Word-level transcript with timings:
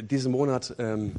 Diesen 0.00 0.32
Monat 0.32 0.74
ähm, 0.78 1.12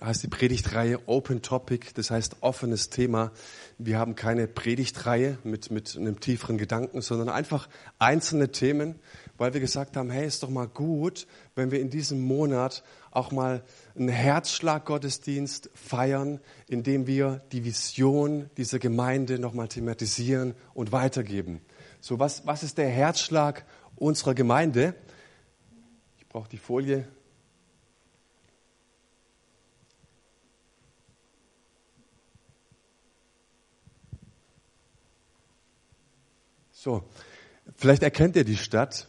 heißt 0.00 0.22
die 0.22 0.28
Predigtreihe 0.28 1.00
Open 1.06 1.42
Topic, 1.42 1.88
das 1.94 2.12
heißt 2.12 2.36
offenes 2.40 2.88
Thema. 2.88 3.32
Wir 3.78 3.98
haben 3.98 4.14
keine 4.14 4.46
Predigtreihe 4.46 5.38
mit, 5.42 5.72
mit 5.72 5.96
einem 5.96 6.20
tieferen 6.20 6.56
Gedanken, 6.56 7.00
sondern 7.00 7.28
einfach 7.28 7.68
einzelne 7.98 8.52
Themen, 8.52 8.94
weil 9.38 9.54
wir 9.54 9.60
gesagt 9.60 9.96
haben, 9.96 10.10
hey, 10.10 10.24
ist 10.24 10.44
doch 10.44 10.50
mal 10.50 10.68
gut, 10.68 11.26
wenn 11.56 11.72
wir 11.72 11.80
in 11.80 11.90
diesem 11.90 12.20
Monat 12.20 12.84
auch 13.10 13.32
mal 13.32 13.64
einen 13.96 14.08
Herzschlag-Gottesdienst 14.08 15.70
feiern, 15.74 16.38
indem 16.68 17.08
wir 17.08 17.42
die 17.50 17.64
Vision 17.64 18.50
dieser 18.56 18.78
Gemeinde 18.78 19.40
nochmal 19.40 19.66
thematisieren 19.66 20.54
und 20.74 20.92
weitergeben. 20.92 21.60
So, 22.00 22.20
was, 22.20 22.46
was 22.46 22.62
ist 22.62 22.78
der 22.78 22.88
Herzschlag 22.88 23.64
unserer 23.96 24.34
Gemeinde? 24.34 24.94
Ich 26.18 26.28
brauche 26.28 26.48
die 26.48 26.58
Folie. 26.58 27.06
So, 36.84 37.04
vielleicht 37.76 38.02
erkennt 38.02 38.34
ihr 38.34 38.42
die 38.42 38.56
Stadt 38.56 39.06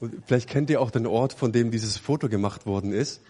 und 0.00 0.14
vielleicht 0.24 0.48
kennt 0.48 0.70
ihr 0.70 0.80
auch 0.80 0.90
den 0.90 1.06
Ort, 1.06 1.34
von 1.34 1.52
dem 1.52 1.70
dieses 1.70 1.98
Foto 1.98 2.30
gemacht 2.30 2.64
worden 2.64 2.90
ist. 2.90 3.20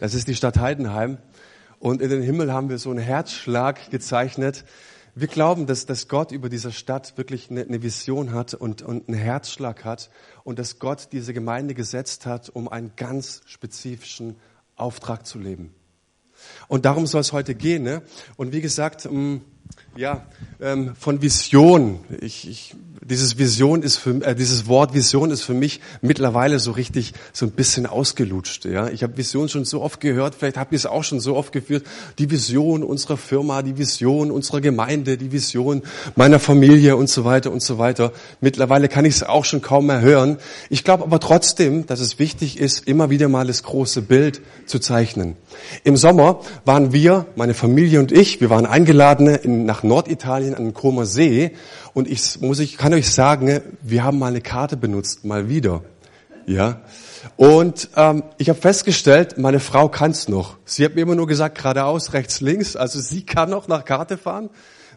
Das 0.00 0.14
ist 0.14 0.26
die 0.26 0.34
Stadt 0.34 0.58
Heidenheim. 0.58 1.18
Und 1.78 2.02
in 2.02 2.10
den 2.10 2.22
Himmel 2.22 2.52
haben 2.52 2.70
wir 2.70 2.78
so 2.78 2.90
einen 2.90 2.98
Herzschlag 2.98 3.88
gezeichnet. 3.88 4.64
Wir 5.14 5.28
glauben, 5.28 5.68
dass, 5.68 5.86
dass 5.86 6.08
Gott 6.08 6.32
über 6.32 6.48
dieser 6.48 6.72
Stadt 6.72 7.16
wirklich 7.16 7.52
eine, 7.52 7.62
eine 7.62 7.84
Vision 7.84 8.32
hat 8.32 8.52
und, 8.54 8.82
und 8.82 9.08
einen 9.08 9.16
Herzschlag 9.16 9.84
hat 9.84 10.10
und 10.42 10.58
dass 10.58 10.80
Gott 10.80 11.10
diese 11.12 11.34
Gemeinde 11.34 11.74
gesetzt 11.74 12.26
hat, 12.26 12.48
um 12.48 12.66
einen 12.66 12.96
ganz 12.96 13.42
spezifischen 13.46 14.34
Auftrag 14.74 15.24
zu 15.24 15.38
leben. 15.38 15.72
Und 16.66 16.84
darum 16.84 17.06
soll 17.06 17.20
es 17.20 17.32
heute 17.32 17.54
gehen. 17.54 17.84
Ne? 17.84 18.02
Und 18.36 18.52
wie 18.52 18.60
gesagt, 18.60 19.08
mm, 19.08 19.36
ja, 19.96 20.22
ähm, 20.60 20.92
von 20.98 21.22
Vision. 21.22 22.00
Ich, 22.20 22.48
ich, 22.48 22.74
dieses 23.06 23.38
Vision 23.38 23.82
ist 23.82 23.96
für, 23.96 24.22
äh, 24.22 24.34
dieses 24.34 24.66
Wort 24.66 24.94
Vision 24.94 25.30
ist 25.30 25.42
für 25.42 25.54
mich 25.54 25.80
mittlerweile 26.00 26.58
so 26.58 26.72
richtig 26.72 27.12
so 27.32 27.46
ein 27.46 27.52
bisschen 27.52 27.86
ausgelutscht. 27.86 28.64
Ja, 28.64 28.88
ich 28.88 29.02
habe 29.02 29.16
Vision 29.16 29.48
schon 29.48 29.64
so 29.64 29.82
oft 29.82 30.00
gehört. 30.00 30.34
Vielleicht 30.34 30.56
habt 30.56 30.72
ihr 30.72 30.76
es 30.76 30.86
auch 30.86 31.04
schon 31.04 31.20
so 31.20 31.36
oft 31.36 31.52
geführt. 31.52 31.84
Die 32.18 32.30
Vision 32.30 32.82
unserer 32.82 33.16
Firma, 33.16 33.62
die 33.62 33.76
Vision 33.78 34.30
unserer 34.30 34.60
Gemeinde, 34.60 35.16
die 35.16 35.32
Vision 35.32 35.82
meiner 36.16 36.38
Familie 36.38 36.96
und 36.96 37.10
so 37.10 37.24
weiter 37.24 37.52
und 37.52 37.62
so 37.62 37.78
weiter. 37.78 38.12
Mittlerweile 38.40 38.88
kann 38.88 39.04
ich 39.04 39.16
es 39.16 39.22
auch 39.22 39.44
schon 39.44 39.60
kaum 39.60 39.86
mehr 39.86 40.00
hören. 40.00 40.38
Ich 40.70 40.82
glaube 40.82 41.04
aber 41.04 41.20
trotzdem, 41.20 41.86
dass 41.86 42.00
es 42.00 42.18
wichtig 42.18 42.58
ist, 42.58 42.88
immer 42.88 43.10
wieder 43.10 43.28
mal 43.28 43.46
das 43.46 43.62
große 43.62 44.02
Bild 44.02 44.40
zu 44.66 44.78
zeichnen. 44.78 45.36
Im 45.84 45.96
Sommer 45.96 46.40
waren 46.64 46.92
wir, 46.92 47.26
meine 47.36 47.54
Familie 47.54 48.00
und 48.00 48.12
ich, 48.12 48.40
wir 48.40 48.50
waren 48.50 48.66
eingeladen 48.66 49.28
in, 49.28 49.66
nach 49.66 49.83
Norditalien 49.84 50.54
an 50.54 50.64
den 50.64 50.74
Comer 50.74 51.06
See 51.06 51.52
und 51.92 52.08
ich 52.08 52.40
muss 52.40 52.58
ich 52.58 52.76
kann 52.76 52.92
euch 52.94 53.10
sagen, 53.10 53.60
wir 53.82 54.04
haben 54.04 54.18
mal 54.18 54.28
eine 54.28 54.40
Karte 54.40 54.76
benutzt, 54.76 55.24
mal 55.24 55.48
wieder, 55.48 55.82
ja. 56.46 56.80
Und 57.36 57.88
ähm, 57.96 58.22
ich 58.38 58.48
habe 58.48 58.60
festgestellt, 58.60 59.38
meine 59.38 59.60
Frau 59.60 59.88
kann's 59.88 60.28
noch. 60.28 60.56
Sie 60.64 60.84
hat 60.84 60.94
mir 60.94 61.02
immer 61.02 61.14
nur 61.14 61.26
gesagt 61.26 61.56
geradeaus, 61.56 62.12
rechts, 62.12 62.40
links. 62.40 62.76
Also 62.76 63.00
sie 63.00 63.24
kann 63.24 63.50
noch 63.50 63.66
nach 63.66 63.84
Karte 63.84 64.18
fahren. 64.18 64.50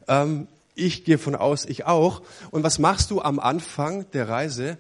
Ähm, 0.08 0.48
ich 0.76 1.06
gehe 1.06 1.18
von 1.18 1.36
aus, 1.36 1.66
ich 1.66 1.86
auch. 1.86 2.22
Und 2.52 2.64
was 2.64 2.80
machst 2.80 3.12
du 3.12 3.22
am 3.22 3.40
Anfang 3.40 4.10
der 4.12 4.30
Reise? 4.30 4.78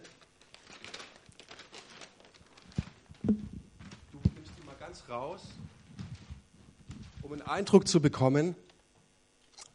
Du 3.23 3.31
nimmst 3.31 4.51
die 4.57 4.65
mal 4.65 4.75
ganz 4.79 5.03
raus, 5.09 5.41
um 7.23 7.31
einen 7.31 7.41
Eindruck 7.41 7.87
zu 7.87 7.99
bekommen, 7.99 8.55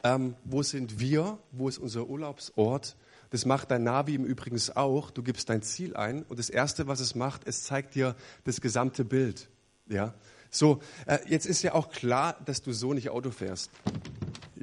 ähm, 0.04 0.34
wo 0.44 0.62
sind 0.62 1.00
wir, 1.00 1.38
wo 1.52 1.68
ist 1.68 1.78
unser 1.78 2.06
Urlaubsort. 2.06 2.96
Das 3.30 3.46
macht 3.46 3.70
dein 3.70 3.84
Navi 3.84 4.14
im 4.14 4.24
Übrigen 4.24 4.60
auch. 4.74 5.10
Du 5.10 5.22
gibst 5.22 5.48
dein 5.48 5.62
Ziel 5.62 5.96
ein 5.96 6.22
und 6.24 6.38
das 6.38 6.50
Erste, 6.50 6.86
was 6.86 7.00
es 7.00 7.14
macht, 7.14 7.46
es 7.46 7.62
zeigt 7.64 7.94
dir 7.94 8.14
das 8.44 8.60
gesamte 8.60 9.04
Bild. 9.04 9.48
Ja, 9.88 10.14
so, 10.54 10.80
äh, 11.06 11.18
jetzt 11.26 11.46
ist 11.46 11.62
ja 11.62 11.72
auch 11.72 11.90
klar, 11.90 12.36
dass 12.44 12.60
du 12.60 12.72
so 12.72 12.92
nicht 12.92 13.08
Auto 13.08 13.30
fährst. 13.30 13.70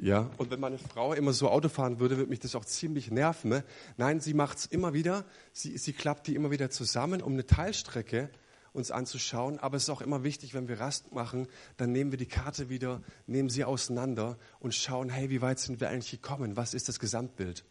Ja, 0.00 0.30
und 0.38 0.50
wenn 0.50 0.60
meine 0.60 0.78
Frau 0.78 1.12
immer 1.12 1.32
so 1.32 1.50
Auto 1.50 1.68
fahren 1.68 1.98
würde, 1.98 2.16
würde 2.16 2.30
mich 2.30 2.38
das 2.38 2.54
auch 2.54 2.64
ziemlich 2.64 3.10
nerven. 3.10 3.50
Ne? 3.50 3.64
Nein, 3.96 4.20
sie 4.20 4.32
macht 4.32 4.58
es 4.58 4.66
immer 4.66 4.94
wieder. 4.94 5.24
Sie, 5.52 5.76
sie 5.76 5.92
klappt 5.92 6.28
die 6.28 6.36
immer 6.36 6.52
wieder 6.52 6.70
zusammen, 6.70 7.20
um 7.20 7.32
eine 7.32 7.44
Teilstrecke 7.44 8.30
uns 8.72 8.90
anzuschauen. 8.90 9.58
Aber 9.58 9.76
es 9.76 9.84
ist 9.84 9.90
auch 9.90 10.00
immer 10.00 10.22
wichtig, 10.22 10.54
wenn 10.54 10.68
wir 10.68 10.80
Rast 10.80 11.12
machen, 11.12 11.48
dann 11.76 11.92
nehmen 11.92 12.10
wir 12.10 12.18
die 12.18 12.26
Karte 12.26 12.68
wieder, 12.68 13.02
nehmen 13.26 13.50
sie 13.50 13.64
auseinander 13.64 14.38
und 14.58 14.74
schauen, 14.74 15.10
hey, 15.10 15.30
wie 15.30 15.42
weit 15.42 15.58
sind 15.58 15.80
wir 15.80 15.88
eigentlich 15.88 16.10
gekommen? 16.10 16.56
Was 16.56 16.74
ist 16.74 16.88
das 16.88 16.98
Gesamtbild? 16.98 17.64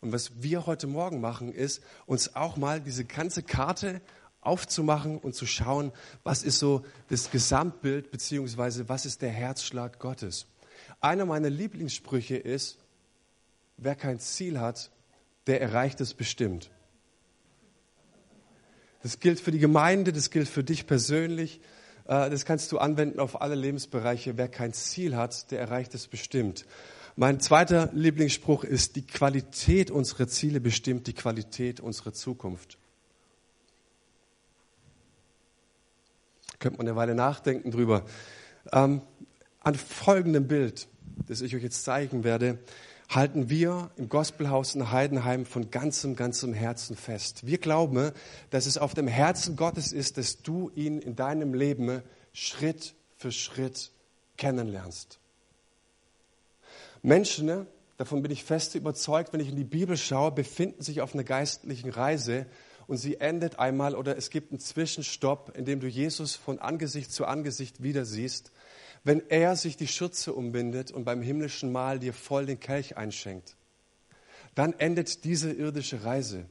Und 0.00 0.12
was 0.12 0.42
wir 0.42 0.66
heute 0.66 0.86
Morgen 0.86 1.20
machen, 1.20 1.52
ist, 1.52 1.82
uns 2.06 2.34
auch 2.34 2.56
mal 2.56 2.80
diese 2.80 3.04
ganze 3.04 3.42
Karte 3.42 4.00
aufzumachen 4.40 5.18
und 5.18 5.34
zu 5.34 5.46
schauen, 5.46 5.92
was 6.22 6.42
ist 6.42 6.58
so 6.58 6.84
das 7.08 7.30
Gesamtbild, 7.30 8.10
beziehungsweise 8.10 8.88
was 8.88 9.04
ist 9.04 9.20
der 9.22 9.30
Herzschlag 9.30 9.98
Gottes. 9.98 10.46
Einer 11.00 11.26
meiner 11.26 11.50
Lieblingssprüche 11.50 12.36
ist, 12.36 12.78
wer 13.76 13.94
kein 13.94 14.18
Ziel 14.18 14.58
hat, 14.58 14.90
der 15.46 15.60
erreicht 15.60 16.00
es 16.00 16.14
bestimmt. 16.14 16.70
Das 19.02 19.20
gilt 19.20 19.40
für 19.40 19.50
die 19.50 19.58
Gemeinde, 19.58 20.12
das 20.12 20.30
gilt 20.30 20.48
für 20.48 20.64
dich 20.64 20.86
persönlich. 20.86 21.60
Äh, 22.06 22.30
das 22.30 22.44
kannst 22.44 22.70
du 22.72 22.78
anwenden 22.78 23.18
auf 23.18 23.40
alle 23.40 23.54
Lebensbereiche. 23.54 24.36
Wer 24.36 24.48
kein 24.48 24.72
Ziel 24.72 25.16
hat, 25.16 25.50
der 25.50 25.60
erreicht 25.60 25.94
es 25.94 26.06
bestimmt. 26.06 26.66
Mein 27.16 27.40
zweiter 27.40 27.90
Lieblingsspruch 27.92 28.64
ist, 28.64 28.96
die 28.96 29.06
Qualität 29.06 29.90
unserer 29.90 30.28
Ziele 30.28 30.60
bestimmt 30.60 31.06
die 31.06 31.12
Qualität 31.12 31.80
unserer 31.80 32.12
Zukunft. 32.12 32.78
Könnte 36.58 36.78
man 36.78 36.86
eine 36.86 36.96
Weile 36.96 37.14
nachdenken 37.14 37.70
drüber. 37.70 38.04
Ähm, 38.72 39.00
an 39.60 39.74
folgendem 39.74 40.46
Bild, 40.46 40.88
das 41.26 41.40
ich 41.40 41.56
euch 41.56 41.62
jetzt 41.62 41.84
zeigen 41.84 42.22
werde, 42.24 42.58
halten 43.10 43.50
wir 43.50 43.90
im 43.96 44.08
Gospelhaus 44.08 44.76
in 44.76 44.92
Heidenheim 44.92 45.44
von 45.44 45.70
ganzem, 45.72 46.14
ganzem 46.14 46.54
Herzen 46.54 46.96
fest. 46.96 47.44
Wir 47.44 47.58
glauben, 47.58 48.12
dass 48.50 48.66
es 48.66 48.78
auf 48.78 48.94
dem 48.94 49.08
Herzen 49.08 49.56
Gottes 49.56 49.92
ist, 49.92 50.16
dass 50.16 50.42
du 50.42 50.70
ihn 50.76 51.00
in 51.00 51.16
deinem 51.16 51.52
Leben 51.52 52.02
Schritt 52.32 52.94
für 53.16 53.32
Schritt 53.32 53.90
kennenlernst. 54.36 55.18
Menschen, 57.02 57.66
davon 57.96 58.22
bin 58.22 58.30
ich 58.30 58.44
fest 58.44 58.76
überzeugt, 58.76 59.32
wenn 59.32 59.40
ich 59.40 59.48
in 59.48 59.56
die 59.56 59.64
Bibel 59.64 59.96
schaue, 59.96 60.30
befinden 60.30 60.82
sich 60.82 61.00
auf 61.00 61.12
einer 61.12 61.24
geistlichen 61.24 61.90
Reise 61.90 62.46
und 62.86 62.98
sie 62.98 63.16
endet 63.16 63.58
einmal 63.58 63.96
oder 63.96 64.16
es 64.16 64.30
gibt 64.30 64.52
einen 64.52 64.60
Zwischenstopp, 64.60 65.56
in 65.56 65.64
dem 65.64 65.80
du 65.80 65.88
Jesus 65.88 66.36
von 66.36 66.60
Angesicht 66.60 67.12
zu 67.12 67.26
Angesicht 67.26 67.82
wieder 67.82 68.04
siehst 68.04 68.52
wenn 69.04 69.22
er 69.30 69.56
sich 69.56 69.76
die 69.76 69.88
Schürze 69.88 70.32
umbindet 70.32 70.90
und 70.90 71.04
beim 71.04 71.22
himmlischen 71.22 71.72
Mahl 71.72 71.98
dir 71.98 72.12
voll 72.12 72.46
den 72.46 72.60
Kelch 72.60 72.96
einschenkt, 72.96 73.56
dann 74.54 74.74
endet 74.78 75.24
diese 75.24 75.52
irdische 75.52 76.04
Reise. 76.04 76.46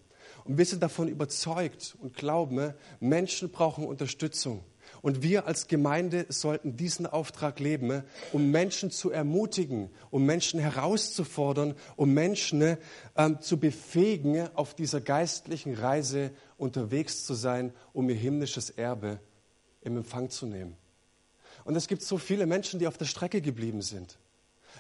Und 0.46 0.58
wir 0.58 0.66
sind 0.66 0.82
davon 0.82 1.08
überzeugt 1.08 1.96
und 2.00 2.16
glauben, 2.16 2.74
Menschen 3.00 3.52
brauchen 3.52 3.86
Unterstützung. 3.86 4.64
Und 5.02 5.22
wir 5.22 5.46
als 5.46 5.68
Gemeinde 5.68 6.26
sollten 6.30 6.76
diesen 6.76 7.06
Auftrag 7.06 7.60
leben, 7.60 8.04
um 8.34 8.50
Menschen 8.50 8.90
zu 8.90 9.12
ermutigen, 9.12 9.90
um 10.10 10.26
Menschen 10.26 10.60
herauszufordern, 10.60 11.76
um 11.96 12.14
Menschen 12.14 12.78
ähm, 13.16 13.40
zu 13.40 13.60
befähigen, 13.60 14.50
auf 14.56 14.74
dieser 14.74 15.00
geistlichen 15.00 15.76
Reise 15.76 16.32
unterwegs 16.58 17.26
zu 17.26 17.34
sein, 17.34 17.72
um 17.94 18.10
ihr 18.10 18.16
himmlisches 18.16 18.72
Erbe 18.72 19.20
im 19.82 19.98
Empfang 19.98 20.30
zu 20.30 20.48
nehmen. 20.48 20.76
Und 21.70 21.76
es 21.76 21.88
gibt 21.88 22.02
so 22.02 22.18
viele 22.18 22.48
Menschen, 22.48 22.80
die 22.80 22.88
auf 22.88 22.98
der 22.98 23.06
Strecke 23.06 23.42
geblieben 23.42 23.84
sind. 23.84 24.18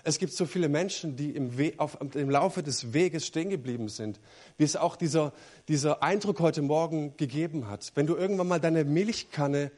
Es 0.03 0.17
gibt 0.17 0.33
so 0.33 0.47
viele 0.47 0.69
Menschen, 0.69 1.15
die 1.15 1.35
im, 1.35 1.55
We 1.55 1.73
auf, 1.77 1.99
im 2.15 2.31
Laufe 2.31 2.63
des 2.63 2.93
Weges 2.93 3.27
stehen 3.27 3.51
geblieben 3.51 3.89
sind, 3.89 4.19
wie 4.57 4.63
es 4.63 4.75
auch 4.75 4.95
dieser, 4.95 5.31
dieser 5.67 6.01
Eindruck 6.01 6.39
heute 6.39 6.63
Morgen 6.63 7.15
gegeben 7.15 7.67
hat. 7.67 7.91
Wenn 7.93 8.07
du 8.07 8.15
irgendwann 8.15 8.47
mal 8.47 8.59
deine 8.59 8.85
Milchkanne 8.85 9.69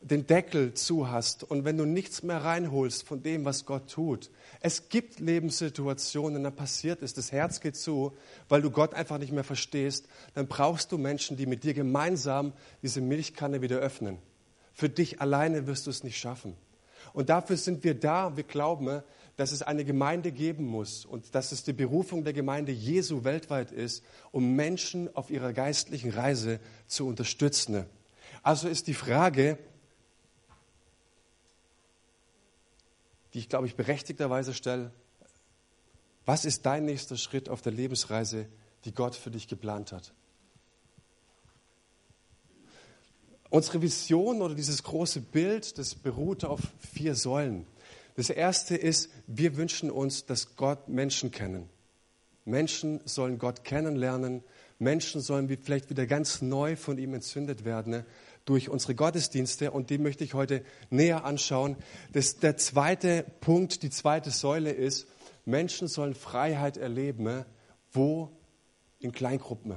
den 0.00 0.26
Deckel 0.26 0.74
zu 0.74 1.08
hast 1.08 1.44
und 1.44 1.64
wenn 1.64 1.78
du 1.78 1.84
nichts 1.84 2.24
mehr 2.24 2.42
reinholst 2.42 3.04
von 3.04 3.22
dem, 3.22 3.44
was 3.44 3.64
Gott 3.64 3.88
tut. 3.88 4.28
Es 4.58 4.88
gibt 4.88 5.20
Lebenssituationen, 5.20 6.42
dann 6.42 6.56
passiert 6.56 7.02
es, 7.02 7.14
das 7.14 7.30
Herz 7.30 7.60
geht 7.60 7.76
zu, 7.76 8.16
weil 8.48 8.62
du 8.62 8.72
Gott 8.72 8.94
einfach 8.94 9.18
nicht 9.18 9.32
mehr 9.32 9.44
verstehst. 9.44 10.08
Dann 10.34 10.48
brauchst 10.48 10.90
du 10.90 10.98
Menschen, 10.98 11.36
die 11.36 11.46
mit 11.46 11.62
dir 11.62 11.74
gemeinsam 11.74 12.52
diese 12.82 13.00
Milchkanne 13.00 13.62
wieder 13.62 13.76
öffnen. 13.76 14.18
Für 14.78 14.88
dich 14.88 15.20
alleine 15.20 15.66
wirst 15.66 15.86
du 15.86 15.90
es 15.90 16.04
nicht 16.04 16.16
schaffen. 16.20 16.56
Und 17.12 17.30
dafür 17.30 17.56
sind 17.56 17.82
wir 17.82 17.98
da. 17.98 18.36
Wir 18.36 18.44
glauben, 18.44 19.02
dass 19.36 19.50
es 19.50 19.62
eine 19.62 19.84
Gemeinde 19.84 20.30
geben 20.30 20.66
muss 20.66 21.04
und 21.04 21.34
dass 21.34 21.50
es 21.50 21.64
die 21.64 21.72
Berufung 21.72 22.22
der 22.22 22.32
Gemeinde 22.32 22.70
Jesu 22.70 23.24
weltweit 23.24 23.72
ist, 23.72 24.04
um 24.30 24.54
Menschen 24.54 25.12
auf 25.16 25.30
ihrer 25.30 25.52
geistlichen 25.52 26.12
Reise 26.12 26.60
zu 26.86 27.08
unterstützen. 27.08 27.86
Also 28.44 28.68
ist 28.68 28.86
die 28.86 28.94
Frage, 28.94 29.58
die 33.34 33.40
ich 33.40 33.48
glaube 33.48 33.66
ich 33.66 33.74
berechtigterweise 33.74 34.54
stelle, 34.54 34.92
was 36.24 36.44
ist 36.44 36.64
dein 36.66 36.84
nächster 36.84 37.16
Schritt 37.16 37.48
auf 37.48 37.62
der 37.62 37.72
Lebensreise, 37.72 38.46
die 38.84 38.94
Gott 38.94 39.16
für 39.16 39.32
dich 39.32 39.48
geplant 39.48 39.90
hat? 39.90 40.12
Unsere 43.50 43.80
Vision 43.80 44.42
oder 44.42 44.54
dieses 44.54 44.82
große 44.82 45.20
Bild, 45.20 45.78
das 45.78 45.94
beruht 45.94 46.44
auf 46.44 46.60
vier 46.92 47.14
Säulen. 47.14 47.66
Das 48.16 48.30
erste 48.30 48.76
ist, 48.76 49.10
wir 49.26 49.56
wünschen 49.56 49.90
uns, 49.90 50.26
dass 50.26 50.56
Gott 50.56 50.88
Menschen 50.88 51.30
kennen. 51.30 51.68
Menschen 52.44 53.00
sollen 53.04 53.38
Gott 53.38 53.64
kennenlernen. 53.64 54.42
Menschen 54.78 55.20
sollen 55.20 55.48
vielleicht 55.62 55.90
wieder 55.90 56.06
ganz 56.06 56.42
neu 56.42 56.76
von 56.76 56.98
ihm 56.98 57.14
entzündet 57.14 57.64
werden 57.64 58.04
durch 58.44 58.68
unsere 58.68 58.94
Gottesdienste. 58.94 59.70
Und 59.70 59.90
die 59.90 59.98
möchte 59.98 60.24
ich 60.24 60.34
heute 60.34 60.64
näher 60.90 61.24
anschauen. 61.24 61.76
Das, 62.12 62.38
der 62.38 62.56
zweite 62.56 63.24
Punkt, 63.40 63.82
die 63.82 63.90
zweite 63.90 64.30
Säule 64.30 64.72
ist, 64.72 65.06
Menschen 65.44 65.88
sollen 65.88 66.14
Freiheit 66.14 66.76
erleben. 66.76 67.44
Wo? 67.92 68.30
In 68.98 69.12
Kleingruppen. 69.12 69.76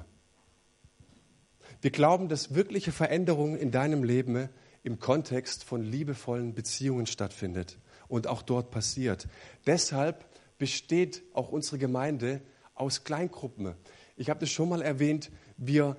Wir 1.81 1.89
glauben, 1.89 2.29
dass 2.29 2.53
wirkliche 2.53 2.91
Veränderung 2.91 3.57
in 3.57 3.71
deinem 3.71 4.03
Leben 4.03 4.49
im 4.83 4.99
Kontext 4.99 5.63
von 5.63 5.81
liebevollen 5.81 6.53
Beziehungen 6.53 7.07
stattfindet 7.07 7.79
und 8.07 8.27
auch 8.27 8.43
dort 8.43 8.69
passiert. 8.69 9.27
Deshalb 9.65 10.25
besteht 10.59 11.23
auch 11.33 11.49
unsere 11.49 11.79
Gemeinde 11.79 12.41
aus 12.75 13.03
Kleingruppen. 13.03 13.73
Ich 14.15 14.29
habe 14.29 14.41
das 14.41 14.51
schon 14.51 14.69
mal 14.69 14.83
erwähnt, 14.83 15.31
wir, 15.57 15.97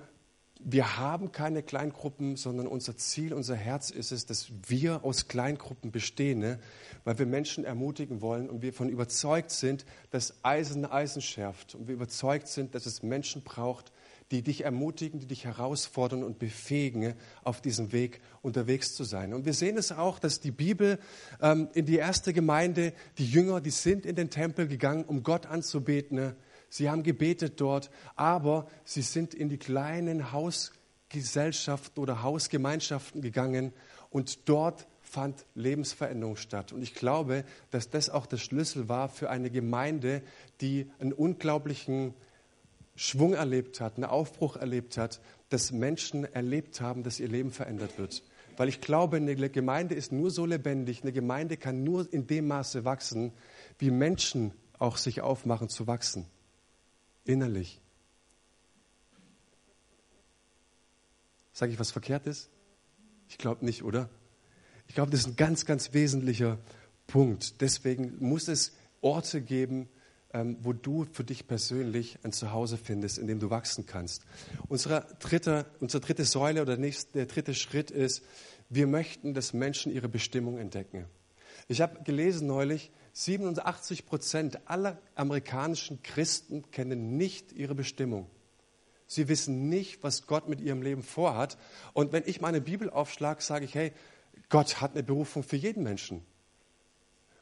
wir 0.61 0.97
haben 0.97 1.33
keine 1.33 1.63
Kleingruppen, 1.63 2.37
sondern 2.37 2.67
unser 2.67 2.95
Ziel, 2.95 3.33
unser 3.33 3.55
Herz 3.55 3.89
ist 3.89 4.13
es, 4.13 4.25
dass 4.25 4.51
wir 4.65 5.03
aus 5.03 5.27
Kleingruppen 5.27 5.91
bestehen, 5.91 6.39
ne? 6.39 6.59
weil 7.03 7.19
wir 7.19 7.25
Menschen 7.25 7.65
ermutigen 7.65 8.21
wollen 8.21 8.49
und 8.49 8.61
wir 8.61 8.71
davon 8.71 8.87
überzeugt 8.87 9.51
sind, 9.51 9.85
dass 10.11 10.45
Eisen 10.45 10.85
Eisen 10.85 11.21
schärft 11.21 11.75
und 11.75 11.89
wir 11.89 11.95
überzeugt 11.95 12.47
sind, 12.47 12.73
dass 12.73 12.85
es 12.85 13.03
Menschen 13.03 13.41
braucht, 13.43 13.91
die 14.33 14.41
dich 14.41 14.63
ermutigen, 14.65 15.19
die 15.19 15.27
dich 15.27 15.45
herausfordern 15.45 16.23
und 16.23 16.39
befähigen, 16.39 17.13
auf 17.43 17.61
diesem 17.61 17.91
Weg 17.91 18.19
unterwegs 18.41 18.95
zu 18.95 19.03
sein. 19.03 19.31
Und 19.31 19.45
wir 19.45 19.53
sehen 19.53 19.77
es 19.77 19.91
auch, 19.91 20.17
dass 20.17 20.39
die 20.39 20.49
Bibel 20.49 20.97
ähm, 21.39 21.69
in 21.75 21.85
die 21.85 21.97
erste 21.97 22.33
Gemeinde, 22.33 22.93
die 23.19 23.27
Jünger, 23.27 23.61
die 23.61 23.69
sind 23.69 24.07
in 24.07 24.15
den 24.15 24.31
Tempel 24.31 24.67
gegangen, 24.67 25.05
um 25.05 25.21
Gott 25.21 25.45
anzubeten. 25.45 26.33
Sie 26.67 26.89
haben 26.89 27.03
gebetet 27.03 27.61
dort, 27.61 27.91
aber 28.15 28.65
sie 28.85 29.03
sind 29.03 29.35
in 29.35 29.49
die 29.49 29.59
kleinen 29.59 30.31
Hausgesellschaften 30.31 32.01
oder 32.01 32.23
Hausgemeinschaften 32.23 33.21
gegangen 33.21 33.71
und 34.09 34.49
dort 34.49 34.87
fand 35.01 35.45
Lebensveränderung 35.53 36.37
statt. 36.37 36.73
Und 36.73 36.81
ich 36.81 36.95
glaube, 36.95 37.45
dass 37.69 37.91
das 37.91 38.09
auch 38.09 38.25
der 38.25 38.37
Schlüssel 38.37 38.89
war 38.89 39.09
für 39.09 39.29
eine 39.29 39.51
Gemeinde, 39.51 40.23
die 40.59 40.89
einen 40.97 41.13
unglaublichen 41.13 42.15
Schwung 42.95 43.33
erlebt 43.33 43.81
hat, 43.81 43.95
einen 43.95 44.05
Aufbruch 44.05 44.55
erlebt 44.55 44.97
hat, 44.97 45.19
dass 45.49 45.71
Menschen 45.71 46.25
erlebt 46.25 46.81
haben, 46.81 47.03
dass 47.03 47.19
ihr 47.19 47.27
Leben 47.27 47.51
verändert 47.51 47.97
wird. 47.97 48.23
Weil 48.57 48.69
ich 48.69 48.81
glaube, 48.81 49.17
eine 49.17 49.35
Gemeinde 49.49 49.95
ist 49.95 50.11
nur 50.11 50.29
so 50.29 50.45
lebendig, 50.45 51.01
eine 51.01 51.11
Gemeinde 51.11 51.57
kann 51.57 51.83
nur 51.83 52.11
in 52.11 52.27
dem 52.27 52.47
Maße 52.47 52.85
wachsen, 52.85 53.33
wie 53.79 53.89
Menschen 53.89 54.53
auch 54.77 54.97
sich 54.97 55.21
aufmachen 55.21 55.69
zu 55.69 55.87
wachsen. 55.87 56.25
Innerlich. 57.25 57.79
Sage 61.51 61.71
ich 61.71 61.79
was 61.79 61.91
Verkehrtes? 61.91 62.49
Ich 63.29 63.37
glaube 63.37 63.65
nicht, 63.65 63.83
oder? 63.83 64.09
Ich 64.87 64.95
glaube, 64.95 65.11
das 65.11 65.21
ist 65.21 65.27
ein 65.27 65.35
ganz, 65.35 65.65
ganz 65.65 65.93
wesentlicher 65.93 66.59
Punkt. 67.07 67.61
Deswegen 67.61 68.17
muss 68.19 68.47
es 68.47 68.75
Orte 69.01 69.41
geben, 69.41 69.87
ähm, 70.33 70.57
wo 70.61 70.73
du 70.73 71.05
für 71.11 71.23
dich 71.23 71.47
persönlich 71.47 72.17
ein 72.23 72.31
Zuhause 72.31 72.77
findest, 72.77 73.17
in 73.17 73.27
dem 73.27 73.39
du 73.39 73.49
wachsen 73.49 73.85
kannst. 73.85 74.23
Unsere 74.67 75.05
dritte, 75.19 75.65
unsere 75.79 76.01
dritte 76.01 76.25
Säule 76.25 76.61
oder 76.61 76.75
der 76.75 77.25
dritte 77.25 77.53
Schritt 77.53 77.91
ist, 77.91 78.23
wir 78.69 78.87
möchten, 78.87 79.33
dass 79.33 79.53
Menschen 79.53 79.91
ihre 79.91 80.09
Bestimmung 80.09 80.57
entdecken. 80.57 81.05
Ich 81.67 81.81
habe 81.81 82.03
gelesen 82.03 82.47
neulich, 82.47 82.91
87 83.13 84.05
Prozent 84.05 84.59
aller 84.67 84.97
amerikanischen 85.15 86.01
Christen 86.01 86.71
kennen 86.71 87.15
nicht 87.15 87.53
ihre 87.53 87.75
Bestimmung. 87.75 88.27
Sie 89.05 89.27
wissen 89.27 89.69
nicht, 89.69 90.01
was 90.01 90.25
Gott 90.25 90.49
mit 90.49 90.59
ihrem 90.59 90.81
Leben 90.81 91.03
vorhat. 91.03 91.57
Und 91.93 92.11
wenn 92.11 92.23
ich 92.25 92.41
meine 92.41 92.61
Bibel 92.61 92.89
aufschlage, 92.89 93.43
sage 93.43 93.65
ich, 93.65 93.75
hey, 93.75 93.93
Gott 94.49 94.81
hat 94.81 94.93
eine 94.93 95.03
Berufung 95.03 95.43
für 95.43 95.55
jeden 95.55 95.83
Menschen. 95.83 96.25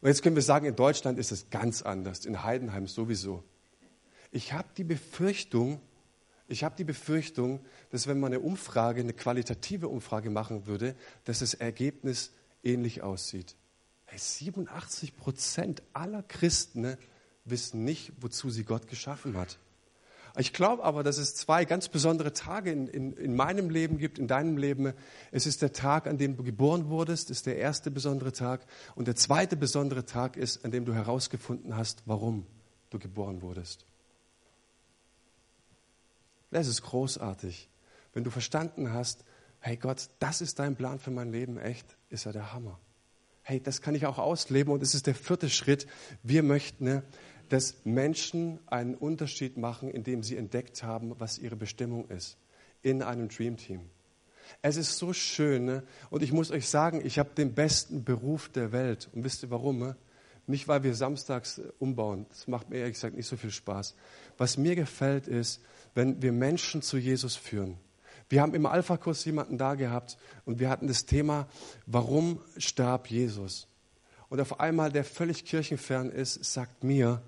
Und 0.02 0.08
jetzt 0.08 0.24
können 0.24 0.36
wir 0.36 0.44
sagen, 0.44 0.66
in 0.66 0.76
Deutschland 0.76 1.20
ist 1.20 1.32
es 1.32 1.50
ganz 1.50 1.84
anders, 1.84 2.26
in 2.26 2.44
Heidenheim 2.44 2.88
sowieso. 2.88 3.44
Ich 4.32 4.54
habe 4.54 4.68
die 4.76 4.84
Befürchtung, 4.84 5.80
ich 6.48 6.64
habe 6.64 6.76
die 6.76 6.84
Befürchtung, 6.84 7.64
dass 7.92 8.08
wenn 8.08 8.20
man 8.20 8.34
eine 8.34 8.40
Umfrage, 8.40 9.02
eine 9.02 9.14
qualitative 9.14 9.88
Umfrage 9.88 10.30
machen 10.30 10.66
würde, 10.66 10.96
dass 11.26 11.40
das 11.40 11.54
Ergebnis 11.54 12.32
ähnlich 12.64 13.04
aussieht. 13.04 13.56
87 14.14 15.16
Prozent 15.16 15.84
aller 15.94 16.24
Christen 16.24 16.82
ne, 16.82 16.98
wissen 17.46 17.84
nicht, 17.84 18.12
wozu 18.20 18.50
sie 18.50 18.64
Gott 18.64 18.88
geschaffen 18.88 19.38
hat. 19.38 19.60
Ich 20.38 20.54
glaube 20.54 20.84
aber, 20.84 21.04
dass 21.04 21.18
es 21.18 21.36
zwei 21.36 21.66
ganz 21.66 21.90
besondere 21.90 22.32
Tage 22.32 22.72
in, 22.72 22.88
in, 22.88 23.14
in, 23.14 23.36
meinem 23.36 23.70
Leben 23.70 23.98
gibt, 23.98 24.18
in 24.18 24.28
deinem 24.28 24.58
Leben. 24.58 24.94
Es 25.32 25.46
ist 25.46 25.62
der 25.62 25.74
Tag, 25.74 26.08
an 26.08 26.18
dem 26.18 26.38
du 26.38 26.44
geboren 26.44 26.90
wurdest, 26.90 27.30
ist 27.30 27.46
der 27.46 27.58
erste 27.58 27.92
besondere 27.92 28.32
Tag. 28.32 28.66
Und 28.96 29.08
der 29.08 29.16
zweite 29.16 29.58
besondere 29.58 30.06
Tag 30.06 30.38
ist, 30.38 30.64
an 30.64 30.72
dem 30.72 30.86
du 30.86 30.94
herausgefunden 30.94 31.76
hast, 31.76 32.04
warum 32.06 32.46
du 32.92 33.00
geboren 33.00 33.42
wurdest. 33.42 33.86
Das 36.52 36.68
ist 36.68 36.82
großartig. 36.82 37.70
Wenn 38.14 38.24
du 38.24 38.30
verstanden 38.30 38.94
hast, 38.94 39.26
hey 39.60 39.78
Gott, 39.78 40.10
das 40.20 40.42
ist 40.42 40.60
dein 40.60 40.76
Plan 40.76 41.00
für 41.00 41.12
mein 41.12 41.32
Leben, 41.32 41.58
echt, 41.58 41.98
ist 42.10 42.26
er 42.26 42.34
der 42.34 42.54
Hammer. 42.54 42.80
Hey, 43.44 43.62
das 43.62 43.82
kann 43.82 43.96
ich 43.96 44.06
auch 44.06 44.20
ausleben 44.20 44.72
und 44.72 44.84
es 44.84 44.94
ist 44.94 45.08
der 45.08 45.16
vierte 45.16 45.50
Schritt. 45.50 45.88
Wir 46.22 46.44
möchten 46.44 46.84
ne, 46.86 47.04
dass 47.52 47.84
Menschen 47.84 48.60
einen 48.68 48.96
Unterschied 48.96 49.58
machen, 49.58 49.92
indem 49.92 50.24
sie 50.24 50.38
entdeckt 50.38 50.84
haben, 50.84 51.20
was 51.20 51.38
ihre 51.38 51.58
Bestimmung 51.58 52.08
ist 52.08 52.38
in 52.82 53.04
einem 53.04 53.28
Dream 53.28 53.58
Team. 53.58 53.82
Es 54.62 54.78
ist 54.78 54.98
so 54.98 55.12
schön 55.12 55.66
ne? 55.66 55.84
und 56.10 56.24
ich 56.24 56.32
muss 56.32 56.50
euch 56.50 56.70
sagen, 56.70 57.02
ich 57.06 57.20
habe 57.20 57.32
den 57.36 57.54
besten 57.54 58.06
Beruf 58.06 58.48
der 58.48 58.72
Welt. 58.72 59.10
Und 59.12 59.26
wisst 59.26 59.44
ihr 59.44 59.50
warum? 59.50 59.80
Ne? 59.80 59.98
Nicht, 60.48 60.70
weil 60.70 60.84
wir 60.84 60.96
samstags 60.96 61.62
umbauen. 61.78 62.26
Das 62.30 62.48
macht 62.48 62.70
mir 62.70 62.78
ehrlich 62.78 62.94
gesagt 62.94 63.18
nicht 63.18 63.28
so 63.28 63.36
viel 63.36 63.52
Spaß. 63.52 63.96
Was 64.38 64.58
mir 64.58 64.76
gefällt 64.76 65.28
ist, 65.28 65.62
wenn 65.94 66.22
wir 66.22 66.32
Menschen 66.32 66.82
zu 66.82 66.98
Jesus 66.98 67.36
führen. 67.36 67.78
Wir 68.30 68.42
haben 68.42 68.54
im 68.54 68.66
Alpha-Kurs 68.66 69.26
jemanden 69.26 69.58
da 69.58 69.76
gehabt 69.76 70.18
und 70.46 70.60
wir 70.60 70.70
hatten 70.70 70.88
das 70.88 71.06
Thema, 71.06 71.50
warum 71.86 72.40
starb 72.56 73.08
Jesus? 73.08 73.68
Und 74.30 74.40
auf 74.40 74.62
einmal, 74.62 74.90
der 74.90 75.04
völlig 75.04 75.44
kirchenfern 75.44 76.10
ist, 76.10 76.46
sagt 76.46 76.86
mir, 76.86 77.22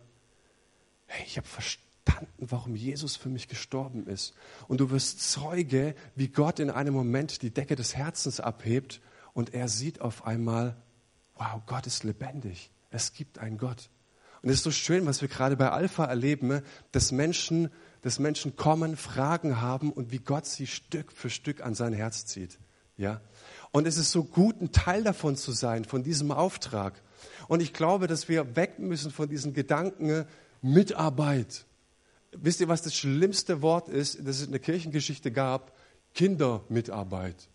hey, 1.14 1.26
ich 1.28 1.38
habe 1.38 1.48
verstanden, 1.48 2.48
warum 2.50 2.76
Jesus 2.76 3.16
für 3.16 3.30
mich 3.30 3.48
gestorben 3.48 4.08
ist. 4.08 4.34
Und 4.68 4.82
du 4.82 4.90
wirst 4.90 5.32
Zeuge, 5.32 5.96
wie 6.16 6.28
Gott 6.28 6.60
in 6.60 6.70
einem 6.70 6.94
Moment 6.94 7.42
die 7.42 7.52
Decke 7.52 7.76
des 7.76 7.96
Herzens 7.96 8.40
abhebt 8.40 9.00
und 9.34 9.54
er 9.54 9.68
sieht 9.68 10.02
auf 10.02 10.26
einmal, 10.26 10.76
wow, 11.36 11.62
Gott 11.66 11.88
ist 11.88 12.04
lebendig. 12.04 12.72
Es 12.90 13.14
gibt 13.14 13.40
einen 13.40 13.58
Gott. 13.58 13.90
Und 14.42 14.50
es 14.50 14.58
ist 14.58 14.64
so 14.64 14.72
schön, 14.72 15.06
was 15.06 15.22
wir 15.22 15.30
gerade 15.30 15.56
bei 15.56 15.70
Alpha 15.70 16.06
erleben, 16.06 16.62
dass 16.92 17.12
Menschen, 17.12 17.70
dass 18.02 18.20
Menschen 18.20 18.56
kommen, 18.56 18.98
Fragen 18.98 19.62
haben 19.62 19.92
und 19.92 20.12
wie 20.12 20.20
Gott 20.20 20.46
sie 20.46 20.68
Stück 20.68 21.12
für 21.12 21.30
Stück 21.30 21.62
an 21.62 21.76
sein 21.76 21.94
Herz 21.94 22.26
zieht. 22.26 22.60
Ja? 22.98 23.22
Und 23.72 23.88
es 23.88 23.98
ist 23.98 24.12
so 24.12 24.24
gut, 24.24 24.62
ein 24.62 24.72
Teil 24.72 25.04
davon 25.04 25.36
zu 25.36 25.52
sein, 25.52 25.86
von 25.86 26.04
diesem 26.04 26.32
Auftrag. 26.32 27.02
Und 27.48 27.62
ich 27.62 27.74
glaube, 27.74 28.08
dass 28.08 28.30
wir 28.30 28.56
weg 28.56 28.80
müssen 28.80 29.12
von 29.12 29.30
diesen 29.30 29.54
Gedanken, 29.54 30.26
Mitarbeit. 30.64 31.66
Wisst 32.32 32.62
ihr, 32.62 32.70
was 32.70 32.82
das 32.82 32.96
schlimmste 32.96 33.62
Wort 33.62 33.90
ist, 33.90 34.18
das 34.20 34.38
es 34.38 34.46
in 34.46 34.52
der 34.52 34.62
Kirchengeschichte 34.62 35.30
gab? 35.30 35.78
Kindermitarbeit. 36.14 37.50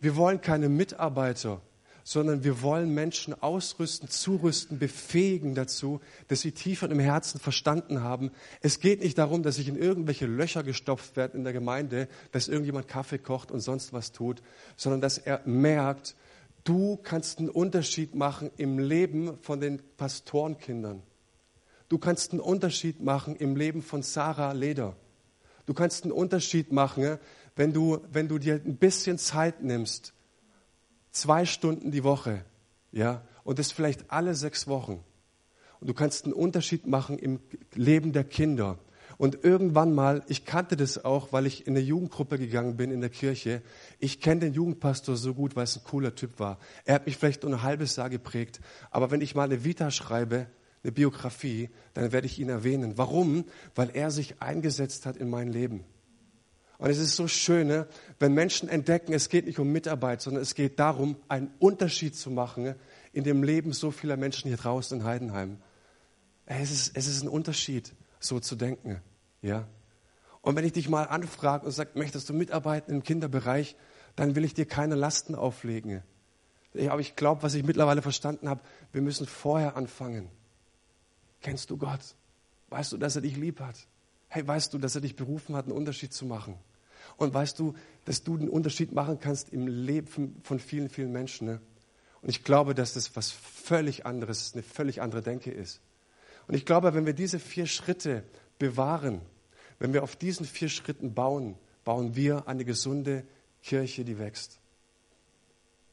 Wir 0.00 0.14
wollen 0.14 0.40
keine 0.40 0.68
Mitarbeiter, 0.68 1.60
sondern 2.04 2.44
wir 2.44 2.62
wollen 2.62 2.94
Menschen 2.94 3.34
ausrüsten, 3.42 4.08
zurüsten, 4.08 4.78
befähigen 4.78 5.56
dazu, 5.56 6.00
dass 6.28 6.42
sie 6.42 6.52
tiefer 6.52 6.88
im 6.88 7.00
Herzen 7.00 7.40
verstanden 7.40 8.02
haben. 8.02 8.30
Es 8.60 8.78
geht 8.78 9.00
nicht 9.02 9.18
darum, 9.18 9.42
dass 9.42 9.58
ich 9.58 9.66
in 9.66 9.76
irgendwelche 9.76 10.26
Löcher 10.26 10.62
gestopft 10.62 11.16
werde 11.16 11.36
in 11.36 11.42
der 11.42 11.52
Gemeinde, 11.52 12.08
dass 12.30 12.46
irgendjemand 12.46 12.86
Kaffee 12.86 13.18
kocht 13.18 13.50
und 13.50 13.60
sonst 13.60 13.92
was 13.92 14.12
tut, 14.12 14.42
sondern 14.76 15.00
dass 15.00 15.18
er 15.18 15.40
merkt, 15.44 16.14
du 16.62 16.98
kannst 17.02 17.40
einen 17.40 17.50
Unterschied 17.50 18.14
machen 18.14 18.52
im 18.56 18.78
Leben 18.78 19.36
von 19.38 19.60
den 19.60 19.82
Pastorenkindern. 19.96 21.02
Du 21.92 21.98
kannst 21.98 22.32
einen 22.32 22.40
Unterschied 22.40 23.02
machen 23.02 23.36
im 23.36 23.54
Leben 23.54 23.82
von 23.82 24.02
Sarah 24.02 24.52
Leder. 24.52 24.96
Du 25.66 25.74
kannst 25.74 26.04
einen 26.04 26.12
Unterschied 26.12 26.72
machen, 26.72 27.18
wenn 27.54 27.74
du, 27.74 27.98
wenn 28.10 28.28
du 28.28 28.38
dir 28.38 28.54
ein 28.54 28.78
bisschen 28.78 29.18
Zeit 29.18 29.62
nimmst, 29.62 30.14
zwei 31.10 31.44
Stunden 31.44 31.90
die 31.90 32.02
Woche, 32.02 32.46
ja, 32.92 33.20
und 33.44 33.58
das 33.58 33.72
vielleicht 33.72 34.10
alle 34.10 34.34
sechs 34.34 34.66
Wochen. 34.68 35.04
Und 35.80 35.86
du 35.86 35.92
kannst 35.92 36.24
einen 36.24 36.32
Unterschied 36.32 36.86
machen 36.86 37.18
im 37.18 37.40
Leben 37.74 38.14
der 38.14 38.24
Kinder. 38.24 38.78
Und 39.18 39.44
irgendwann 39.44 39.94
mal, 39.94 40.22
ich 40.28 40.46
kannte 40.46 40.78
das 40.78 41.04
auch, 41.04 41.30
weil 41.30 41.44
ich 41.44 41.66
in 41.66 41.76
eine 41.76 41.84
Jugendgruppe 41.84 42.38
gegangen 42.38 42.78
bin 42.78 42.90
in 42.90 43.02
der 43.02 43.10
Kirche. 43.10 43.60
Ich 43.98 44.22
kenne 44.22 44.40
den 44.40 44.54
Jugendpastor 44.54 45.16
so 45.16 45.34
gut, 45.34 45.56
weil 45.56 45.64
es 45.64 45.76
ein 45.76 45.84
cooler 45.84 46.14
Typ 46.14 46.40
war. 46.40 46.58
Er 46.86 46.94
hat 46.94 47.04
mich 47.04 47.18
vielleicht 47.18 47.42
nur 47.42 47.52
ein 47.52 47.62
halbes 47.62 47.96
Jahr 47.96 48.08
geprägt. 48.08 48.62
Aber 48.90 49.10
wenn 49.10 49.20
ich 49.20 49.34
mal 49.34 49.44
eine 49.44 49.62
Vita 49.62 49.90
schreibe, 49.90 50.46
eine 50.82 50.92
Biografie, 50.92 51.70
dann 51.94 52.12
werde 52.12 52.26
ich 52.26 52.38
ihn 52.38 52.48
erwähnen. 52.48 52.98
Warum? 52.98 53.44
Weil 53.74 53.90
er 53.94 54.10
sich 54.10 54.40
eingesetzt 54.40 55.06
hat 55.06 55.16
in 55.16 55.30
mein 55.30 55.48
Leben. 55.48 55.84
Und 56.78 56.90
es 56.90 56.98
ist 56.98 57.14
so 57.14 57.28
schön, 57.28 57.68
ne? 57.68 57.86
wenn 58.18 58.34
Menschen 58.34 58.68
entdecken, 58.68 59.12
es 59.12 59.28
geht 59.28 59.46
nicht 59.46 59.60
um 59.60 59.70
Mitarbeit, 59.70 60.20
sondern 60.20 60.42
es 60.42 60.56
geht 60.56 60.80
darum, 60.80 61.16
einen 61.28 61.52
Unterschied 61.60 62.16
zu 62.16 62.28
machen 62.28 62.74
in 63.12 63.22
dem 63.22 63.44
Leben 63.44 63.72
so 63.72 63.92
vieler 63.92 64.16
Menschen 64.16 64.48
hier 64.48 64.56
draußen 64.56 64.98
in 64.98 65.04
Heidenheim. 65.04 65.58
Es 66.44 66.72
ist, 66.72 66.96
es 66.96 67.06
ist 67.06 67.22
ein 67.22 67.28
Unterschied, 67.28 67.94
so 68.18 68.40
zu 68.40 68.56
denken. 68.56 69.00
Ja? 69.42 69.68
Und 70.40 70.56
wenn 70.56 70.64
ich 70.64 70.72
dich 70.72 70.88
mal 70.88 71.04
anfrage 71.04 71.64
und 71.64 71.70
sage, 71.70 71.90
möchtest 71.94 72.28
du 72.28 72.34
mitarbeiten 72.34 72.92
im 72.92 73.04
Kinderbereich, 73.04 73.76
dann 74.16 74.34
will 74.34 74.44
ich 74.44 74.54
dir 74.54 74.66
keine 74.66 74.96
Lasten 74.96 75.36
auflegen. 75.36 76.02
Aber 76.88 77.00
ich 77.00 77.14
glaube, 77.14 77.44
was 77.44 77.54
ich 77.54 77.62
mittlerweile 77.62 78.02
verstanden 78.02 78.48
habe, 78.48 78.60
wir 78.90 79.02
müssen 79.02 79.26
vorher 79.26 79.76
anfangen. 79.76 80.28
Kennst 81.42 81.70
du 81.70 81.76
Gott? 81.76 82.00
Weißt 82.70 82.92
du, 82.92 82.96
dass 82.96 83.16
er 83.16 83.22
dich 83.22 83.36
lieb 83.36 83.60
hat? 83.60 83.76
Hey, 84.28 84.46
weißt 84.46 84.72
du, 84.72 84.78
dass 84.78 84.94
er 84.94 85.02
dich 85.02 85.16
berufen 85.16 85.54
hat, 85.54 85.66
einen 85.66 85.76
Unterschied 85.76 86.12
zu 86.12 86.24
machen? 86.24 86.56
Und 87.16 87.34
weißt 87.34 87.58
du, 87.58 87.74
dass 88.04 88.22
du 88.22 88.38
den 88.38 88.48
Unterschied 88.48 88.92
machen 88.92 89.18
kannst 89.18 89.52
im 89.52 89.66
Leben 89.66 90.40
von 90.42 90.58
vielen, 90.58 90.88
vielen 90.88 91.12
Menschen. 91.12 91.46
Ne? 91.46 91.60
Und 92.22 92.30
ich 92.30 92.44
glaube, 92.44 92.74
dass 92.74 92.94
das 92.94 93.14
was 93.16 93.30
völlig 93.30 94.06
anderes, 94.06 94.54
eine 94.54 94.62
völlig 94.62 95.02
andere 95.02 95.22
Denke 95.22 95.50
ist. 95.50 95.80
Und 96.46 96.54
ich 96.54 96.64
glaube, 96.64 96.94
wenn 96.94 97.06
wir 97.06 97.12
diese 97.12 97.38
vier 97.38 97.66
Schritte 97.66 98.24
bewahren, 98.58 99.20
wenn 99.78 99.92
wir 99.92 100.02
auf 100.02 100.16
diesen 100.16 100.46
vier 100.46 100.68
Schritten 100.68 101.14
bauen, 101.14 101.56
bauen 101.84 102.14
wir 102.14 102.46
eine 102.46 102.64
gesunde 102.64 103.24
Kirche, 103.62 104.04
die 104.04 104.18
wächst. 104.18 104.60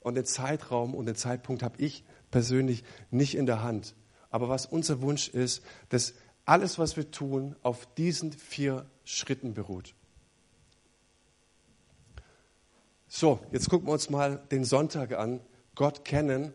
Und 0.01 0.15
den 0.15 0.25
Zeitraum 0.25 0.93
und 0.93 1.07
den 1.07 1.15
Zeitpunkt 1.15 1.63
habe 1.63 1.75
ich 1.79 2.03
persönlich 2.31 2.83
nicht 3.11 3.35
in 3.35 3.45
der 3.45 3.63
Hand. 3.63 3.95
Aber 4.29 4.49
was 4.49 4.65
unser 4.65 5.01
Wunsch 5.01 5.27
ist, 5.29 5.63
dass 5.89 6.13
alles, 6.45 6.79
was 6.79 6.97
wir 6.97 7.11
tun, 7.11 7.55
auf 7.61 7.85
diesen 7.95 8.31
vier 8.31 8.85
Schritten 9.03 9.53
beruht. 9.53 9.93
So, 13.07 13.39
jetzt 13.51 13.69
gucken 13.69 13.87
wir 13.87 13.93
uns 13.93 14.09
mal 14.09 14.37
den 14.51 14.63
Sonntag 14.63 15.13
an, 15.13 15.41
Gott 15.75 16.05
kennen. 16.05 16.53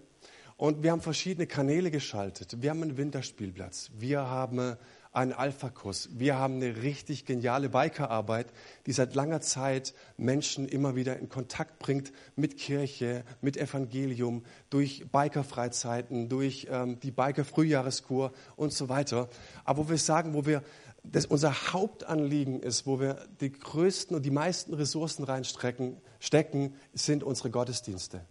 Und 0.57 0.83
wir 0.83 0.93
haben 0.93 1.01
verschiedene 1.01 1.49
Kanäle 1.49 1.91
geschaltet. 1.91 2.63
Wir 2.63 2.71
haben 2.71 2.83
einen 2.83 2.97
Winterspielplatz. 2.97 3.91
Wir 3.99 4.29
haben 4.29 4.77
einen 5.15 5.33
Alpha-Kurs. 5.33 6.11
Wir 6.13 6.37
haben 6.37 6.57
eine 6.57 6.83
richtig 6.83 7.25
geniale 7.25 7.69
Bikerarbeit, 7.69 8.49
die 8.87 8.93
seit 8.93 9.15
langer 9.15 9.41
Zeit 9.41 9.95
Menschen 10.17 10.69
immer 10.69 10.97
wieder 10.97 11.19
in 11.19 11.29
Kontakt 11.29 11.79
bringt 11.79 12.13
mit 12.35 12.59
Kirche, 12.59 13.25
mit 13.41 13.57
Evangelium, 13.57 14.45
durch 14.71 15.07
Biker-Freizeiten, 15.11 16.29
durch 16.29 16.67
ähm, 16.69 16.99
die 16.99 17.13
Biker-Frühjahreskur 17.13 18.33
und 18.57 18.73
so 18.73 18.89
weiter. 18.89 19.29
Aber 19.65 19.87
wo 19.87 19.91
wir 19.91 19.99
sagen, 19.99 20.35
wo 20.35 20.47
wir 20.47 20.63
das 21.05 21.27
unser 21.27 21.73
Hauptanliegen 21.73 22.61
ist, 22.61 22.87
wo 22.87 22.99
wir 22.99 23.27
die 23.41 23.53
größten 23.53 24.17
und 24.17 24.23
die 24.25 24.31
meisten 24.31 24.75
Ressourcen 24.75 25.23
reinstecken, 25.25 25.99
stecken, 26.19 26.75
sind 26.93 27.23
unsere 27.23 27.51
Gottesdienste. 27.51 28.25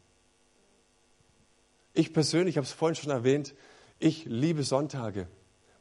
Ich 1.93 2.11
persönlich, 2.11 2.53
ich 2.53 2.57
habe 2.57 2.65
es 2.65 2.73
vorhin 2.73 2.95
schon 2.95 3.11
erwähnt, 3.11 3.53
ich 3.99 4.25
liebe 4.25 4.63
Sonntage. 4.63 5.27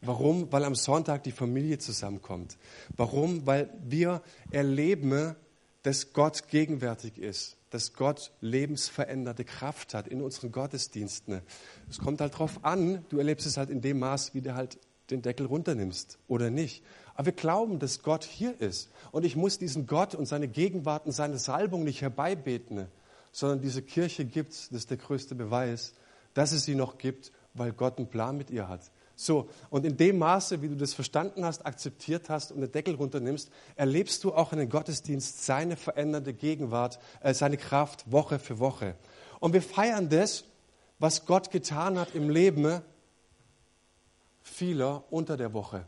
Warum? 0.03 0.51
Weil 0.53 0.65
am 0.65 0.75
Sonntag 0.75 1.23
die 1.23 1.33
Familie 1.33 1.79
zusammenkommt. 1.79 2.59
Warum? 2.97 3.47
Weil 3.47 3.71
wir 3.85 4.21
erleben, 4.51 5.37
dass 5.83 6.13
Gott 6.13 6.49
gegenwärtig 6.49 7.19
ist, 7.19 7.57
dass 7.71 7.93
Gott 7.93 8.33
lebensveränderte 8.41 9.45
Kraft 9.45 9.95
hat 9.95 10.09
in 10.09 10.21
unseren 10.21 10.51
Gottesdiensten. 10.51 11.41
Es 11.89 11.99
kommt 11.99 12.21
halt 12.21 12.35
darauf 12.35 12.65
an, 12.65 13.05
du 13.09 13.19
erlebst 13.19 13.47
es 13.47 13.57
halt 13.57 13.71
in 13.71 13.81
dem 13.81 14.01
Maß, 14.01 14.35
wie 14.35 14.43
du 14.43 14.55
halt 14.55 14.79
den 15.11 15.23
Deckel 15.23 15.47
runternimmst 15.47 16.19
oder 16.27 16.51
nicht. 16.51 16.83
Aber 17.15 17.27
wir 17.27 17.33
glauben, 17.33 17.79
dass 17.79 18.03
Gott 18.03 18.25
hier 18.25 18.61
ist. 18.61 18.91
Und 19.13 19.25
ich 19.25 19.37
muss 19.37 19.59
diesen 19.59 19.87
Gott 19.87 20.15
und 20.15 20.27
seine 20.27 20.49
Gegenwart 20.49 21.07
und 21.07 21.13
seine 21.13 21.39
Salbung 21.39 21.85
nicht 21.85 22.03
herbeibeten, 22.03 22.87
sondern 23.31 23.61
diese 23.61 23.83
Kirche 23.83 24.25
gibt 24.25 24.53
es, 24.53 24.69
das 24.69 24.81
ist 24.81 24.91
der 24.91 24.97
größte 24.97 25.35
Beweis, 25.35 25.95
dass 26.35 26.53
es 26.53 26.65
sie 26.65 26.75
noch 26.75 26.99
gibt, 26.99 27.31
weil 27.55 27.73
Gott 27.73 27.99
einen 27.99 28.09
Plan 28.09 28.37
mit 28.37 28.51
ihr 28.51 28.69
hat. 28.69 28.91
So, 29.15 29.49
und 29.71 29.85
in 29.85 29.97
dem 29.97 30.19
Maße, 30.19 30.63
wie 30.63 30.69
du 30.69 30.75
das 30.75 30.95
verstanden 30.95 31.45
hast, 31.45 31.65
akzeptiert 31.67 32.29
hast 32.29 32.51
und 32.53 32.61
den 32.61 32.73
Deckel 32.73 32.95
runternimmst, 32.95 33.51
erlebst 33.77 34.25
du 34.25 34.33
auch 34.33 34.53
in 34.53 34.59
den 34.59 34.69
Gottesdienst 34.69 35.45
seine 35.45 35.77
verändernde 35.77 36.33
Gegenwart, 36.33 36.99
äh, 37.21 37.35
seine 37.35 37.57
Kraft 37.57 38.11
Woche 38.11 38.39
für 38.39 38.59
Woche. 38.59 38.97
Und 39.39 39.53
wir 39.53 39.63
feiern 39.63 40.09
das, 40.09 40.45
was 40.99 41.27
Gott 41.27 41.51
getan 41.51 41.99
hat 41.99 42.15
im 42.15 42.31
Leben 42.31 42.81
vieler 44.43 45.05
unter 45.11 45.37
der 45.37 45.53
Woche. 45.53 45.85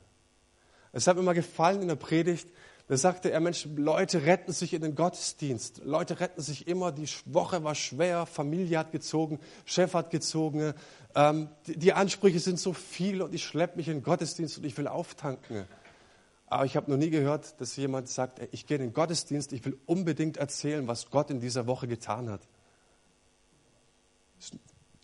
Es 0.93 1.07
hat 1.07 1.17
mir 1.17 1.23
mal 1.23 1.35
gefallen 1.35 1.83
in 1.83 1.89
der 1.89 1.97
Predigt, 1.97 2.49
da 2.87 2.99
sagte 2.99 3.31
er, 3.31 3.41
Mensch, 3.41 3.67
Leute 3.77 4.27
retten 4.27 4.53
sich 4.53 4.75
in 4.75 4.83
den 4.83 4.95
Gottesdienst. 4.95 5.81
Leute 5.85 6.21
retten 6.21 6.43
sich 6.43 6.67
immer. 6.67 6.93
Die 6.93 7.09
Woche 7.25 7.65
war 7.65 7.75
schwer, 7.75 8.27
Familie 8.27 8.79
hat 8.79 8.93
gezogen, 8.93 9.41
Chef 9.65 9.95
hat 9.95 10.11
gezogen. 10.11 10.75
Ähm, 11.15 11.49
die, 11.67 11.79
die, 11.79 11.93
Ansprüche 11.95 12.41
sind 12.41 12.59
so 12.59 12.75
viel 12.75 13.23
und 13.23 13.35
ich 13.35 13.43
schleppe 13.43 13.79
mich 13.79 13.89
in 13.89 13.99
den 13.99 14.03
Gottesdienst 14.03 14.59
und 14.59 14.65
ich 14.65 14.77
will 14.77 14.87
auftanken. 14.87 15.65
Aber 16.47 16.67
ich 16.67 16.77
habe 16.77 16.91
noch 16.91 16.99
nie 16.99 17.09
gehört, 17.09 17.59
dass 17.59 17.75
jemand 17.77 18.11
sagt, 18.11 18.39
ey, 18.39 18.49
ich 18.53 18.67
gehe 18.67 18.77
in 18.77 18.83
den 18.83 18.93
Gottesdienst, 18.93 19.55
ich 19.55 19.65
will 19.65 19.79
unbedingt 19.87 20.37
erzählen, 20.37 20.87
was 20.87 21.11
Gott 21.11 21.31
in 21.31 21.41
dieser 21.41 21.67
Woche 21.67 21.89
getan 21.89 22.29
hat. 22.29 22.43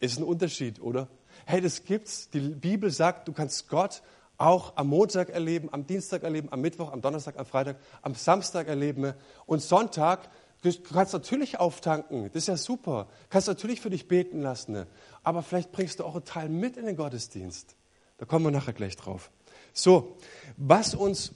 Ist 0.00 0.18
ein 0.18 0.25
Unterschied, 0.25 0.82
oder? 0.82 1.08
Hey, 1.46 1.62
das 1.62 1.84
gibt's. 1.84 2.28
Die 2.28 2.40
Bibel 2.40 2.90
sagt, 2.90 3.26
du 3.26 3.32
kannst 3.32 3.68
Gott 3.68 4.02
auch 4.40 4.76
am 4.76 4.88
Montag 4.88 5.28
erleben, 5.28 5.68
am 5.73 5.87
Dienstag 5.87 6.23
erleben, 6.23 6.49
am 6.50 6.61
Mittwoch, 6.61 6.92
am 6.92 7.02
Donnerstag, 7.02 7.38
am 7.38 7.47
Freitag, 7.47 7.76
am 8.02 8.14
Samstag 8.14 8.68
erleben. 8.68 9.12
Und 9.47 9.61
Sonntag, 9.61 10.30
du 10.62 10.73
kannst 10.92 11.12
natürlich 11.12 11.61
auftanken, 11.61 12.30
das 12.32 12.44
ist 12.44 12.49
ja 12.49 12.56
super. 12.56 13.09
Kannst 13.28 13.49
natürlich 13.49 13.80
für 13.80 13.90
dich 13.90 14.09
beten 14.09 14.40
lassen. 14.40 14.87
Aber 15.23 15.42
vielleicht 15.42 15.73
bringst 15.73 16.00
du 16.00 16.04
auch 16.04 16.14
einen 16.14 16.25
Teil 16.25 16.49
mit 16.49 16.76
in 16.76 16.87
den 16.87 16.97
Gottesdienst. 16.97 17.76
Da 18.16 18.25
kommen 18.25 18.44
wir 18.44 18.50
nachher 18.50 18.73
gleich 18.73 18.97
drauf. 18.97 19.30
So, 19.73 20.16
was 20.56 20.94
uns 20.94 21.32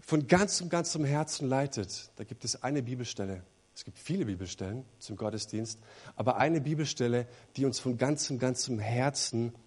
von 0.00 0.26
ganzem, 0.26 0.68
ganzem 0.68 1.04
Herzen 1.04 1.48
leitet, 1.48 2.10
da 2.16 2.24
gibt 2.24 2.44
es 2.44 2.62
eine 2.62 2.82
Bibelstelle. 2.82 3.42
Es 3.74 3.84
gibt 3.84 3.98
viele 3.98 4.24
Bibelstellen 4.24 4.86
zum 4.98 5.16
Gottesdienst, 5.16 5.78
aber 6.14 6.38
eine 6.38 6.62
Bibelstelle, 6.62 7.26
die 7.56 7.66
uns 7.66 7.78
von 7.78 7.98
ganzem, 7.98 8.38
ganzem 8.38 8.78
Herzen 8.78 9.48
leitet 9.48 9.65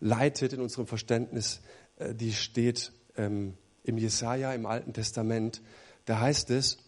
leitet 0.00 0.52
in 0.52 0.60
unserem 0.60 0.86
Verständnis, 0.86 1.60
äh, 1.96 2.14
die 2.14 2.32
steht 2.32 2.92
ähm, 3.16 3.54
im 3.82 3.98
Jesaja 3.98 4.52
im 4.52 4.66
Alten 4.66 4.92
Testament. 4.92 5.62
Da 6.04 6.20
heißt 6.20 6.50
es, 6.50 6.78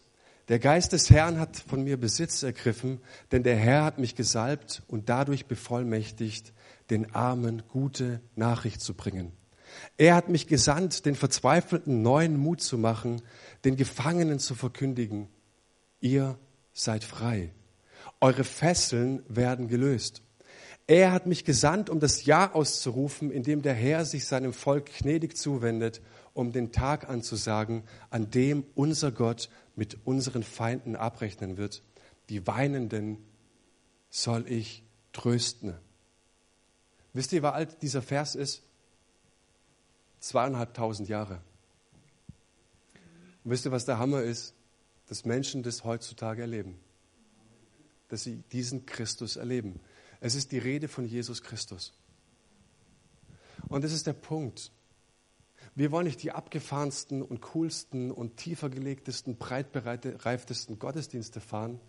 der 0.49 0.59
Geist 0.59 0.93
des 0.93 1.09
Herrn 1.11 1.39
hat 1.39 1.57
von 1.57 1.83
mir 1.83 1.99
Besitz 1.99 2.41
ergriffen, 2.41 2.99
denn 3.31 3.43
der 3.43 3.55
Herr 3.55 3.83
hat 3.83 3.99
mich 3.99 4.15
gesalbt 4.15 4.81
und 4.87 5.07
dadurch 5.07 5.45
bevollmächtigt, 5.45 6.53
den 6.89 7.13
Armen 7.13 7.61
gute 7.67 8.19
Nachricht 8.35 8.81
zu 8.81 8.95
bringen. 8.95 9.31
Er 9.97 10.15
hat 10.15 10.29
mich 10.29 10.47
gesandt, 10.47 11.05
den 11.05 11.13
Verzweifelten 11.13 12.01
neuen 12.01 12.35
Mut 12.35 12.61
zu 12.61 12.79
machen, 12.79 13.21
den 13.63 13.75
Gefangenen 13.75 14.39
zu 14.39 14.55
verkündigen. 14.55 15.27
Ihr 15.99 16.39
seid 16.73 17.03
frei. 17.03 17.53
Eure 18.19 18.43
Fesseln 18.43 19.21
werden 19.27 19.67
gelöst. 19.67 20.23
Er 20.89 21.11
hat 21.11 21.27
mich 21.27 21.45
gesandt, 21.45 21.91
um 21.91 21.99
das 21.99 22.25
Jahr 22.25 22.55
auszurufen, 22.55 23.29
in 23.29 23.43
dem 23.43 23.61
der 23.61 23.75
Herr 23.75 24.05
sich 24.05 24.25
seinem 24.25 24.53
Volk 24.53 24.89
gnädig 24.97 25.37
zuwendet, 25.37 26.01
um 26.33 26.51
den 26.51 26.71
Tag 26.71 27.07
anzusagen, 27.07 27.83
an 28.09 28.31
dem 28.31 28.65
unser 28.73 29.11
Gott 29.11 29.51
mit 29.75 29.99
unseren 30.05 30.41
Feinden 30.41 30.95
abrechnen 30.95 31.57
wird. 31.57 31.83
Die 32.29 32.47
Weinenden 32.47 33.19
soll 34.09 34.47
ich 34.51 34.83
trösten. 35.13 35.75
Wisst 37.13 37.33
ihr, 37.33 37.43
wie 37.43 37.47
alt 37.47 37.83
dieser 37.83 38.01
Vers 38.01 38.33
ist? 38.33 38.63
Zweieinhalbtausend 40.21 41.07
Jahre. 41.07 41.39
Und 43.43 43.51
wisst 43.51 43.63
ihr, 43.63 43.71
was 43.71 43.85
der 43.85 43.99
Hammer 43.99 44.23
ist? 44.23 44.55
Dass 45.07 45.23
Menschen 45.23 45.61
das 45.61 45.83
heutzutage 45.83 46.41
erleben. 46.41 46.79
Dass 48.07 48.23
sie 48.23 48.41
diesen 48.51 48.87
Christus 48.87 49.35
erleben. 49.35 49.79
Es 50.19 50.35
ist 50.35 50.51
die 50.51 50.57
Rede 50.57 50.87
von 50.87 51.05
Jesus 51.05 51.41
Christus. 51.43 51.93
Und 53.67 53.83
das 53.83 53.93
ist 53.93 54.07
der 54.07 54.13
Punkt. 54.13 54.71
wir 55.75 55.91
wollen 55.91 56.07
nicht 56.07 56.23
die 56.23 56.31
abgefahrensten 56.31 57.21
und 57.21 57.41
coolsten 57.41 58.11
und 58.11 58.37
tiefer 58.37 58.69
gelegtesten, 58.69 59.37
breitbereiftesten 59.37 60.79
Gottesdienste 60.79 61.39
fahren, 61.39 61.79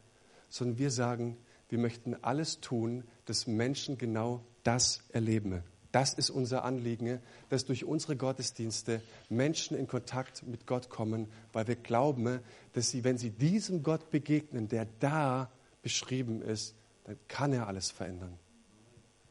sondern 0.48 0.78
wir 0.78 0.90
sagen, 0.90 1.36
wir 1.68 1.78
möchten 1.78 2.14
alles 2.22 2.60
tun, 2.60 3.04
dass 3.24 3.46
Menschen 3.46 3.98
genau 3.98 4.44
das 4.62 5.00
erleben. 5.10 5.62
Das 5.92 6.14
ist 6.14 6.30
unser 6.30 6.64
Anliegen, 6.64 7.20
dass 7.48 7.64
durch 7.64 7.84
unsere 7.84 8.16
Gottesdienste 8.16 9.02
Menschen 9.28 9.76
in 9.76 9.88
Kontakt 9.88 10.46
mit 10.46 10.66
Gott 10.66 10.88
kommen, 10.88 11.28
weil 11.52 11.66
wir 11.66 11.76
glauben, 11.76 12.40
dass 12.74 12.90
sie, 12.90 13.02
wenn 13.02 13.18
sie 13.18 13.30
diesem 13.30 13.82
Gott 13.82 14.10
begegnen, 14.10 14.68
der 14.68 14.86
da 15.00 15.50
beschrieben 15.82 16.42
ist, 16.42 16.76
dann 17.10 17.18
kann 17.26 17.52
er 17.52 17.66
alles 17.66 17.90
verändern. 17.90 18.38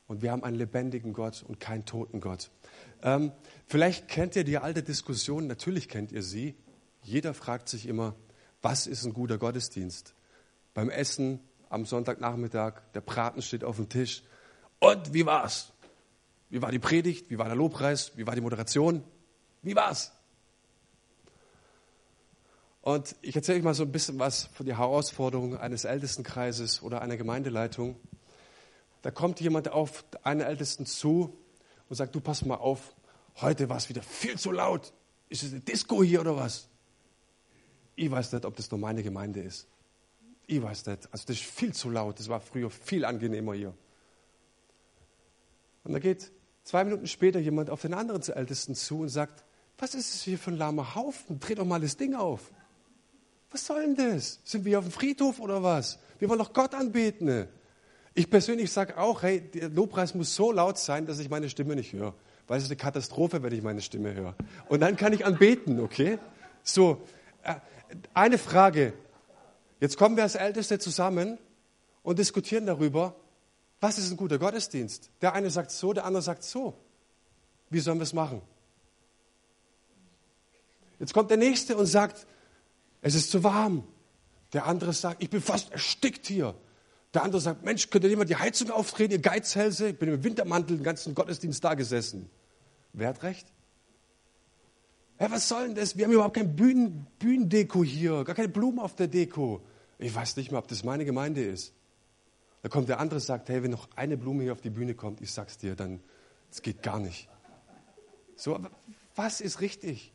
Und 0.05 0.21
wir 0.21 0.33
haben 0.33 0.43
einen 0.43 0.57
lebendigen 0.57 1.13
Gott 1.13 1.45
und 1.47 1.61
keinen 1.61 1.85
toten 1.85 2.19
Gott. 2.19 2.51
Ähm, 3.01 3.31
vielleicht 3.67 4.09
kennt 4.09 4.35
ihr 4.35 4.43
die 4.43 4.57
alte 4.57 4.83
Diskussion, 4.83 5.47
natürlich 5.47 5.87
kennt 5.87 6.11
ihr 6.11 6.21
sie. 6.21 6.55
Jeder 7.03 7.33
fragt 7.33 7.69
sich 7.69 7.87
immer, 7.87 8.15
was 8.61 8.85
ist 8.85 9.05
ein 9.05 9.13
guter 9.13 9.37
Gottesdienst? 9.37 10.13
Beim 10.73 10.89
Essen 10.89 11.39
am 11.69 11.85
Sonntagnachmittag, 11.85 12.81
der 12.95 12.99
Braten 12.99 13.41
steht 13.41 13.63
auf 13.63 13.77
dem 13.77 13.87
Tisch. 13.87 14.23
Und 14.79 15.13
wie 15.13 15.25
war's? 15.25 15.71
Wie 16.49 16.61
war 16.61 16.71
die 16.71 16.79
Predigt? 16.79 17.29
Wie 17.29 17.37
war 17.37 17.45
der 17.45 17.55
Lobpreis? 17.55 18.11
Wie 18.17 18.27
war 18.27 18.35
die 18.35 18.41
Moderation? 18.41 19.05
Wie 19.61 19.75
war's? 19.77 20.11
Und 22.81 23.15
ich 23.21 23.35
erzähle 23.35 23.57
euch 23.59 23.63
mal 23.63 23.73
so 23.73 23.83
ein 23.83 23.91
bisschen 23.91 24.19
was 24.19 24.45
von 24.53 24.65
der 24.65 24.77
Herausforderung 24.77 25.57
eines 25.57 25.83
Ältestenkreises 25.83 26.81
oder 26.81 27.01
einer 27.01 27.17
Gemeindeleitung. 27.17 27.97
Da 29.01 29.11
kommt 29.11 29.39
jemand 29.41 29.69
auf 29.69 30.05
einen 30.23 30.41
Ältesten 30.41 30.85
zu 30.85 31.37
und 31.89 31.95
sagt, 31.95 32.15
du 32.15 32.21
pass 32.21 32.45
mal 32.45 32.55
auf, 32.55 32.95
heute 33.41 33.69
war 33.69 33.77
es 33.77 33.89
wieder 33.89 34.01
viel 34.01 34.37
zu 34.37 34.51
laut. 34.51 34.93
Ist 35.27 35.43
es 35.43 35.51
eine 35.51 35.61
Disco 35.61 36.03
hier 36.03 36.21
oder 36.21 36.35
was? 36.35 36.69
Ich 37.95 38.09
weiß 38.09 38.31
nicht, 38.31 38.45
ob 38.45 38.55
das 38.55 38.71
nur 38.71 38.79
meine 38.79 39.03
Gemeinde 39.03 39.41
ist. 39.41 39.67
Ich 40.47 40.61
weiß 40.61 40.85
nicht. 40.87 41.07
Also 41.11 41.25
das 41.27 41.35
ist 41.35 41.43
viel 41.43 41.73
zu 41.73 41.89
laut. 41.89 42.19
Das 42.19 42.29
war 42.29 42.39
früher 42.39 42.69
viel 42.69 43.05
angenehmer 43.05 43.53
hier. 43.53 43.73
Und 45.83 45.93
da 45.93 45.99
geht 45.99 46.31
zwei 46.63 46.83
Minuten 46.83 47.07
später 47.07 47.39
jemand 47.39 47.69
auf 47.69 47.81
den 47.81 47.93
anderen 47.93 48.21
Ältesten 48.21 48.73
zu 48.73 49.01
und 49.01 49.09
sagt, 49.09 49.43
was 49.77 49.95
ist 49.95 50.13
es 50.13 50.23
hier 50.23 50.37
für 50.37 50.51
ein 50.51 50.57
lahmer 50.57 50.95
Haufen? 50.95 51.39
Dreh 51.39 51.55
doch 51.55 51.65
mal 51.65 51.79
das 51.79 51.97
Ding 51.97 52.15
auf. 52.15 52.51
Was 53.51 53.65
soll 53.65 53.81
denn 53.81 53.95
das? 53.95 54.39
Sind 54.43 54.65
wir 54.65 54.79
auf 54.79 54.85
dem 54.85 54.91
Friedhof 54.91 55.39
oder 55.39 55.63
was? 55.63 55.99
Wir 56.19 56.29
wollen 56.29 56.39
doch 56.39 56.53
Gott 56.53 56.75
anbeten. 56.75 57.47
Ich 58.13 58.29
persönlich 58.29 58.71
sage 58.71 58.97
auch, 58.97 59.23
hey, 59.23 59.41
der 59.41 59.69
Lobpreis 59.69 60.13
muss 60.13 60.35
so 60.35 60.51
laut 60.51 60.77
sein, 60.77 61.05
dass 61.05 61.19
ich 61.19 61.29
meine 61.29 61.49
Stimme 61.49 61.75
nicht 61.75 61.93
höre. 61.93 62.13
Weil 62.47 62.57
es 62.57 62.63
ist 62.65 62.69
eine 62.69 62.77
Katastrophe, 62.77 63.41
wenn 63.43 63.53
ich 63.53 63.61
meine 63.61 63.81
Stimme 63.81 64.13
höre. 64.13 64.35
Und 64.67 64.81
dann 64.81 64.97
kann 64.97 65.13
ich 65.13 65.25
anbeten, 65.25 65.79
okay? 65.79 66.19
So, 66.63 67.01
äh, 67.43 67.55
eine 68.13 68.37
Frage. 68.37 68.93
Jetzt 69.79 69.97
kommen 69.97 70.15
wir 70.15 70.23
als 70.23 70.35
Älteste 70.35 70.77
zusammen 70.79 71.37
und 72.03 72.19
diskutieren 72.19 72.65
darüber, 72.65 73.15
was 73.79 73.97
ist 73.97 74.11
ein 74.11 74.17
guter 74.17 74.37
Gottesdienst. 74.37 75.09
Der 75.21 75.33
eine 75.33 75.49
sagt 75.49 75.71
so, 75.71 75.93
der 75.93 76.05
andere 76.05 76.21
sagt 76.21 76.43
so. 76.43 76.73
Wie 77.69 77.79
sollen 77.79 77.99
wir 77.99 78.03
es 78.03 78.13
machen? 78.13 78.41
Jetzt 80.99 81.13
kommt 81.13 81.29
der 81.29 81.37
Nächste 81.37 81.77
und 81.77 81.85
sagt, 81.85 82.27
es 83.01 83.15
ist 83.15 83.31
zu 83.31 83.43
warm. 83.43 83.83
Der 84.53 84.65
andere 84.65 84.93
sagt, 84.93 85.21
ich 85.21 85.29
bin 85.29 85.41
fast 85.41 85.71
erstickt 85.71 86.27
hier. 86.27 86.55
Der 87.13 87.23
andere 87.23 87.41
sagt, 87.41 87.63
Mensch, 87.63 87.89
könnt 87.89 88.03
ihr 88.03 88.09
jemand 88.09 88.29
die 88.29 88.35
Heizung 88.35 88.69
aufdrehen, 88.71 89.11
ihr 89.11 89.19
Geizhälse? 89.19 89.89
Ich 89.89 89.99
bin 89.99 90.09
im 90.09 90.23
Wintermantel 90.23 90.77
den 90.77 90.83
ganzen 90.83 91.15
Gottesdienst 91.15 91.63
da 91.63 91.73
gesessen. 91.73 92.29
Wer 92.93 93.09
hat 93.09 93.23
recht? 93.23 93.47
Ja, 95.19 95.29
was 95.31 95.49
soll 95.49 95.67
denn 95.67 95.75
das? 95.75 95.97
Wir 95.97 96.05
haben 96.05 96.13
überhaupt 96.13 96.35
kein 96.35 96.55
Bühnen, 96.55 97.07
Bühnendeko 97.19 97.83
hier, 97.83 98.23
gar 98.23 98.35
keine 98.35 98.47
Blumen 98.47 98.79
auf 98.79 98.95
der 98.95 99.07
Deko. 99.07 99.61
Ich 99.97 100.13
weiß 100.13 100.37
nicht 100.37 100.51
mehr, 100.51 100.59
ob 100.59 100.67
das 100.67 100.83
meine 100.83 101.03
Gemeinde 101.03 101.43
ist. 101.43 101.73
Da 102.61 102.69
kommt 102.69 102.89
der 102.89 102.99
andere 102.99 103.17
und 103.17 103.25
sagt, 103.25 103.49
hey, 103.49 103.63
wenn 103.63 103.71
noch 103.71 103.89
eine 103.95 104.17
Blume 104.17 104.43
hier 104.43 104.53
auf 104.53 104.61
die 104.61 104.69
Bühne 104.69 104.93
kommt, 104.93 105.21
ich 105.21 105.31
sag's 105.31 105.57
dir, 105.57 105.75
dann, 105.75 105.99
das 106.49 106.61
geht 106.61 106.83
gar 106.83 106.99
nicht. 106.99 107.27
So, 108.35 108.59
was 109.15 109.41
ist 109.41 109.61
richtig? 109.61 110.13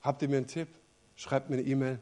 Habt 0.00 0.22
ihr 0.22 0.28
mir 0.28 0.38
einen 0.38 0.46
Tipp? 0.46 0.68
Schreibt 1.16 1.50
mir 1.50 1.56
eine 1.56 1.66
E-Mail. 1.66 1.98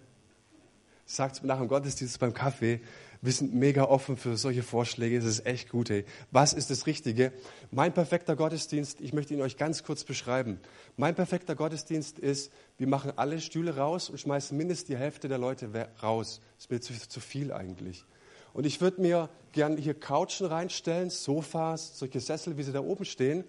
Sagt 1.06 1.36
es 1.36 1.42
mir 1.42 1.48
nach 1.48 1.58
dem 1.58 1.68
Gottesdienst 1.68 2.18
beim 2.18 2.34
Kaffee. 2.34 2.80
Wir 3.22 3.32
sind 3.32 3.54
mega 3.54 3.84
offen 3.84 4.16
für 4.16 4.36
solche 4.36 4.62
Vorschläge. 4.62 5.18
Das 5.18 5.26
ist 5.26 5.46
echt 5.46 5.70
gut. 5.70 5.88
Ey. 5.88 6.04
Was 6.30 6.52
ist 6.52 6.70
das 6.70 6.86
Richtige? 6.86 7.32
Mein 7.70 7.94
perfekter 7.94 8.36
Gottesdienst, 8.36 9.00
ich 9.00 9.12
möchte 9.12 9.32
ihn 9.32 9.40
euch 9.40 9.56
ganz 9.56 9.82
kurz 9.82 10.04
beschreiben. 10.04 10.58
Mein 10.96 11.14
perfekter 11.14 11.54
Gottesdienst 11.54 12.18
ist, 12.18 12.52
wir 12.76 12.86
machen 12.86 13.12
alle 13.16 13.40
Stühle 13.40 13.76
raus 13.76 14.10
und 14.10 14.18
schmeißen 14.18 14.56
mindestens 14.56 14.88
die 14.88 14.96
Hälfte 14.96 15.28
der 15.28 15.38
Leute 15.38 15.70
raus. 16.02 16.40
Das 16.56 16.64
ist 16.64 16.70
mir 16.70 16.80
zu, 16.80 17.08
zu 17.08 17.20
viel 17.20 17.52
eigentlich. 17.52 18.04
Und 18.52 18.66
ich 18.66 18.80
würde 18.80 19.00
mir 19.00 19.28
gerne 19.52 19.76
hier 19.80 19.94
Couchen 19.94 20.46
reinstellen, 20.46 21.10
Sofas, 21.10 21.98
solche 21.98 22.20
Sessel, 22.20 22.56
wie 22.56 22.62
sie 22.62 22.72
da 22.72 22.80
oben 22.80 23.04
stehen, 23.04 23.44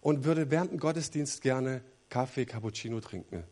und 0.00 0.24
würde 0.24 0.50
während 0.50 0.72
dem 0.72 0.78
Gottesdienst 0.78 1.42
gerne 1.42 1.82
Kaffee, 2.08 2.46
Cappuccino 2.46 3.00
trinken. 3.00 3.44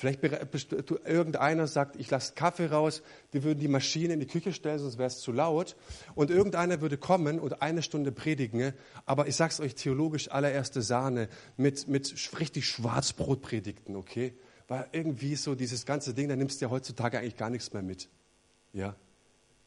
Vielleicht 0.00 0.22
irgendeiner 0.22 1.66
sagt, 1.66 1.96
ich 1.96 2.10
lasse 2.10 2.32
Kaffee 2.32 2.68
raus, 2.68 3.02
wir 3.32 3.44
würden 3.44 3.60
die 3.60 3.68
Maschine 3.68 4.14
in 4.14 4.20
die 4.20 4.26
Küche 4.26 4.54
stellen, 4.54 4.78
sonst 4.78 4.96
wäre 4.96 5.08
es 5.08 5.20
zu 5.20 5.30
laut. 5.30 5.76
Und 6.14 6.30
irgendeiner 6.30 6.80
würde 6.80 6.96
kommen 6.96 7.38
und 7.38 7.60
eine 7.60 7.82
Stunde 7.82 8.10
predigen, 8.10 8.72
aber 9.04 9.28
ich 9.28 9.36
sage 9.36 9.52
es 9.52 9.60
euch 9.60 9.74
theologisch, 9.74 10.30
allererste 10.30 10.80
Sahne 10.80 11.28
mit, 11.58 11.86
mit 11.86 12.14
richtig 12.40 12.66
Schwarzbrotpredigten, 12.66 13.94
okay? 13.94 14.32
Weil 14.68 14.86
irgendwie 14.92 15.36
so 15.36 15.54
dieses 15.54 15.84
ganze 15.84 16.14
Ding, 16.14 16.30
da 16.30 16.36
nimmst 16.36 16.62
du 16.62 16.64
ja 16.64 16.70
heutzutage 16.70 17.18
eigentlich 17.18 17.36
gar 17.36 17.50
nichts 17.50 17.74
mehr 17.74 17.82
mit. 17.82 18.08
Ja? 18.72 18.96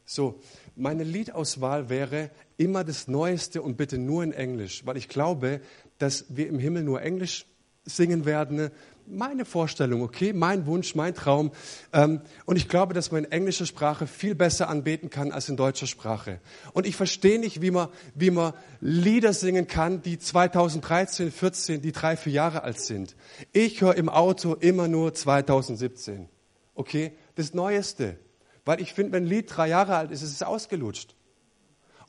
So, 0.03 0.39
meine 0.75 1.03
Liedauswahl 1.03 1.89
wäre 1.89 2.31
immer 2.57 2.83
das 2.83 3.07
Neueste 3.07 3.61
und 3.61 3.77
bitte 3.77 3.99
nur 3.99 4.23
in 4.23 4.31
Englisch, 4.31 4.83
weil 4.83 4.97
ich 4.97 5.09
glaube, 5.09 5.61
dass 5.99 6.25
wir 6.29 6.47
im 6.47 6.57
Himmel 6.57 6.81
nur 6.81 7.03
Englisch 7.03 7.45
singen 7.85 8.25
werden 8.25 8.71
meine 9.07 9.45
Vorstellung, 9.45 10.01
okay, 10.01 10.33
mein 10.33 10.65
Wunsch, 10.65 10.95
mein 10.95 11.13
Traum. 11.13 11.51
Ähm, 11.91 12.21
und 12.45 12.55
ich 12.55 12.69
glaube, 12.69 12.93
dass 12.93 13.11
man 13.11 13.25
in 13.25 13.31
englischer 13.31 13.65
Sprache 13.65 14.07
viel 14.07 14.35
besser 14.35 14.69
anbeten 14.69 15.09
kann 15.09 15.31
als 15.31 15.49
in 15.49 15.57
deutscher 15.57 15.87
Sprache. 15.87 16.39
Und 16.73 16.85
ich 16.85 16.95
verstehe 16.95 17.39
nicht, 17.39 17.61
wie 17.61 17.71
man, 17.71 17.89
wie 18.15 18.31
man 18.31 18.53
Lieder 18.81 19.33
singen 19.33 19.67
kann, 19.67 20.01
die 20.01 20.19
2013, 20.19 21.31
14, 21.31 21.81
die 21.81 21.91
drei, 21.91 22.17
vier 22.17 22.33
Jahre 22.33 22.63
alt 22.63 22.79
sind. 22.79 23.15
Ich 23.51 23.81
höre 23.81 23.95
im 23.95 24.09
Auto 24.09 24.55
immer 24.55 24.87
nur 24.87 25.13
2017. 25.13 26.29
Okay, 26.75 27.13
das 27.35 27.53
Neueste. 27.53 28.17
Weil 28.65 28.81
ich 28.81 28.93
finde, 28.93 29.13
wenn 29.13 29.23
ein 29.23 29.27
Lied 29.27 29.55
drei 29.55 29.67
Jahre 29.67 29.95
alt 29.95 30.11
ist, 30.11 30.21
ist 30.21 30.31
es 30.31 30.43
ausgelutscht. 30.43 31.15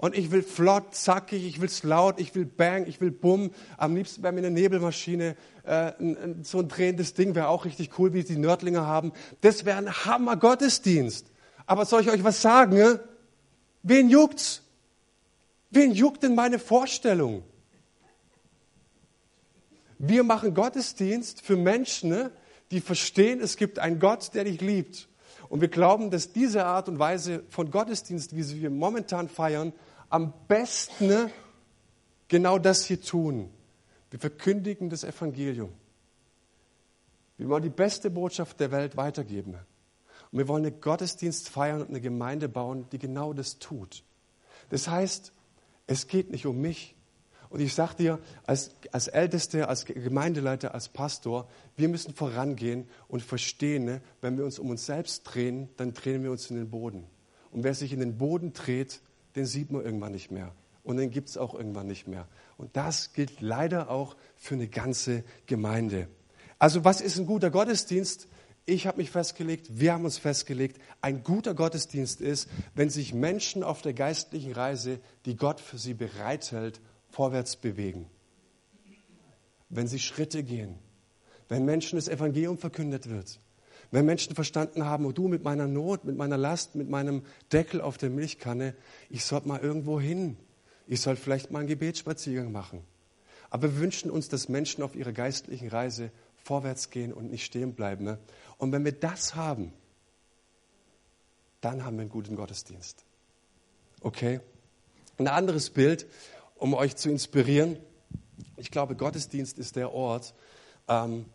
Und 0.04 0.14
ich 0.14 0.30
will 0.30 0.42
flott, 0.42 0.94
zackig, 0.94 1.46
ich 1.46 1.62
will 1.62 1.68
es 1.68 1.82
laut, 1.82 2.20
ich 2.20 2.34
will 2.34 2.44
bang, 2.44 2.86
ich 2.86 3.00
will 3.00 3.10
bumm. 3.10 3.52
Am 3.78 3.96
liebsten 3.96 4.20
bei 4.20 4.32
mir 4.32 4.40
eine 4.40 4.50
Nebelmaschine. 4.50 5.34
Äh, 5.64 5.92
so 6.42 6.58
ein 6.58 6.68
drehendes 6.68 7.14
Ding 7.14 7.34
wäre 7.34 7.48
auch 7.48 7.64
richtig 7.64 7.98
cool, 7.98 8.12
wie 8.12 8.18
es 8.18 8.26
die 8.26 8.36
Nördlinger 8.36 8.86
haben. 8.86 9.12
Das 9.40 9.64
wäre 9.64 9.78
ein 9.78 9.90
Hammer-Gottesdienst. 9.90 11.28
Aber 11.64 11.86
soll 11.86 12.02
ich 12.02 12.10
euch 12.10 12.22
was 12.22 12.42
sagen? 12.42 12.76
Ne? 12.76 13.00
Wen 13.82 14.10
juckt's? 14.10 14.60
Wen 15.70 15.92
juckt 15.92 16.22
denn 16.22 16.34
meine 16.34 16.58
Vorstellung? 16.58 17.42
Wir 19.98 20.22
machen 20.22 20.52
Gottesdienst 20.52 21.40
für 21.40 21.56
Menschen, 21.56 22.10
ne, 22.10 22.30
die 22.72 22.82
verstehen, 22.82 23.40
es 23.40 23.56
gibt 23.56 23.78
einen 23.78 24.00
Gott, 24.00 24.34
der 24.34 24.44
dich 24.44 24.60
liebt. 24.60 25.08
Und 25.48 25.62
wir 25.62 25.68
glauben, 25.68 26.10
dass 26.10 26.32
diese 26.32 26.66
Art 26.66 26.90
und 26.90 26.98
Weise 26.98 27.42
von 27.48 27.70
Gottesdienst, 27.70 28.36
wie 28.36 28.42
sie 28.42 28.60
wir 28.60 28.70
momentan 28.70 29.30
feiern, 29.30 29.72
am 30.08 30.32
besten 30.48 31.30
genau 32.28 32.58
das 32.58 32.84
hier 32.84 33.00
tun. 33.00 33.50
Wir 34.10 34.18
verkündigen 34.18 34.90
das 34.90 35.04
Evangelium. 35.04 35.72
Wir 37.36 37.48
wollen 37.48 37.62
die 37.62 37.68
beste 37.68 38.10
Botschaft 38.10 38.60
der 38.60 38.70
Welt 38.70 38.96
weitergeben. 38.96 39.54
Und 40.30 40.38
wir 40.38 40.48
wollen 40.48 40.64
einen 40.64 40.80
Gottesdienst 40.80 41.48
feiern 41.48 41.80
und 41.80 41.88
eine 41.88 42.00
Gemeinde 42.00 42.48
bauen, 42.48 42.86
die 42.92 42.98
genau 42.98 43.32
das 43.32 43.58
tut. 43.58 44.04
Das 44.70 44.88
heißt, 44.88 45.32
es 45.86 46.06
geht 46.06 46.30
nicht 46.30 46.46
um 46.46 46.60
mich. 46.60 46.94
Und 47.50 47.60
ich 47.60 47.74
sage 47.74 47.94
dir, 47.96 48.18
als, 48.46 48.74
als 48.90 49.06
Älteste, 49.06 49.68
als 49.68 49.84
Gemeindeleiter, 49.84 50.74
als 50.74 50.88
Pastor, 50.88 51.48
wir 51.76 51.88
müssen 51.88 52.14
vorangehen 52.14 52.88
und 53.06 53.22
verstehen, 53.22 53.84
ne, 53.84 54.00
wenn 54.20 54.36
wir 54.36 54.44
uns 54.44 54.58
um 54.58 54.70
uns 54.70 54.86
selbst 54.86 55.22
drehen, 55.22 55.68
dann 55.76 55.92
drehen 55.92 56.24
wir 56.24 56.32
uns 56.32 56.50
in 56.50 56.56
den 56.56 56.70
Boden. 56.70 57.04
Und 57.52 57.62
wer 57.62 57.74
sich 57.74 57.92
in 57.92 58.00
den 58.00 58.18
Boden 58.18 58.52
dreht, 58.52 59.00
den 59.36 59.46
sieht 59.46 59.70
man 59.70 59.84
irgendwann 59.84 60.12
nicht 60.12 60.30
mehr. 60.30 60.54
Und 60.82 60.98
den 60.98 61.10
gibt 61.10 61.30
es 61.30 61.36
auch 61.38 61.54
irgendwann 61.54 61.86
nicht 61.86 62.06
mehr. 62.06 62.28
Und 62.56 62.76
das 62.76 63.14
gilt 63.14 63.40
leider 63.40 63.90
auch 63.90 64.16
für 64.36 64.54
eine 64.54 64.68
ganze 64.68 65.24
Gemeinde. 65.46 66.08
Also 66.58 66.84
was 66.84 67.00
ist 67.00 67.18
ein 67.18 67.26
guter 67.26 67.50
Gottesdienst? 67.50 68.28
Ich 68.66 68.86
habe 68.86 68.98
mich 68.98 69.10
festgelegt, 69.10 69.78
wir 69.78 69.92
haben 69.92 70.04
uns 70.04 70.18
festgelegt, 70.18 70.80
ein 71.00 71.22
guter 71.22 71.54
Gottesdienst 71.54 72.20
ist, 72.20 72.48
wenn 72.74 72.88
sich 72.88 73.12
Menschen 73.12 73.62
auf 73.62 73.82
der 73.82 73.92
geistlichen 73.92 74.52
Reise, 74.52 75.00
die 75.26 75.36
Gott 75.36 75.60
für 75.60 75.76
sie 75.78 75.94
bereithält, 75.94 76.80
vorwärts 77.10 77.56
bewegen. 77.56 78.08
wenn 79.68 79.88
sie 79.88 79.98
Schritte 79.98 80.44
gehen, 80.44 80.78
wenn 81.48 81.64
Menschen 81.64 81.96
das 81.96 82.08
Evangelium 82.08 82.58
verkündet 82.58 83.08
wird, 83.08 83.40
wenn 83.94 84.06
Menschen 84.06 84.34
verstanden 84.34 84.84
haben, 84.86 85.06
oh 85.06 85.12
du 85.12 85.28
mit 85.28 85.44
meiner 85.44 85.68
Not, 85.68 86.04
mit 86.04 86.16
meiner 86.16 86.36
Last, 86.36 86.74
mit 86.74 86.90
meinem 86.90 87.22
Deckel 87.52 87.80
auf 87.80 87.96
der 87.96 88.10
Milchkanne, 88.10 88.74
ich 89.08 89.24
sollte 89.24 89.46
mal 89.46 89.60
irgendwo 89.60 90.00
hin. 90.00 90.36
Ich 90.88 91.00
sollte 91.00 91.22
vielleicht 91.22 91.52
mal 91.52 91.60
einen 91.60 91.68
Gebetsspaziergang 91.68 92.50
machen. 92.50 92.82
Aber 93.50 93.62
wir 93.62 93.78
wünschen 93.78 94.10
uns, 94.10 94.28
dass 94.28 94.48
Menschen 94.48 94.82
auf 94.82 94.96
ihrer 94.96 95.12
geistlichen 95.12 95.68
Reise 95.68 96.10
vorwärts 96.42 96.90
gehen 96.90 97.12
und 97.12 97.30
nicht 97.30 97.44
stehen 97.44 97.74
bleiben. 97.74 98.04
Ne? 98.04 98.18
Und 98.58 98.72
wenn 98.72 98.84
wir 98.84 98.90
das 98.90 99.36
haben, 99.36 99.72
dann 101.60 101.84
haben 101.84 101.94
wir 101.94 102.00
einen 102.00 102.10
guten 102.10 102.34
Gottesdienst. 102.34 103.04
Okay? 104.00 104.40
Ein 105.18 105.28
anderes 105.28 105.70
Bild, 105.70 106.06
um 106.56 106.74
euch 106.74 106.96
zu 106.96 107.10
inspirieren. 107.10 107.78
Ich 108.56 108.72
glaube, 108.72 108.96
Gottesdienst 108.96 109.56
ist 109.56 109.76
der 109.76 109.92
Ort, 109.92 110.34
ähm, 110.88 111.26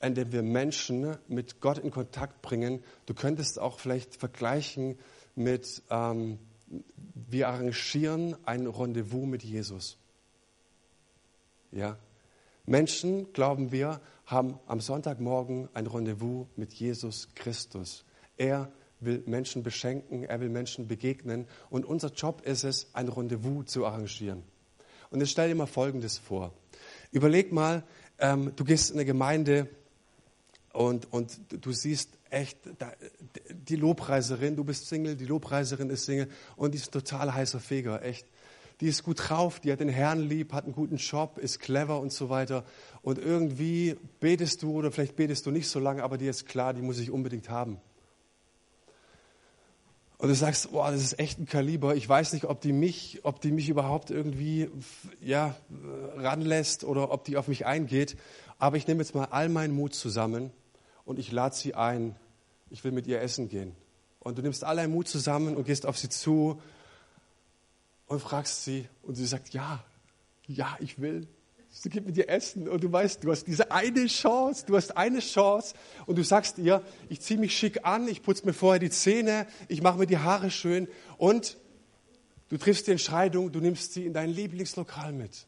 an 0.00 0.14
dem 0.14 0.32
wir 0.32 0.42
Menschen 0.42 1.16
mit 1.28 1.60
Gott 1.60 1.78
in 1.78 1.90
Kontakt 1.90 2.42
bringen. 2.42 2.82
Du 3.06 3.14
könntest 3.14 3.58
auch 3.58 3.78
vielleicht 3.78 4.16
vergleichen 4.16 4.98
mit, 5.34 5.82
ähm, 5.90 6.38
wir 7.14 7.48
arrangieren 7.48 8.36
ein 8.44 8.66
Rendezvous 8.66 9.26
mit 9.26 9.42
Jesus. 9.42 9.98
Ja? 11.72 11.98
Menschen, 12.66 13.32
glauben 13.32 13.72
wir, 13.72 14.00
haben 14.26 14.58
am 14.66 14.80
Sonntagmorgen 14.80 15.68
ein 15.72 15.86
Rendezvous 15.86 16.46
mit 16.56 16.72
Jesus 16.72 17.28
Christus. 17.34 18.04
Er 18.36 18.70
will 19.00 19.22
Menschen 19.26 19.62
beschenken, 19.62 20.24
er 20.24 20.40
will 20.40 20.48
Menschen 20.48 20.88
begegnen 20.88 21.46
und 21.70 21.84
unser 21.84 22.12
Job 22.12 22.42
ist 22.44 22.64
es, 22.64 22.88
ein 22.94 23.08
Rendezvous 23.08 23.66
zu 23.66 23.86
arrangieren. 23.86 24.42
Und 25.10 25.20
jetzt 25.20 25.30
stell 25.30 25.48
dir 25.48 25.54
mal 25.54 25.66
Folgendes 25.66 26.18
vor. 26.18 26.52
Überleg 27.12 27.52
mal, 27.52 27.84
ähm, 28.18 28.52
du 28.56 28.64
gehst 28.64 28.90
in 28.90 28.96
eine 28.96 29.04
Gemeinde 29.04 29.68
und, 30.76 31.10
und 31.10 31.38
du 31.48 31.72
siehst 31.72 32.10
echt 32.28 32.58
die 33.50 33.76
Lobpreiserin, 33.76 34.56
du 34.56 34.64
bist 34.64 34.88
Single, 34.88 35.16
die 35.16 35.24
Lobpreiserin 35.24 35.88
ist 35.88 36.04
Single 36.04 36.28
und 36.54 36.74
die 36.74 36.78
ist 36.78 36.88
ein 36.88 36.92
total 36.92 37.32
heißer 37.32 37.60
Feger, 37.60 38.02
echt. 38.02 38.26
Die 38.82 38.88
ist 38.88 39.02
gut 39.02 39.30
drauf, 39.30 39.58
die 39.58 39.72
hat 39.72 39.80
den 39.80 39.88
Herrn 39.88 40.20
lieb, 40.20 40.52
hat 40.52 40.64
einen 40.64 40.74
guten 40.74 40.96
Job, 40.96 41.38
ist 41.38 41.60
clever 41.60 41.98
und 41.98 42.12
so 42.12 42.28
weiter. 42.28 42.62
Und 43.00 43.18
irgendwie 43.18 43.96
betest 44.20 44.62
du 44.62 44.72
oder 44.72 44.92
vielleicht 44.92 45.16
betest 45.16 45.46
du 45.46 45.50
nicht 45.50 45.66
so 45.66 45.80
lange, 45.80 46.02
aber 46.02 46.18
dir 46.18 46.28
ist 46.28 46.44
klar, 46.44 46.74
die 46.74 46.82
muss 46.82 46.98
ich 46.98 47.10
unbedingt 47.10 47.48
haben. 47.48 47.80
Und 50.18 50.28
du 50.28 50.34
sagst, 50.34 50.72
boah, 50.72 50.90
das 50.90 51.00
ist 51.00 51.18
echt 51.18 51.38
ein 51.38 51.46
Kaliber. 51.46 51.96
Ich 51.96 52.06
weiß 52.06 52.34
nicht, 52.34 52.44
ob 52.44 52.60
die 52.60 52.74
mich, 52.74 53.20
ob 53.22 53.40
die 53.40 53.50
mich 53.50 53.70
überhaupt 53.70 54.10
irgendwie 54.10 54.68
ja, 55.22 55.56
ranlässt 56.16 56.84
oder 56.84 57.10
ob 57.12 57.24
die 57.24 57.38
auf 57.38 57.48
mich 57.48 57.64
eingeht. 57.64 58.18
Aber 58.58 58.76
ich 58.76 58.86
nehme 58.86 59.00
jetzt 59.00 59.14
mal 59.14 59.28
all 59.30 59.48
meinen 59.48 59.74
Mut 59.74 59.94
zusammen 59.94 60.50
und 61.06 61.18
ich 61.18 61.32
lade 61.32 61.54
sie 61.54 61.74
ein. 61.74 62.14
Ich 62.68 62.84
will 62.84 62.92
mit 62.92 63.06
ihr 63.06 63.22
essen 63.22 63.48
gehen. 63.48 63.74
Und 64.20 64.36
du 64.36 64.42
nimmst 64.42 64.64
all 64.64 64.86
Mut 64.88 65.08
zusammen 65.08 65.56
und 65.56 65.64
gehst 65.64 65.86
auf 65.86 65.96
sie 65.96 66.10
zu 66.10 66.60
und 68.06 68.20
fragst 68.20 68.64
sie 68.64 68.86
und 69.02 69.14
sie 69.14 69.26
sagt, 69.26 69.54
ja, 69.54 69.82
ja, 70.46 70.76
ich 70.80 71.00
will 71.00 71.26
sie 71.82 71.90
gibt 71.90 72.06
mit 72.06 72.16
dir 72.16 72.28
essen 72.28 72.68
und 72.68 72.82
du 72.82 72.90
weißt, 72.90 73.22
du 73.22 73.30
hast 73.30 73.44
diese 73.46 73.70
eine 73.70 74.06
Chance, 74.06 74.64
du 74.66 74.76
hast 74.76 74.96
eine 74.96 75.20
Chance 75.20 75.74
und 76.06 76.16
du 76.16 76.24
sagst 76.24 76.58
ihr, 76.58 76.82
ich 77.08 77.20
ziehe 77.20 77.38
mich 77.38 77.56
schick 77.56 77.84
an, 77.84 78.08
ich 78.08 78.22
putze 78.22 78.46
mir 78.46 78.54
vorher 78.54 78.78
die 78.78 78.90
Zähne, 78.90 79.46
ich 79.68 79.82
mache 79.82 79.98
mir 79.98 80.06
die 80.06 80.18
Haare 80.18 80.50
schön 80.50 80.88
und 81.18 81.58
du 82.48 82.56
triffst 82.56 82.86
die 82.86 82.92
Entscheidung, 82.92 83.52
du 83.52 83.60
nimmst 83.60 83.92
sie 83.92 84.06
in 84.06 84.14
dein 84.14 84.30
Lieblingslokal 84.30 85.12
mit. 85.12 85.46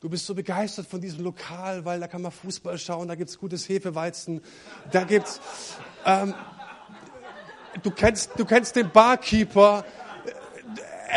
Du 0.00 0.08
bist 0.08 0.26
so 0.26 0.34
begeistert 0.36 0.86
von 0.86 1.00
diesem 1.00 1.24
Lokal, 1.24 1.84
weil 1.84 1.98
da 1.98 2.06
kann 2.06 2.22
man 2.22 2.30
Fußball 2.30 2.78
schauen, 2.78 3.08
da 3.08 3.16
gibt 3.16 3.30
es 3.30 3.36
gutes 3.36 3.68
Hefeweizen, 3.68 4.42
da 4.92 5.02
gibt's, 5.02 5.40
ähm, 6.04 6.34
du 7.82 7.90
kennst, 7.90 8.30
du 8.36 8.44
kennst 8.44 8.76
den 8.76 8.92
Barkeeper, 8.92 9.84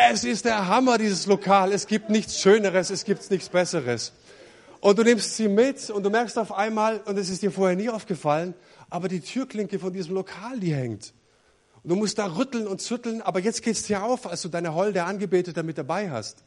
es 0.09 0.23
ist 0.23 0.45
der 0.45 0.67
Hammer, 0.67 0.97
dieses 0.97 1.27
Lokal. 1.27 1.73
Es 1.73 1.85
gibt 1.85 2.09
nichts 2.09 2.39
Schöneres, 2.39 2.89
es 2.89 3.05
gibt 3.05 3.29
nichts 3.29 3.49
Besseres. 3.49 4.13
Und 4.79 4.97
du 4.97 5.03
nimmst 5.03 5.37
sie 5.37 5.47
mit 5.47 5.91
und 5.91 6.01
du 6.01 6.09
merkst 6.09 6.39
auf 6.39 6.51
einmal, 6.51 7.01
und 7.01 7.19
es 7.19 7.29
ist 7.29 7.43
dir 7.43 7.51
vorher 7.51 7.75
nie 7.75 7.89
aufgefallen, 7.89 8.55
aber 8.89 9.09
die 9.09 9.21
Türklinke 9.21 9.77
von 9.77 9.93
diesem 9.93 10.15
Lokal, 10.15 10.59
die 10.59 10.73
hängt. 10.73 11.13
Und 11.83 11.91
du 11.91 11.95
musst 11.95 12.17
da 12.17 12.35
rütteln 12.35 12.65
und 12.65 12.81
zütteln, 12.81 13.21
aber 13.21 13.41
jetzt 13.41 13.61
geht 13.61 13.75
es 13.75 13.83
dir 13.83 14.01
auf, 14.01 14.25
als 14.25 14.41
du 14.41 14.49
deine 14.49 14.73
holde 14.73 15.03
Angebetete 15.03 15.61
mit 15.61 15.77
dabei 15.77 16.09
hast. 16.09 16.43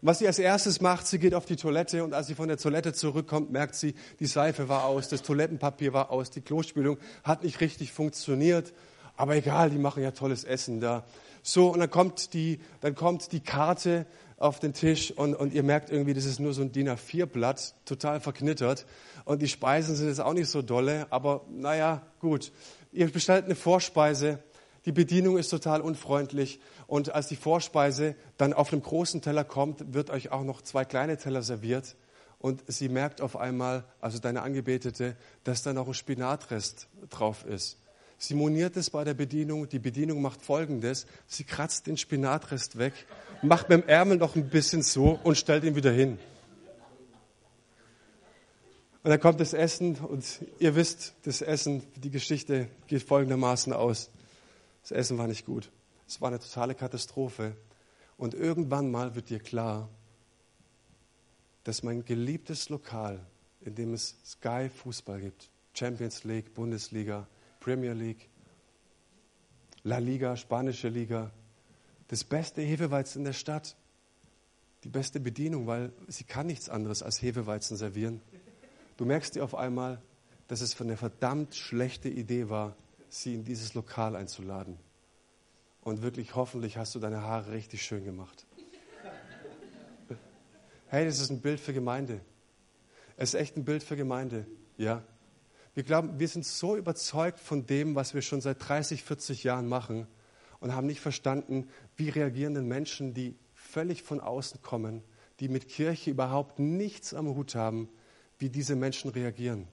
Und 0.00 0.08
was 0.08 0.20
sie 0.20 0.26
als 0.26 0.38
erstes 0.38 0.80
macht, 0.80 1.06
sie 1.06 1.18
geht 1.18 1.34
auf 1.34 1.44
die 1.44 1.56
Toilette 1.56 2.04
und 2.04 2.14
als 2.14 2.28
sie 2.28 2.34
von 2.34 2.48
der 2.48 2.56
Toilette 2.56 2.92
zurückkommt, 2.92 3.50
merkt 3.50 3.74
sie, 3.74 3.94
die 4.20 4.26
Seife 4.26 4.68
war 4.68 4.84
aus, 4.84 5.08
das 5.08 5.22
Toilettenpapier 5.22 5.92
war 5.92 6.10
aus, 6.10 6.30
die 6.30 6.40
Klospülung 6.40 6.98
hat 7.24 7.42
nicht 7.42 7.60
richtig 7.60 7.92
funktioniert. 7.92 8.72
Aber 9.16 9.34
egal, 9.34 9.70
die 9.70 9.78
machen 9.78 10.02
ja 10.02 10.12
tolles 10.12 10.44
Essen 10.44 10.80
da. 10.80 11.04
So, 11.42 11.72
und 11.72 11.80
dann 11.80 11.90
kommt 11.90 12.34
die, 12.34 12.60
dann 12.80 12.94
kommt 12.94 13.32
die 13.32 13.40
Karte 13.40 14.06
auf 14.36 14.60
den 14.60 14.72
Tisch 14.72 15.10
und, 15.10 15.34
und 15.34 15.52
ihr 15.52 15.64
merkt 15.64 15.90
irgendwie, 15.90 16.14
das 16.14 16.24
ist 16.24 16.38
nur 16.38 16.54
so 16.54 16.62
ein 16.62 16.70
DIN 16.70 16.88
A4-Blatt, 16.88 17.74
total 17.84 18.20
verknittert. 18.20 18.86
Und 19.24 19.42
die 19.42 19.48
Speisen 19.48 19.96
sind 19.96 20.06
jetzt 20.06 20.20
auch 20.20 20.34
nicht 20.34 20.48
so 20.48 20.62
dolle, 20.62 21.08
aber 21.10 21.44
naja, 21.50 22.02
gut. 22.20 22.52
Ihr 22.92 23.10
bestellt 23.10 23.46
eine 23.46 23.56
Vorspeise, 23.56 24.38
die 24.84 24.92
Bedienung 24.92 25.36
ist 25.36 25.48
total 25.48 25.80
unfreundlich 25.80 26.60
und 26.88 27.14
als 27.14 27.28
die 27.28 27.36
Vorspeise 27.36 28.16
dann 28.38 28.54
auf 28.54 28.72
einem 28.72 28.82
großen 28.82 29.20
Teller 29.20 29.44
kommt, 29.44 29.92
wird 29.92 30.08
euch 30.08 30.32
auch 30.32 30.42
noch 30.42 30.62
zwei 30.62 30.86
kleine 30.86 31.18
Teller 31.18 31.42
serviert 31.42 31.94
und 32.38 32.64
sie 32.66 32.88
merkt 32.88 33.20
auf 33.20 33.36
einmal, 33.36 33.84
also 34.00 34.18
deine 34.18 34.40
Angebetete, 34.40 35.14
dass 35.44 35.62
da 35.62 35.74
noch 35.74 35.86
ein 35.86 35.94
Spinatrest 35.94 36.88
drauf 37.10 37.44
ist. 37.44 37.76
Sie 38.16 38.34
moniert 38.34 38.76
es 38.76 38.88
bei 38.90 39.04
der 39.04 39.14
Bedienung. 39.14 39.68
Die 39.68 39.78
Bedienung 39.78 40.22
macht 40.22 40.42
Folgendes. 40.42 41.06
Sie 41.26 41.44
kratzt 41.44 41.86
den 41.86 41.98
Spinatrest 41.98 42.78
weg, 42.78 42.94
macht 43.42 43.68
mit 43.68 43.82
dem 43.82 43.88
Ärmel 43.88 44.16
noch 44.16 44.34
ein 44.34 44.48
bisschen 44.48 44.82
so 44.82 45.20
und 45.22 45.36
stellt 45.36 45.64
ihn 45.64 45.76
wieder 45.76 45.92
hin. 45.92 46.18
Und 49.02 49.10
dann 49.10 49.20
kommt 49.20 49.40
das 49.40 49.52
Essen 49.52 49.96
und 49.96 50.24
ihr 50.58 50.74
wisst, 50.74 51.14
das 51.24 51.42
Essen, 51.42 51.82
die 51.96 52.10
Geschichte 52.10 52.68
geht 52.86 53.02
folgendermaßen 53.02 53.74
aus. 53.74 54.10
Das 54.82 54.92
Essen 54.92 55.18
war 55.18 55.26
nicht 55.26 55.44
gut. 55.44 55.70
Es 56.08 56.22
war 56.22 56.28
eine 56.28 56.38
totale 56.38 56.74
Katastrophe. 56.74 57.54
Und 58.16 58.34
irgendwann 58.34 58.90
mal 58.90 59.14
wird 59.14 59.28
dir 59.28 59.38
klar, 59.38 59.90
dass 61.64 61.82
mein 61.82 62.04
geliebtes 62.04 62.70
Lokal, 62.70 63.20
in 63.60 63.74
dem 63.74 63.92
es 63.92 64.16
Sky 64.24 64.70
Fußball 64.70 65.20
gibt, 65.20 65.50
Champions 65.74 66.24
League, 66.24 66.54
Bundesliga, 66.54 67.28
Premier 67.60 67.92
League, 67.92 68.30
La 69.84 69.98
Liga, 69.98 70.36
spanische 70.36 70.88
Liga, 70.88 71.30
das 72.08 72.24
beste 72.24 72.62
Hefeweizen 72.62 73.20
in 73.20 73.24
der 73.26 73.32
Stadt, 73.34 73.76
die 74.84 74.88
beste 74.88 75.20
Bedienung, 75.20 75.66
weil 75.66 75.92
sie 76.08 76.24
kann 76.24 76.46
nichts 76.46 76.70
anderes 76.70 77.02
als 77.02 77.20
Hefeweizen 77.20 77.76
servieren. 77.76 78.22
Du 78.96 79.04
merkst 79.04 79.34
dir 79.34 79.44
auf 79.44 79.54
einmal, 79.54 80.00
dass 80.48 80.62
es 80.62 80.80
eine 80.80 80.96
verdammt 80.96 81.54
schlechte 81.54 82.08
Idee 82.08 82.48
war, 82.48 82.74
sie 83.10 83.34
in 83.34 83.44
dieses 83.44 83.74
Lokal 83.74 84.16
einzuladen. 84.16 84.78
Und 85.88 86.02
wirklich 86.02 86.34
hoffentlich 86.34 86.76
hast 86.76 86.94
du 86.94 86.98
deine 86.98 87.22
Haare 87.22 87.52
richtig 87.52 87.82
schön 87.82 88.04
gemacht. 88.04 88.46
Hey, 90.88 91.06
das 91.06 91.18
ist 91.18 91.30
ein 91.30 91.40
Bild 91.40 91.58
für 91.60 91.72
Gemeinde. 91.72 92.20
Es 93.16 93.32
ist 93.32 93.40
echt 93.40 93.56
ein 93.56 93.64
Bild 93.64 93.82
für 93.82 93.96
Gemeinde, 93.96 94.46
ja. 94.76 95.02
Wir 95.72 95.84
glauben, 95.84 96.20
wir 96.20 96.28
sind 96.28 96.44
so 96.44 96.76
überzeugt 96.76 97.40
von 97.40 97.64
dem, 97.64 97.94
was 97.94 98.12
wir 98.12 98.20
schon 98.20 98.42
seit 98.42 98.68
30, 98.68 99.02
40 99.02 99.44
Jahren 99.44 99.66
machen 99.66 100.06
und 100.60 100.74
haben 100.74 100.86
nicht 100.86 101.00
verstanden, 101.00 101.70
wie 101.96 102.10
reagieren 102.10 102.52
denn 102.52 102.68
Menschen, 102.68 103.14
die 103.14 103.38
völlig 103.54 104.02
von 104.02 104.20
außen 104.20 104.60
kommen, 104.60 105.02
die 105.40 105.48
mit 105.48 105.68
Kirche 105.68 106.10
überhaupt 106.10 106.58
nichts 106.58 107.14
am 107.14 107.28
Hut 107.28 107.54
haben, 107.54 107.88
wie 108.38 108.50
diese 108.50 108.76
Menschen 108.76 109.10
reagieren. 109.10 109.66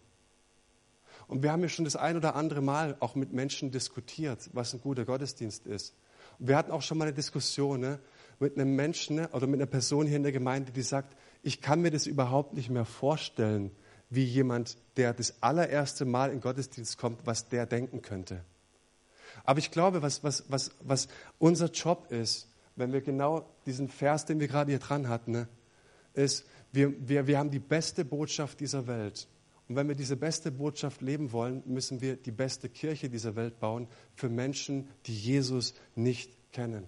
Und 1.28 1.44
wir 1.44 1.52
haben 1.52 1.62
ja 1.62 1.68
schon 1.68 1.84
das 1.84 1.98
ein 1.98 2.16
oder 2.16 2.36
andere 2.36 2.62
Mal 2.62 2.96
auch 3.02 3.16
mit 3.16 3.34
Menschen 3.34 3.70
diskutiert, 3.72 4.50
was 4.54 4.74
ein 4.74 4.80
guter 4.80 5.04
Gottesdienst 5.04 5.68
ist. 5.68 5.94
Wir 6.40 6.58
hatten 6.58 6.72
auch 6.72 6.82
schon 6.82 6.98
mal 6.98 7.06
eine 7.06 7.14
Diskussion 7.14 7.80
ne, 7.80 8.00
mit 8.40 8.58
einem 8.58 8.76
Menschen 8.76 9.18
ne, 9.18 9.30
oder 9.32 9.48
mit 9.48 9.60
einer 9.60 9.70
Person 9.70 10.08
hier 10.08 10.18
in 10.18 10.24
der 10.24 10.32
Gemeinde, 10.32 10.72
die 10.72 10.82
sagt, 10.82 11.16
ich 11.44 11.62
kann 11.62 11.82
mir 11.82 11.92
das 11.92 12.08
überhaupt 12.08 12.54
nicht 12.54 12.70
mehr 12.70 12.86
vorstellen, 12.86 13.72
wie 14.10 14.24
jemand, 14.24 14.78
der 14.98 15.14
das 15.14 15.42
allererste 15.42 16.06
Mal 16.06 16.32
in 16.32 16.42
Gottesdienst 16.42 16.98
kommt, 16.98 17.26
was 17.26 17.50
der 17.50 17.66
denken 17.66 18.02
könnte. 18.02 18.44
Aber 19.44 19.60
ich 19.60 19.72
glaube, 19.72 20.02
was, 20.02 20.24
was, 20.24 20.46
was, 20.50 20.72
was 20.82 21.08
unser 21.40 21.70
Job 21.72 22.12
ist, 22.12 22.48
wenn 22.76 22.94
wir 22.94 23.02
genau 23.02 23.50
diesen 23.66 23.90
Vers, 23.90 24.26
den 24.26 24.40
wir 24.40 24.48
gerade 24.48 24.72
hier 24.72 24.80
dran 24.80 25.08
hatten, 25.08 25.32
ne, 25.32 25.48
ist, 26.14 26.46
wir, 26.72 26.94
wir, 27.08 27.28
wir 27.28 27.38
haben 27.38 27.52
die 27.52 27.60
beste 27.60 28.06
Botschaft 28.06 28.60
dieser 28.60 28.88
Welt. 28.88 29.28
Und 29.68 29.76
wenn 29.76 29.88
wir 29.88 29.96
diese 29.96 30.16
beste 30.16 30.52
Botschaft 30.52 31.02
leben 31.02 31.32
wollen, 31.32 31.64
müssen 31.66 32.02
wir 32.02 32.18
die 32.18 32.32
beste 32.32 32.70
Kirche 32.70 33.10
dieser 33.10 33.36
Welt 33.36 33.60
bauen 33.60 33.88
für 34.14 34.30
Menschen, 34.30 34.90
die 35.08 35.16
Jesus 35.16 35.74
nicht 35.96 36.32
kennen. 36.52 36.86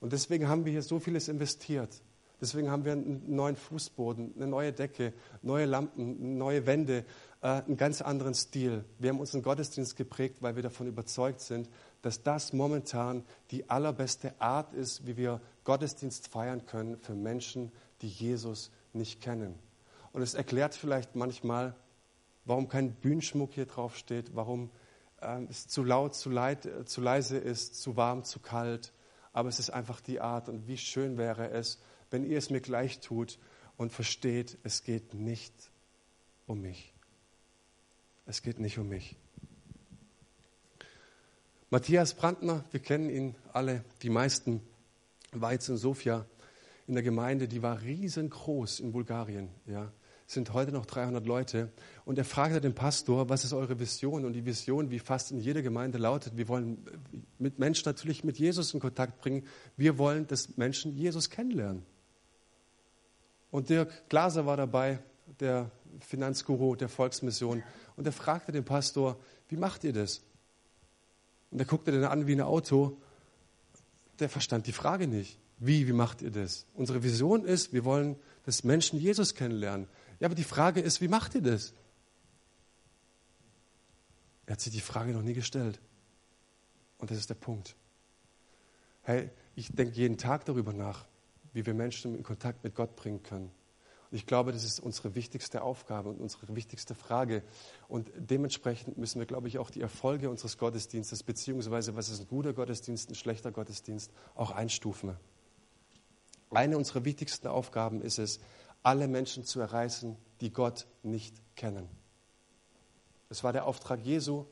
Und 0.00 0.12
deswegen 0.12 0.48
haben 0.48 0.64
wir 0.64 0.72
hier 0.72 0.82
so 0.82 0.98
vieles 0.98 1.28
investiert. 1.28 2.02
Deswegen 2.40 2.70
haben 2.70 2.84
wir 2.84 2.92
einen 2.92 3.34
neuen 3.34 3.56
Fußboden, 3.56 4.34
eine 4.36 4.46
neue 4.46 4.72
Decke, 4.72 5.14
neue 5.40 5.66
Lampen, 5.66 6.36
neue 6.36 6.66
Wände, 6.66 7.04
äh, 7.40 7.46
einen 7.46 7.76
ganz 7.76 8.02
anderen 8.02 8.34
Stil. 8.34 8.84
Wir 8.98 9.10
haben 9.10 9.20
unseren 9.20 9.42
Gottesdienst 9.42 9.96
geprägt, 9.96 10.38
weil 10.40 10.56
wir 10.56 10.62
davon 10.62 10.88
überzeugt 10.88 11.40
sind, 11.40 11.70
dass 12.02 12.22
das 12.22 12.52
momentan 12.52 13.24
die 13.50 13.70
allerbeste 13.70 14.38
Art 14.40 14.74
ist, 14.74 15.06
wie 15.06 15.16
wir 15.16 15.40
Gottesdienst 15.62 16.28
feiern 16.28 16.66
können 16.66 16.98
für 16.98 17.14
Menschen, 17.14 17.72
die 18.02 18.08
Jesus 18.08 18.70
nicht 18.92 19.22
kennen. 19.22 19.54
Und 20.12 20.20
es 20.20 20.34
erklärt 20.34 20.74
vielleicht 20.74 21.16
manchmal, 21.16 21.74
warum 22.44 22.68
kein 22.68 22.94
Bühnenschmuck 22.94 23.52
hier 23.52 23.66
drauf 23.66 23.96
steht, 23.96 24.34
warum 24.34 24.70
äh, 25.20 25.42
es 25.48 25.68
zu 25.68 25.82
laut, 25.82 26.14
zu, 26.14 26.30
leid, 26.30 26.66
äh, 26.66 26.84
zu 26.84 27.00
leise 27.00 27.38
ist, 27.38 27.80
zu 27.80 27.96
warm, 27.96 28.24
zu 28.24 28.40
kalt. 28.40 28.92
Aber 29.32 29.48
es 29.48 29.58
ist 29.58 29.70
einfach 29.70 30.00
die 30.00 30.20
Art. 30.20 30.48
Und 30.48 30.68
wie 30.68 30.78
schön 30.78 31.18
wäre 31.18 31.50
es, 31.50 31.80
wenn 32.10 32.24
ihr 32.24 32.38
es 32.38 32.50
mir 32.50 32.60
gleich 32.60 33.00
tut 33.00 33.38
und 33.76 33.92
versteht, 33.92 34.58
es 34.62 34.84
geht 34.84 35.14
nicht 35.14 35.70
um 36.46 36.60
mich. 36.60 36.94
Es 38.26 38.42
geht 38.42 38.60
nicht 38.60 38.78
um 38.78 38.88
mich. 38.88 39.16
Matthias 41.70 42.14
Brandner, 42.14 42.64
wir 42.70 42.80
kennen 42.80 43.10
ihn 43.10 43.34
alle, 43.52 43.84
die 44.02 44.10
meisten, 44.10 44.60
war 45.32 45.52
jetzt 45.52 45.68
in 45.68 45.76
Sofia 45.76 46.24
in 46.86 46.94
der 46.94 47.02
Gemeinde, 47.02 47.48
die 47.48 47.62
war 47.62 47.80
riesengroß 47.80 48.80
in 48.80 48.92
Bulgarien. 48.92 49.48
Ja 49.66 49.90
sind 50.26 50.52
heute 50.52 50.72
noch 50.72 50.86
300 50.86 51.26
Leute. 51.26 51.72
Und 52.04 52.18
er 52.18 52.24
fragte 52.24 52.60
den 52.60 52.74
Pastor, 52.74 53.28
was 53.28 53.44
ist 53.44 53.52
eure 53.52 53.78
Vision? 53.78 54.24
Und 54.24 54.32
die 54.32 54.44
Vision, 54.44 54.90
wie 54.90 54.98
fast 54.98 55.30
in 55.30 55.40
jeder 55.40 55.62
Gemeinde 55.62 55.98
lautet, 55.98 56.36
wir 56.36 56.48
wollen 56.48 56.84
mit 57.38 57.58
Menschen 57.58 57.84
natürlich 57.86 58.24
mit 58.24 58.38
Jesus 58.38 58.72
in 58.72 58.80
Kontakt 58.80 59.18
bringen. 59.20 59.46
Wir 59.76 59.98
wollen, 59.98 60.26
dass 60.26 60.56
Menschen 60.56 60.96
Jesus 60.96 61.30
kennenlernen. 61.30 61.84
Und 63.50 63.68
Dirk 63.68 64.08
Glaser 64.08 64.46
war 64.46 64.56
dabei, 64.56 64.98
der 65.40 65.70
Finanzguru 66.00 66.74
der 66.74 66.88
Volksmission. 66.88 67.62
Und 67.96 68.06
er 68.06 68.12
fragte 68.12 68.52
den 68.52 68.64
Pastor, 68.64 69.18
wie 69.48 69.56
macht 69.56 69.84
ihr 69.84 69.92
das? 69.92 70.22
Und 71.50 71.60
er 71.60 71.66
guckte 71.66 71.92
den 71.92 72.04
an 72.04 72.26
wie 72.26 72.32
ein 72.32 72.40
Auto. 72.40 73.00
Der 74.18 74.28
verstand 74.28 74.66
die 74.66 74.72
Frage 74.72 75.06
nicht. 75.06 75.38
Wie, 75.58 75.86
wie 75.86 75.92
macht 75.92 76.20
ihr 76.22 76.30
das? 76.30 76.66
Unsere 76.74 77.02
Vision 77.02 77.44
ist, 77.44 77.72
wir 77.72 77.84
wollen, 77.84 78.16
dass 78.44 78.64
Menschen 78.64 78.98
Jesus 78.98 79.34
kennenlernen. 79.34 79.86
Ja, 80.24 80.28
aber 80.28 80.36
die 80.36 80.42
Frage 80.42 80.80
ist, 80.80 81.02
wie 81.02 81.08
macht 81.08 81.34
ihr 81.34 81.42
das? 81.42 81.74
Er 84.46 84.52
hat 84.52 84.60
sich 84.62 84.72
die 84.72 84.80
Frage 84.80 85.12
noch 85.12 85.20
nie 85.20 85.34
gestellt. 85.34 85.82
Und 86.96 87.10
das 87.10 87.18
ist 87.18 87.28
der 87.28 87.34
Punkt. 87.34 87.76
Hey, 89.02 89.28
ich 89.54 89.70
denke 89.70 89.94
jeden 89.94 90.16
Tag 90.16 90.46
darüber 90.46 90.72
nach, 90.72 91.04
wie 91.52 91.66
wir 91.66 91.74
Menschen 91.74 92.14
in 92.14 92.22
Kontakt 92.22 92.64
mit 92.64 92.74
Gott 92.74 92.96
bringen 92.96 93.22
können. 93.22 93.50
Und 94.10 94.16
ich 94.16 94.24
glaube, 94.24 94.52
das 94.52 94.64
ist 94.64 94.80
unsere 94.80 95.14
wichtigste 95.14 95.60
Aufgabe 95.60 96.08
und 96.08 96.22
unsere 96.22 96.56
wichtigste 96.56 96.94
Frage. 96.94 97.42
Und 97.86 98.10
dementsprechend 98.16 98.96
müssen 98.96 99.18
wir, 99.18 99.26
glaube 99.26 99.48
ich, 99.48 99.58
auch 99.58 99.68
die 99.68 99.82
Erfolge 99.82 100.30
unseres 100.30 100.56
Gottesdienstes, 100.56 101.22
beziehungsweise 101.22 101.96
was 101.96 102.08
ist 102.08 102.20
ein 102.20 102.28
guter 102.28 102.54
Gottesdienst, 102.54 103.10
ein 103.10 103.14
schlechter 103.14 103.52
Gottesdienst, 103.52 104.10
auch 104.34 104.52
einstufen. 104.52 105.18
Eine 106.50 106.78
unserer 106.78 107.04
wichtigsten 107.04 107.48
Aufgaben 107.48 108.00
ist 108.00 108.18
es, 108.18 108.40
alle 108.84 109.08
Menschen 109.08 109.44
zu 109.44 109.58
erreichen, 109.58 110.16
die 110.40 110.52
Gott 110.52 110.86
nicht 111.02 111.34
kennen. 111.56 111.88
Das 113.28 113.42
war 113.42 113.52
der 113.52 113.66
Auftrag 113.66 114.00
Jesu 114.04 114.44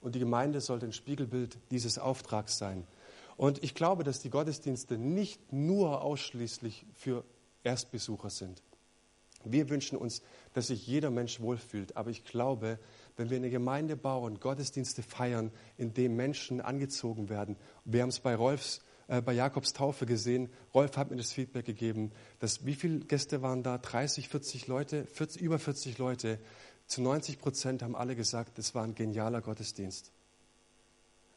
und 0.00 0.14
die 0.14 0.20
Gemeinde 0.20 0.60
sollte 0.60 0.86
ein 0.86 0.92
Spiegelbild 0.92 1.58
dieses 1.72 1.98
Auftrags 1.98 2.58
sein. 2.58 2.86
Und 3.36 3.64
ich 3.64 3.74
glaube, 3.74 4.04
dass 4.04 4.20
die 4.20 4.30
Gottesdienste 4.30 4.98
nicht 4.98 5.52
nur 5.52 6.02
ausschließlich 6.02 6.86
für 6.94 7.24
Erstbesucher 7.64 8.30
sind. 8.30 8.62
Wir 9.44 9.68
wünschen 9.70 9.98
uns, 9.98 10.22
dass 10.52 10.68
sich 10.68 10.86
jeder 10.86 11.10
Mensch 11.10 11.40
wohlfühlt. 11.40 11.96
Aber 11.96 12.10
ich 12.10 12.24
glaube, 12.24 12.78
wenn 13.16 13.30
wir 13.30 13.38
eine 13.38 13.50
Gemeinde 13.50 13.96
bauen, 13.96 14.38
Gottesdienste 14.38 15.02
feiern, 15.02 15.50
in 15.76 15.94
denen 15.94 16.14
Menschen 16.14 16.60
angezogen 16.60 17.28
werden, 17.28 17.56
wir 17.84 18.02
haben 18.02 18.10
es 18.10 18.20
bei 18.20 18.34
Rolfs 18.34 18.82
bei 19.08 19.32
Jakobs 19.32 19.72
Taufe 19.72 20.06
gesehen. 20.06 20.48
Rolf 20.74 20.96
hat 20.96 21.10
mir 21.10 21.16
das 21.16 21.32
Feedback 21.32 21.66
gegeben, 21.66 22.12
dass 22.38 22.64
wie 22.64 22.74
viele 22.74 23.00
Gäste 23.00 23.42
waren 23.42 23.62
da? 23.62 23.78
30, 23.78 24.28
40 24.28 24.66
Leute, 24.66 25.06
40, 25.06 25.42
über 25.42 25.58
40 25.58 25.98
Leute. 25.98 26.38
Zu 26.86 27.02
90 27.02 27.38
Prozent 27.38 27.82
haben 27.82 27.96
alle 27.96 28.16
gesagt, 28.16 28.58
es 28.58 28.74
war 28.74 28.84
ein 28.84 28.94
genialer 28.94 29.40
Gottesdienst. 29.40 30.12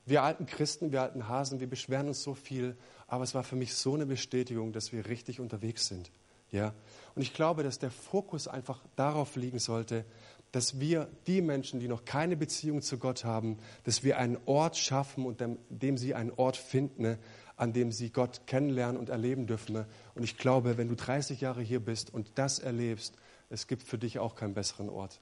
Wir 0.05 0.21
alten 0.21 0.45
Christen, 0.45 0.91
wir 0.91 1.01
alten 1.01 1.27
Hasen, 1.27 1.59
wir 1.59 1.69
beschweren 1.69 2.07
uns 2.07 2.21
so 2.21 2.35
viel, 2.35 2.77
aber 3.07 3.23
es 3.23 3.33
war 3.33 3.43
für 3.43 3.55
mich 3.55 3.73
so 3.73 3.95
eine 3.95 4.05
Bestätigung, 4.05 4.71
dass 4.71 4.91
wir 4.91 5.07
richtig 5.07 5.39
unterwegs 5.39 5.87
sind. 5.87 6.11
Ja? 6.51 6.73
Und 7.15 7.23
ich 7.23 7.33
glaube, 7.33 7.63
dass 7.63 7.79
der 7.79 7.89
Fokus 7.89 8.47
einfach 8.47 8.81
darauf 8.95 9.35
liegen 9.35 9.59
sollte, 9.59 10.05
dass 10.51 10.79
wir 10.79 11.09
die 11.27 11.41
Menschen, 11.41 11.79
die 11.79 11.87
noch 11.87 12.05
keine 12.05 12.37
Beziehung 12.37 12.81
zu 12.81 12.97
Gott 12.97 13.25
haben, 13.25 13.57
dass 13.83 14.03
wir 14.03 14.17
einen 14.17 14.37
Ort 14.45 14.77
schaffen 14.77 15.25
und 15.25 15.41
dem, 15.41 15.57
dem 15.69 15.97
sie 15.97 16.13
einen 16.13 16.31
Ort 16.31 16.55
finden, 16.55 17.17
an 17.57 17.73
dem 17.73 17.91
sie 17.91 18.09
Gott 18.09 18.47
kennenlernen 18.47 18.97
und 18.97 19.09
erleben 19.09 19.47
dürfen. 19.47 19.85
Und 20.13 20.23
ich 20.23 20.37
glaube, 20.37 20.77
wenn 20.77 20.89
du 20.89 20.95
30 20.95 21.41
Jahre 21.41 21.61
hier 21.61 21.79
bist 21.79 22.13
und 22.13 22.31
das 22.35 22.59
erlebst, 22.59 23.15
es 23.49 23.67
gibt 23.67 23.83
für 23.83 23.97
dich 23.97 24.19
auch 24.19 24.35
keinen 24.35 24.53
besseren 24.53 24.89
Ort. 24.89 25.21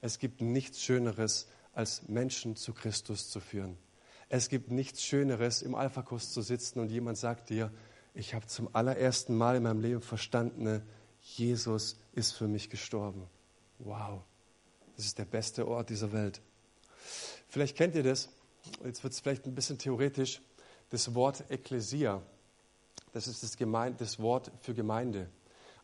Es 0.00 0.18
gibt 0.18 0.40
nichts 0.40 0.82
Schöneres, 0.82 1.48
als 1.72 2.08
Menschen 2.08 2.56
zu 2.56 2.72
Christus 2.72 3.30
zu 3.30 3.40
führen. 3.40 3.76
Es 4.28 4.48
gibt 4.48 4.70
nichts 4.70 5.02
Schöneres, 5.02 5.62
im 5.62 5.74
Alpha-Kurs 5.74 6.32
zu 6.32 6.42
sitzen 6.42 6.80
und 6.80 6.90
jemand 6.90 7.16
sagt 7.16 7.50
dir, 7.50 7.70
ich 8.14 8.34
habe 8.34 8.46
zum 8.46 8.74
allerersten 8.74 9.36
Mal 9.36 9.56
in 9.56 9.62
meinem 9.62 9.80
Leben 9.80 10.00
verstanden, 10.00 10.82
Jesus 11.20 11.98
ist 12.12 12.32
für 12.32 12.48
mich 12.48 12.70
gestorben. 12.70 13.26
Wow, 13.78 14.22
das 14.96 15.06
ist 15.06 15.18
der 15.18 15.26
beste 15.26 15.68
Ort 15.68 15.90
dieser 15.90 16.12
Welt. 16.12 16.40
Vielleicht 17.48 17.76
kennt 17.76 17.94
ihr 17.94 18.02
das, 18.02 18.30
jetzt 18.84 19.02
wird 19.04 19.12
es 19.12 19.20
vielleicht 19.20 19.46
ein 19.46 19.54
bisschen 19.54 19.78
theoretisch 19.78 20.40
das 20.90 21.14
Wort 21.14 21.44
Ekklesia. 21.50 22.22
Das 23.12 23.26
ist 23.28 23.42
das, 23.42 23.56
Gemeinde, 23.56 23.98
das 23.98 24.18
Wort 24.18 24.50
für 24.60 24.74
Gemeinde. 24.74 25.28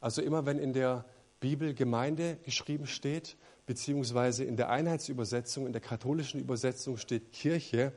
Also 0.00 0.22
immer 0.22 0.46
wenn 0.46 0.58
in 0.58 0.72
der 0.72 1.04
Bibel 1.40 1.74
Gemeinde 1.74 2.38
geschrieben 2.44 2.86
steht, 2.86 3.36
beziehungsweise 3.66 4.44
in 4.44 4.56
der 4.56 4.70
Einheitsübersetzung, 4.70 5.66
in 5.66 5.72
der 5.72 5.80
katholischen 5.80 6.40
Übersetzung 6.40 6.96
steht 6.96 7.32
Kirche, 7.32 7.92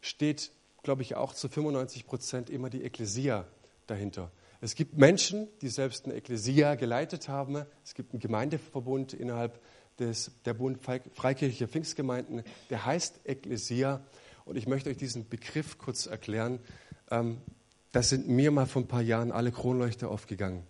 steht, 0.00 0.52
glaube 0.82 1.02
ich, 1.02 1.14
auch 1.14 1.34
zu 1.34 1.48
95 1.48 2.06
Prozent 2.06 2.50
immer 2.50 2.70
die 2.70 2.84
Ekklesia 2.84 3.46
dahinter. 3.86 4.30
Es 4.60 4.74
gibt 4.74 4.96
Menschen, 4.96 5.48
die 5.60 5.68
selbst 5.68 6.06
eine 6.06 6.14
Ekklesia 6.14 6.74
geleitet 6.76 7.28
haben. 7.28 7.64
Es 7.84 7.94
gibt 7.94 8.12
einen 8.12 8.20
Gemeindeverbund 8.20 9.12
innerhalb 9.12 9.60
des, 9.98 10.30
der 10.44 10.54
Bund 10.54 10.78
Freikirchlicher 10.82 11.68
Pfingstgemeinden, 11.68 12.42
der 12.70 12.84
heißt 12.84 13.20
Ekklesia. 13.24 14.00
Und 14.46 14.54
ich 14.54 14.68
möchte 14.68 14.88
euch 14.88 14.96
diesen 14.96 15.28
Begriff 15.28 15.76
kurz 15.76 16.06
erklären. 16.06 16.60
Ähm, 17.10 17.38
das 17.90 18.10
sind 18.10 18.28
mir 18.28 18.52
mal 18.52 18.66
vor 18.66 18.82
ein 18.82 18.88
paar 18.88 19.02
Jahren 19.02 19.32
alle 19.32 19.50
Kronleuchter 19.50 20.08
aufgegangen. 20.08 20.62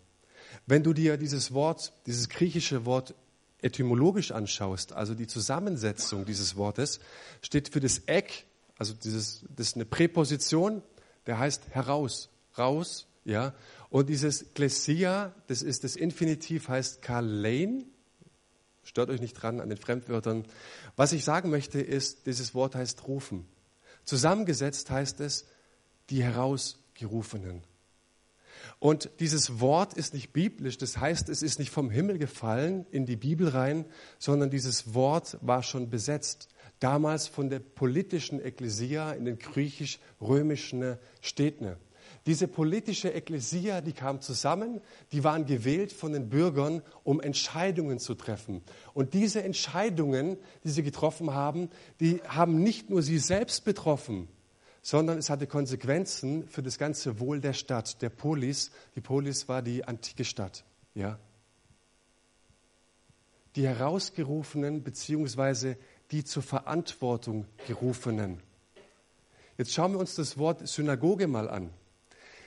Wenn 0.66 0.82
du 0.82 0.94
dir 0.94 1.18
dieses 1.18 1.52
Wort, 1.52 1.92
dieses 2.06 2.30
griechische 2.30 2.86
Wort 2.86 3.14
etymologisch 3.60 4.32
anschaust, 4.32 4.94
also 4.94 5.14
die 5.14 5.26
Zusammensetzung 5.26 6.24
dieses 6.24 6.56
Wortes, 6.56 7.00
steht 7.42 7.68
für 7.68 7.80
das 7.80 7.98
Eck, 8.06 8.46
also 8.78 8.94
dieses, 8.94 9.44
das 9.54 9.68
ist 9.68 9.74
eine 9.74 9.84
Präposition, 9.84 10.82
der 11.26 11.38
heißt 11.38 11.68
heraus, 11.68 12.30
raus, 12.56 13.06
ja. 13.26 13.54
Und 13.90 14.08
dieses 14.08 14.54
Glesia, 14.54 15.34
das 15.48 15.60
ist 15.60 15.84
das 15.84 15.96
Infinitiv, 15.96 16.68
heißt 16.68 17.02
kalein, 17.02 17.84
stört 18.84 19.10
euch 19.10 19.20
nicht 19.20 19.34
dran 19.34 19.60
an 19.60 19.68
den 19.68 19.78
Fremdwörtern. 19.78 20.46
Was 20.96 21.12
ich 21.12 21.24
sagen 21.24 21.50
möchte 21.50 21.78
ist, 21.78 22.26
dieses 22.26 22.54
Wort 22.54 22.74
heißt 22.74 23.06
rufen. 23.06 23.46
Zusammengesetzt 24.07 24.90
heißt 24.90 25.21
es 25.21 25.47
die 26.09 26.23
Herausgerufenen. 26.23 27.62
Und 28.79 29.11
dieses 29.21 29.61
Wort 29.61 29.95
ist 29.95 30.14
nicht 30.14 30.33
biblisch, 30.33 30.79
das 30.79 30.99
heißt, 30.99 31.29
es 31.29 31.42
ist 31.42 31.59
nicht 31.59 31.71
vom 31.71 31.90
Himmel 31.90 32.19
gefallen 32.19 32.87
in 32.90 33.07
die 33.07 33.16
Bibel 33.16 33.49
rein, 33.49 33.85
sondern 34.19 34.51
dieses 34.51 34.95
Wort 34.95 35.38
war 35.40 35.62
schon 35.62 35.90
besetzt. 35.90 36.49
Damals 36.79 37.27
von 37.27 37.49
der 37.49 37.61
politischen 37.61 38.40
Ekklesia 38.40 39.12
in 39.12 39.25
den 39.25 39.38
griechisch-römischen 39.38 40.99
Städten. 41.21 41.77
Diese 42.26 42.48
politische 42.48 43.14
Ekklesia, 43.14 43.80
die 43.80 43.92
kam 43.92 44.20
zusammen, 44.20 44.80
die 45.12 45.22
waren 45.22 45.46
gewählt 45.46 45.92
von 45.92 46.12
den 46.12 46.28
Bürgern, 46.28 46.82
um 47.04 47.20
Entscheidungen 47.20 48.00
zu 48.00 48.14
treffen. 48.14 48.62
Und 48.94 49.14
diese 49.14 49.44
Entscheidungen, 49.44 50.36
die 50.64 50.70
sie 50.70 50.82
getroffen 50.82 51.32
haben, 51.32 51.70
die 52.00 52.20
haben 52.26 52.60
nicht 52.60 52.90
nur 52.90 53.02
sie 53.02 53.18
selbst 53.18 53.64
betroffen, 53.64 54.28
sondern 54.82 55.18
es 55.18 55.30
hatte 55.30 55.46
Konsequenzen 55.46 56.48
für 56.48 56.64
das 56.64 56.78
ganze 56.78 57.20
Wohl 57.20 57.40
der 57.40 57.52
Stadt, 57.52 58.02
der 58.02 58.10
Polis. 58.10 58.72
Die 58.96 59.00
Polis 59.00 59.48
war 59.48 59.62
die 59.62 59.84
antike 59.84 60.24
Stadt. 60.24 60.64
Ja? 60.94 61.20
Die 63.54 63.68
Herausgerufenen 63.68 64.82
beziehungsweise 64.82 65.76
die 66.10 66.24
zur 66.24 66.42
Verantwortung 66.42 67.46
gerufenen. 67.68 68.42
Jetzt 69.58 69.72
schauen 69.72 69.92
wir 69.92 70.00
uns 70.00 70.16
das 70.16 70.38
Wort 70.38 70.66
Synagoge 70.66 71.28
mal 71.28 71.48
an. 71.48 71.70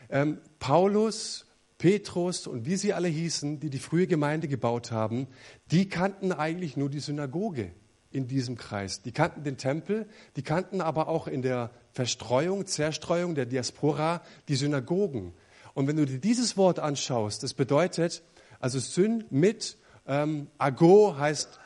Ähm, 0.09 0.39
Paulus 0.59 1.45
Petrus 1.79 2.45
und 2.45 2.65
wie 2.65 2.75
sie 2.75 2.93
alle 2.93 3.07
hießen, 3.07 3.59
die 3.59 3.69
die 3.69 3.79
frühe 3.79 4.05
Gemeinde 4.05 4.47
gebaut 4.47 4.91
haben, 4.91 5.27
die 5.71 5.87
kannten 5.87 6.31
eigentlich 6.33 6.77
nur 6.77 6.89
die 6.89 6.99
Synagoge 6.99 7.71
in 8.11 8.27
diesem 8.27 8.57
Kreis. 8.57 9.01
Die 9.01 9.13
kannten 9.13 9.43
den 9.43 9.57
Tempel, 9.57 10.07
die 10.35 10.43
kannten 10.43 10.81
aber 10.81 11.07
auch 11.07 11.27
in 11.27 11.41
der 11.41 11.71
Verstreuung, 11.93 12.65
Zerstreuung 12.65 13.33
der 13.33 13.45
Diaspora 13.45 14.21
die 14.49 14.55
Synagogen. 14.55 15.33
Und 15.73 15.87
wenn 15.87 15.95
du 15.95 16.05
dir 16.05 16.19
dieses 16.19 16.57
Wort 16.57 16.79
anschaust, 16.79 17.43
das 17.43 17.53
bedeutet, 17.53 18.23
also 18.59 18.77
Syn 18.77 19.23
mit, 19.29 19.77
ähm, 20.05 20.47
Ago 20.57 21.15
heißt 21.17 21.59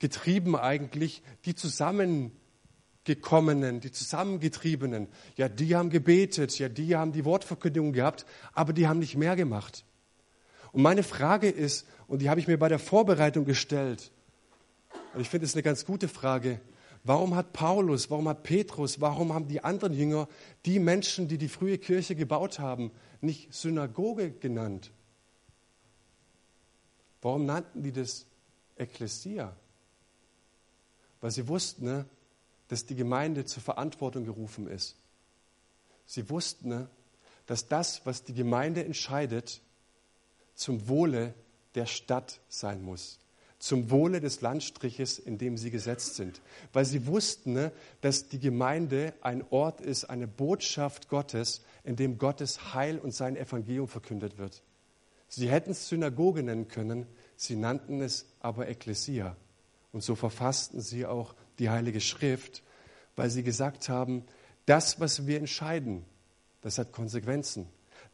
getrieben 0.00 0.56
eigentlich, 0.56 1.22
die 1.44 1.54
zusammengekommenen, 3.04 3.80
die 3.80 3.92
zusammengetriebenen, 3.92 5.08
ja, 5.36 5.48
die 5.48 5.76
haben 5.76 5.90
gebetet, 5.90 6.58
ja, 6.58 6.68
die 6.68 6.96
haben 6.96 7.12
die 7.12 7.24
Wortverkündigung 7.24 7.92
gehabt, 7.92 8.24
aber 8.52 8.72
die 8.72 8.88
haben 8.88 8.98
nicht 8.98 9.16
mehr 9.16 9.36
gemacht. 9.36 9.84
Und 10.72 10.82
meine 10.82 11.02
Frage 11.02 11.48
ist, 11.48 11.86
und 12.08 12.22
die 12.22 12.30
habe 12.30 12.40
ich 12.40 12.48
mir 12.48 12.58
bei 12.58 12.68
der 12.68 12.78
Vorbereitung 12.78 13.44
gestellt, 13.44 14.10
und 15.14 15.20
ich 15.20 15.28
finde 15.28 15.46
es 15.46 15.54
eine 15.54 15.62
ganz 15.62 15.84
gute 15.84 16.08
Frage. 16.08 16.60
Warum 17.04 17.36
hat 17.36 17.52
Paulus, 17.52 18.10
warum 18.10 18.28
hat 18.28 18.42
Petrus, 18.42 19.00
warum 19.00 19.32
haben 19.32 19.46
die 19.46 19.62
anderen 19.62 19.92
Jünger 19.92 20.26
die 20.64 20.78
Menschen, 20.78 21.28
die 21.28 21.38
die 21.38 21.48
frühe 21.48 21.78
Kirche 21.78 22.16
gebaut 22.16 22.58
haben, 22.58 22.90
nicht 23.20 23.52
Synagoge 23.52 24.30
genannt? 24.30 24.90
Warum 27.20 27.46
nannten 27.46 27.82
die 27.82 27.92
das 27.92 28.26
Ekklesia? 28.76 29.54
Weil 31.20 31.30
sie 31.30 31.46
wussten, 31.46 31.84
ne, 31.84 32.06
dass 32.68 32.86
die 32.86 32.96
Gemeinde 32.96 33.44
zur 33.44 33.62
Verantwortung 33.62 34.24
gerufen 34.24 34.68
ist. 34.68 34.96
Sie 36.06 36.28
wussten, 36.30 36.68
ne, 36.68 36.88
dass 37.46 37.68
das, 37.68 38.04
was 38.04 38.24
die 38.24 38.34
Gemeinde 38.34 38.84
entscheidet, 38.84 39.60
zum 40.54 40.88
Wohle 40.88 41.34
der 41.74 41.86
Stadt 41.86 42.40
sein 42.48 42.82
muss 42.82 43.18
zum 43.64 43.90
Wohle 43.90 44.20
des 44.20 44.42
Landstriches, 44.42 45.18
in 45.18 45.38
dem 45.38 45.56
sie 45.56 45.70
gesetzt 45.70 46.16
sind. 46.16 46.42
Weil 46.74 46.84
sie 46.84 47.06
wussten, 47.06 47.54
ne, 47.54 47.72
dass 48.02 48.28
die 48.28 48.38
Gemeinde 48.38 49.14
ein 49.22 49.42
Ort 49.48 49.80
ist, 49.80 50.04
eine 50.04 50.28
Botschaft 50.28 51.08
Gottes, 51.08 51.62
in 51.82 51.96
dem 51.96 52.18
Gottes 52.18 52.74
Heil 52.74 52.98
und 52.98 53.14
sein 53.14 53.38
Evangelium 53.38 53.88
verkündet 53.88 54.36
wird. 54.36 54.62
Sie 55.28 55.50
hätten 55.50 55.70
es 55.70 55.88
Synagoge 55.88 56.42
nennen 56.42 56.68
können, 56.68 57.06
sie 57.36 57.56
nannten 57.56 58.02
es 58.02 58.26
aber 58.40 58.68
Ekklesia. 58.68 59.34
Und 59.92 60.02
so 60.02 60.14
verfassten 60.14 60.82
sie 60.82 61.06
auch 61.06 61.34
die 61.58 61.70
Heilige 61.70 62.00
Schrift, 62.00 62.62
weil 63.16 63.30
sie 63.30 63.42
gesagt 63.42 63.88
haben, 63.88 64.24
das, 64.66 65.00
was 65.00 65.26
wir 65.26 65.38
entscheiden, 65.38 66.04
das 66.60 66.78
hat 66.78 66.92
Konsequenzen. 66.92 67.66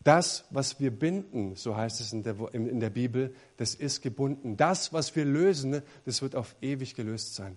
Das, 0.03 0.47
was 0.51 0.81
wir 0.81 0.91
binden, 0.91 1.57
so 1.57 1.77
heißt 1.77 2.01
es 2.01 2.13
in 2.13 2.23
der, 2.23 2.37
in 2.55 2.81
der 2.81 2.91
Bibel, 2.91 3.35
das 3.59 3.75
ist 3.75 4.01
gebunden. 4.01 4.57
Das, 4.57 4.93
was 4.93 5.15
wir 5.15 5.27
lösen, 5.27 5.83
das 6.07 6.23
wird 6.23 6.35
auf 6.35 6.57
ewig 6.63 6.95
gelöst 6.95 7.35
sein. 7.35 7.57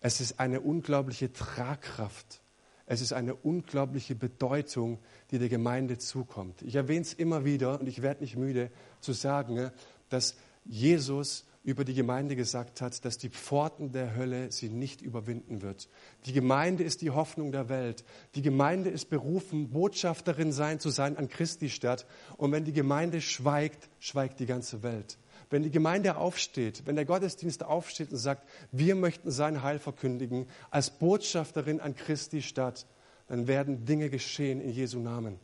Es 0.00 0.20
ist 0.20 0.40
eine 0.40 0.60
unglaubliche 0.60 1.32
Tragkraft. 1.32 2.40
Es 2.86 3.00
ist 3.00 3.12
eine 3.12 3.34
unglaubliche 3.34 4.14
Bedeutung, 4.14 4.98
die 5.30 5.38
der 5.38 5.48
Gemeinde 5.48 5.98
zukommt. 5.98 6.62
Ich 6.62 6.74
erwähne 6.74 7.02
es 7.02 7.12
immer 7.12 7.44
wieder 7.44 7.78
und 7.78 7.86
ich 7.86 8.02
werde 8.02 8.22
nicht 8.22 8.36
müde 8.36 8.70
zu 9.00 9.12
sagen, 9.12 9.70
dass 10.08 10.36
Jesus 10.64 11.44
über 11.64 11.84
die 11.84 11.94
Gemeinde 11.94 12.34
gesagt 12.34 12.80
hat, 12.80 13.04
dass 13.04 13.18
die 13.18 13.28
Pforten 13.28 13.92
der 13.92 14.16
Hölle 14.16 14.50
sie 14.50 14.68
nicht 14.68 15.00
überwinden 15.00 15.62
wird. 15.62 15.88
Die 16.26 16.32
Gemeinde 16.32 16.82
ist 16.82 17.02
die 17.02 17.10
Hoffnung 17.10 17.52
der 17.52 17.68
Welt. 17.68 18.04
Die 18.34 18.42
Gemeinde 18.42 18.90
ist 18.90 19.10
berufen, 19.10 19.70
Botschafterin 19.70 20.52
sein 20.52 20.80
zu 20.80 20.90
sein 20.90 21.16
an 21.16 21.28
Christi 21.28 21.68
Stadt. 21.68 22.06
Und 22.36 22.50
wenn 22.50 22.64
die 22.64 22.72
Gemeinde 22.72 23.20
schweigt, 23.20 23.90
schweigt 24.00 24.40
die 24.40 24.46
ganze 24.46 24.82
Welt. 24.82 25.18
Wenn 25.50 25.62
die 25.62 25.70
Gemeinde 25.70 26.16
aufsteht, 26.16 26.82
wenn 26.86 26.96
der 26.96 27.04
Gottesdienst 27.04 27.64
aufsteht 27.64 28.10
und 28.10 28.18
sagt, 28.18 28.48
wir 28.72 28.96
möchten 28.96 29.30
sein 29.30 29.62
Heil 29.62 29.78
verkündigen 29.78 30.46
als 30.70 30.90
Botschafterin 30.90 31.80
an 31.80 31.94
Christi 31.94 32.42
Stadt, 32.42 32.86
dann 33.28 33.46
werden 33.46 33.84
Dinge 33.84 34.10
geschehen 34.10 34.60
in 34.60 34.70
Jesu 34.70 34.98
Namen. 34.98 35.38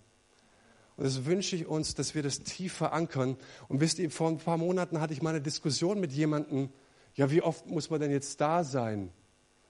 Und 0.99 1.05
das 1.05 1.25
wünsche 1.25 1.55
ich 1.55 1.67
uns, 1.67 1.95
dass 1.95 2.17
wir 2.17 2.25
das 2.25 2.41
tief 2.41 2.73
verankern. 2.73 3.37
Und 3.69 3.81
wisst 3.81 4.01
ihr, 4.01 4.11
vor 4.11 4.29
ein 4.29 4.39
paar 4.39 4.57
Monaten 4.57 5.01
hatte 5.01 5.13
ich 5.13 5.23
mal 5.23 5.31
eine 5.31 5.41
Diskussion 5.41 6.01
mit 6.01 6.11
jemandem, 6.13 6.71
ja, 7.15 7.31
wie 7.31 7.41
oft 7.41 7.69
muss 7.69 7.89
man 7.89 8.01
denn 8.01 8.11
jetzt 8.11 8.41
da 8.41 8.65
sein? 8.65 9.13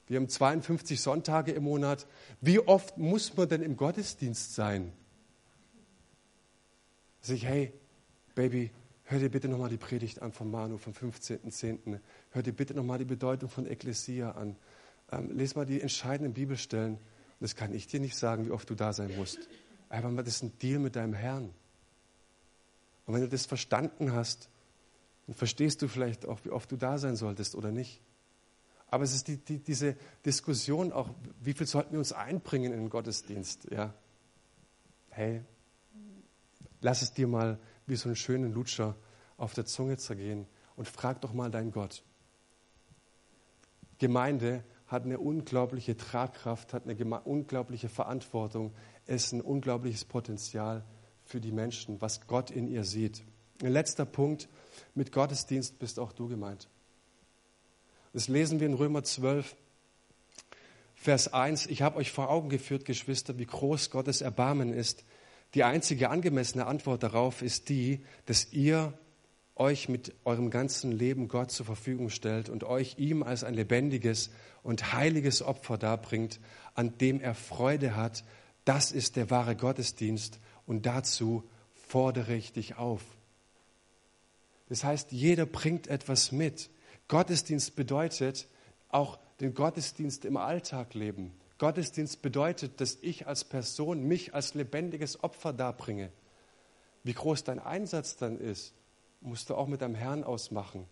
Wir 0.07 0.17
haben 0.17 0.27
52 0.27 0.99
Sonntage 0.99 1.51
im 1.51 1.63
Monat. 1.63 2.07
Wie 2.41 2.59
oft 2.59 2.97
muss 2.97 3.37
man 3.37 3.47
denn 3.47 3.61
im 3.61 3.77
Gottesdienst 3.77 4.55
sein? 4.55 4.91
Sag 7.21 7.35
ich, 7.35 7.45
hey, 7.45 7.73
Baby, 8.33 8.71
hör 9.03 9.19
dir 9.19 9.29
bitte 9.29 9.49
nochmal 9.49 9.69
die 9.69 9.77
Predigt 9.77 10.23
an 10.23 10.31
von 10.31 10.49
Manu 10.49 10.79
vom 10.79 10.93
15.10. 10.93 11.99
Hör 12.31 12.41
dir 12.41 12.53
bitte 12.53 12.73
nochmal 12.73 12.97
die 12.97 13.05
Bedeutung 13.05 13.49
von 13.49 13.67
Ekklesia 13.67 14.31
an. 14.31 14.55
Ähm, 15.11 15.29
les 15.31 15.53
mal 15.53 15.67
die 15.67 15.79
entscheidenden 15.79 16.33
Bibelstellen. 16.33 16.97
Das 17.39 17.55
kann 17.55 17.71
ich 17.71 17.85
dir 17.85 17.99
nicht 17.99 18.15
sagen, 18.15 18.47
wie 18.47 18.51
oft 18.51 18.67
du 18.67 18.73
da 18.73 18.93
sein 18.93 19.15
musst. 19.15 19.47
Aber 19.89 20.23
das 20.23 20.35
ist 20.35 20.43
ein 20.43 20.57
Deal 20.59 20.79
mit 20.79 20.95
deinem 20.95 21.13
Herrn. 21.13 21.53
Und 23.05 23.15
wenn 23.15 23.21
du 23.21 23.27
das 23.27 23.47
verstanden 23.47 24.13
hast, 24.13 24.49
dann 25.25 25.35
verstehst 25.35 25.81
du 25.81 25.87
vielleicht 25.87 26.25
auch, 26.25 26.39
wie 26.43 26.51
oft 26.51 26.71
du 26.71 26.77
da 26.77 26.97
sein 26.97 27.15
solltest 27.15 27.55
oder 27.55 27.71
nicht. 27.71 28.01
Aber 28.91 29.03
es 29.03 29.13
ist 29.13 29.27
die, 29.27 29.37
die, 29.37 29.59
diese 29.59 29.95
Diskussion 30.25 30.91
auch, 30.91 31.09
wie 31.41 31.53
viel 31.53 31.67
sollten 31.67 31.91
wir 31.91 31.99
uns 31.99 32.11
einbringen 32.11 32.71
in 32.71 32.79
den 32.79 32.89
Gottesdienst? 32.89 33.67
Ja. 33.71 33.93
Hey, 35.09 35.43
lass 36.81 37.01
es 37.01 37.13
dir 37.13 37.27
mal 37.27 37.59
wie 37.85 37.95
so 37.95 38.09
einen 38.09 38.15
schönen 38.15 38.53
Lutscher 38.53 38.95
auf 39.37 39.53
der 39.53 39.65
Zunge 39.65 39.97
zergehen 39.97 40.47
und 40.75 40.87
frag 40.87 41.21
doch 41.21 41.33
mal 41.33 41.51
deinen 41.51 41.71
Gott. 41.71 42.03
Gemeinde 43.99 44.63
hat 44.87 45.03
eine 45.03 45.19
unglaubliche 45.19 45.95
Tragkraft, 45.95 46.73
hat 46.73 46.87
eine 46.87 47.21
unglaubliche 47.21 47.89
Verantwortung, 47.89 48.73
ist 49.09 49.33
ein 49.33 49.41
unglaubliches 49.41 50.05
Potenzial 50.05 50.83
für 51.25 51.41
die 51.41 51.51
Menschen, 51.51 52.01
was 52.01 52.27
Gott 52.27 52.51
in 52.51 52.67
ihr 52.67 52.83
sieht. 52.83 53.23
Ein 53.61 53.71
letzter 53.71 54.05
Punkt, 54.05 54.47
mit 54.95 55.11
Gottesdienst 55.11 55.79
bist 55.79 55.99
auch 55.99 56.11
du 56.11 56.27
gemeint. 56.27 56.67
Das 58.13 58.27
lesen 58.27 58.59
wir 58.59 58.67
in 58.67 58.73
Römer 58.73 59.03
12, 59.03 59.55
Vers 60.95 61.33
1. 61.33 61.67
Ich 61.67 61.81
habe 61.81 61.97
euch 61.97 62.11
vor 62.11 62.29
Augen 62.29 62.49
geführt, 62.49 62.85
Geschwister, 62.85 63.37
wie 63.37 63.45
groß 63.45 63.89
Gottes 63.89 64.21
Erbarmen 64.21 64.73
ist. 64.73 65.03
Die 65.53 65.63
einzige 65.63 66.09
angemessene 66.09 66.65
Antwort 66.65 67.03
darauf 67.03 67.41
ist 67.41 67.69
die, 67.69 68.03
dass 68.25 68.51
ihr 68.51 68.93
euch 69.55 69.89
mit 69.89 70.13
eurem 70.23 70.49
ganzen 70.49 70.91
Leben 70.91 71.27
Gott 71.27 71.51
zur 71.51 71.65
Verfügung 71.65 72.09
stellt 72.09 72.49
und 72.49 72.63
euch 72.63 72.95
ihm 72.97 73.23
als 73.23 73.43
ein 73.43 73.53
lebendiges 73.53 74.29
und 74.63 74.93
heiliges 74.93 75.41
Opfer 75.41 75.77
darbringt, 75.77 76.39
an 76.75 76.97
dem 76.97 77.19
er 77.19 77.35
Freude 77.35 77.95
hat. 77.95 78.23
Das 78.65 78.91
ist 78.91 79.15
der 79.15 79.29
wahre 79.29 79.55
Gottesdienst 79.55 80.39
und 80.65 80.85
dazu 80.85 81.43
fordere 81.73 82.35
ich 82.35 82.53
dich 82.53 82.77
auf. 82.77 83.03
Das 84.69 84.83
heißt, 84.83 85.11
jeder 85.11 85.45
bringt 85.45 85.87
etwas 85.87 86.31
mit. 86.31 86.69
Gottesdienst 87.07 87.75
bedeutet 87.75 88.47
auch 88.89 89.17
den 89.39 89.53
Gottesdienst 89.53 90.25
im 90.25 90.37
Alltag 90.37 90.93
leben. 90.93 91.33
Gottesdienst 91.57 92.21
bedeutet, 92.21 92.79
dass 92.79 92.97
ich 93.01 93.27
als 93.27 93.43
Person 93.43 94.03
mich 94.03 94.33
als 94.33 94.53
lebendiges 94.53 95.23
Opfer 95.23 95.51
darbringe. 95.51 96.11
Wie 97.03 97.13
groß 97.13 97.43
dein 97.43 97.59
Einsatz 97.59 98.15
dann 98.15 98.39
ist, 98.39 98.73
musst 99.21 99.49
du 99.49 99.55
auch 99.55 99.67
mit 99.67 99.81
deinem 99.81 99.95
Herrn 99.95 100.23
ausmachen. 100.23 100.85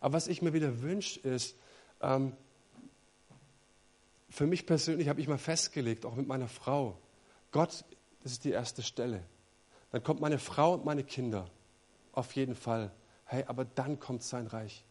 Aber 0.00 0.14
was 0.14 0.28
ich 0.28 0.40
mir 0.40 0.52
wieder 0.52 0.80
wünsche, 0.82 1.20
ist, 1.20 1.56
ähm, 2.00 2.34
für 4.30 4.46
mich 4.46 4.66
persönlich 4.66 5.08
habe 5.08 5.20
ich 5.20 5.28
mal 5.28 5.38
festgelegt, 5.38 6.06
auch 6.06 6.14
mit 6.14 6.26
meiner 6.26 6.48
Frau, 6.48 6.98
Gott, 7.54 7.84
das 8.22 8.32
ist 8.32 8.44
die 8.44 8.50
erste 8.50 8.82
Stelle. 8.82 9.22
Dann 9.92 10.02
kommt 10.02 10.20
meine 10.20 10.40
Frau 10.40 10.74
und 10.74 10.84
meine 10.84 11.04
Kinder. 11.04 11.48
Auf 12.10 12.32
jeden 12.32 12.56
Fall. 12.56 12.90
Hey, 13.26 13.44
aber 13.46 13.64
dann 13.64 14.00
kommt 14.00 14.24
sein 14.24 14.48
Reich. 14.48 14.84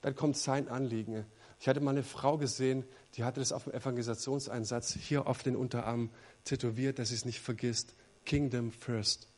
Dann 0.00 0.16
kommt 0.16 0.36
sein 0.36 0.68
Anliegen. 0.68 1.26
Ich 1.60 1.68
hatte 1.68 1.80
mal 1.80 1.90
eine 1.90 2.02
Frau 2.02 2.38
gesehen, 2.38 2.84
die 3.14 3.24
hatte 3.24 3.40
das 3.40 3.52
auf 3.52 3.64
dem 3.64 3.74
Evangelisationseinsatz 3.74 4.94
hier 4.94 5.26
auf 5.26 5.42
den 5.42 5.56
Unterarm 5.56 6.10
tätowiert, 6.44 6.98
dass 6.98 7.10
sie 7.10 7.16
es 7.16 7.26
nicht 7.26 7.40
vergisst. 7.40 7.94
Kingdom 8.24 8.72
first. 8.72 9.28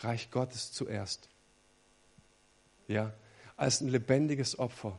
Reich 0.00 0.30
Gottes 0.30 0.72
zuerst 0.72 1.28
ja, 2.88 3.12
als 3.56 3.80
ein 3.80 3.88
lebendiges 3.88 4.58
Opfer. 4.58 4.98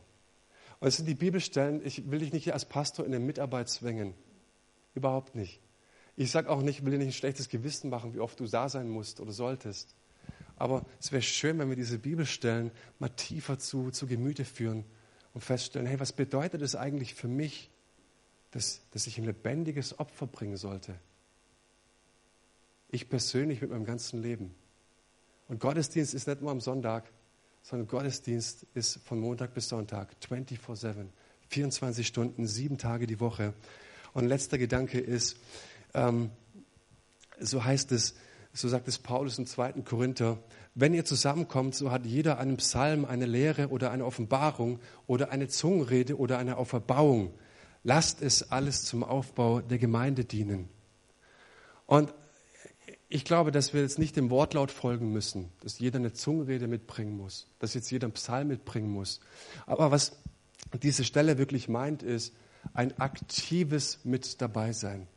Und 0.80 0.88
es 0.88 0.96
sind 0.96 1.06
die 1.06 1.14
Bibelstellen, 1.14 1.84
ich 1.84 2.10
will 2.10 2.20
dich 2.20 2.32
nicht 2.32 2.52
als 2.52 2.64
Pastor 2.64 3.04
in 3.04 3.10
der 3.10 3.20
Mitarbeit 3.20 3.68
zwängen. 3.68 4.14
Überhaupt 4.94 5.34
nicht. 5.34 5.60
Ich 6.20 6.32
sage 6.32 6.50
auch 6.50 6.62
nicht, 6.62 6.80
ich 6.80 6.84
will 6.84 6.90
dir 6.90 6.98
nicht 6.98 7.10
ein 7.10 7.12
schlechtes 7.12 7.48
Gewissen 7.48 7.90
machen, 7.90 8.12
wie 8.12 8.18
oft 8.18 8.40
du 8.40 8.46
da 8.48 8.68
sein 8.68 8.88
musst 8.88 9.20
oder 9.20 9.30
solltest. 9.30 9.94
Aber 10.56 10.84
es 10.98 11.12
wäre 11.12 11.22
schön, 11.22 11.60
wenn 11.60 11.68
wir 11.68 11.76
diese 11.76 11.96
Bibelstellen 11.96 12.72
mal 12.98 13.10
tiefer 13.10 13.60
zu, 13.60 13.92
zu 13.92 14.08
Gemüte 14.08 14.44
führen 14.44 14.84
und 15.32 15.42
feststellen, 15.42 15.86
hey, 15.86 16.00
was 16.00 16.12
bedeutet 16.12 16.60
es 16.60 16.74
eigentlich 16.74 17.14
für 17.14 17.28
mich, 17.28 17.70
dass, 18.50 18.80
dass 18.90 19.06
ich 19.06 19.16
ein 19.18 19.26
lebendiges 19.26 20.00
Opfer 20.00 20.26
bringen 20.26 20.56
sollte? 20.56 20.96
Ich 22.88 23.08
persönlich 23.08 23.60
mit 23.60 23.70
meinem 23.70 23.84
ganzen 23.84 24.20
Leben. 24.20 24.56
Und 25.46 25.60
Gottesdienst 25.60 26.14
ist 26.14 26.26
nicht 26.26 26.40
nur 26.40 26.50
am 26.50 26.60
Sonntag, 26.60 27.04
sondern 27.62 27.86
Gottesdienst 27.86 28.66
ist 28.74 28.98
von 29.04 29.20
Montag 29.20 29.54
bis 29.54 29.68
Sonntag, 29.68 30.16
24-7, 30.28 31.06
24 31.46 32.04
Stunden, 32.04 32.48
sieben 32.48 32.76
Tage 32.76 33.06
die 33.06 33.20
Woche. 33.20 33.54
Und 34.14 34.26
letzter 34.26 34.58
Gedanke 34.58 34.98
ist, 34.98 35.36
ähm, 35.98 36.30
so 37.40 37.64
heißt 37.64 37.92
es, 37.92 38.14
so 38.52 38.68
sagt 38.68 38.88
es 38.88 38.98
Paulus 38.98 39.38
im 39.38 39.46
2. 39.46 39.72
Korinther, 39.84 40.38
wenn 40.74 40.94
ihr 40.94 41.04
zusammenkommt, 41.04 41.74
so 41.74 41.90
hat 41.90 42.06
jeder 42.06 42.38
einen 42.38 42.56
Psalm, 42.56 43.04
eine 43.04 43.26
Lehre 43.26 43.68
oder 43.68 43.90
eine 43.90 44.04
Offenbarung 44.04 44.80
oder 45.06 45.30
eine 45.30 45.48
Zungenrede 45.48 46.16
oder 46.18 46.38
eine 46.38 46.56
Auferbauung. 46.56 47.34
Lasst 47.84 48.22
es 48.22 48.50
alles 48.50 48.84
zum 48.84 49.04
Aufbau 49.04 49.60
der 49.60 49.78
Gemeinde 49.78 50.24
dienen. 50.24 50.68
Und 51.86 52.12
ich 53.08 53.24
glaube, 53.24 53.50
dass 53.50 53.72
wir 53.72 53.80
jetzt 53.80 53.98
nicht 53.98 54.16
dem 54.16 54.30
Wortlaut 54.30 54.70
folgen 54.70 55.12
müssen, 55.12 55.50
dass 55.60 55.78
jeder 55.78 55.98
eine 55.98 56.12
Zungenrede 56.12 56.66
mitbringen 56.66 57.16
muss, 57.16 57.46
dass 57.58 57.74
jetzt 57.74 57.90
jeder 57.90 58.06
einen 58.06 58.12
Psalm 58.12 58.48
mitbringen 58.48 58.90
muss. 58.90 59.20
Aber 59.66 59.90
was 59.90 60.12
diese 60.82 61.04
Stelle 61.04 61.38
wirklich 61.38 61.68
meint, 61.68 62.02
ist 62.02 62.34
ein 62.74 62.98
aktives 62.98 64.00
Mit 64.04 64.40
dabei 64.42 64.72
sein. 64.72 65.08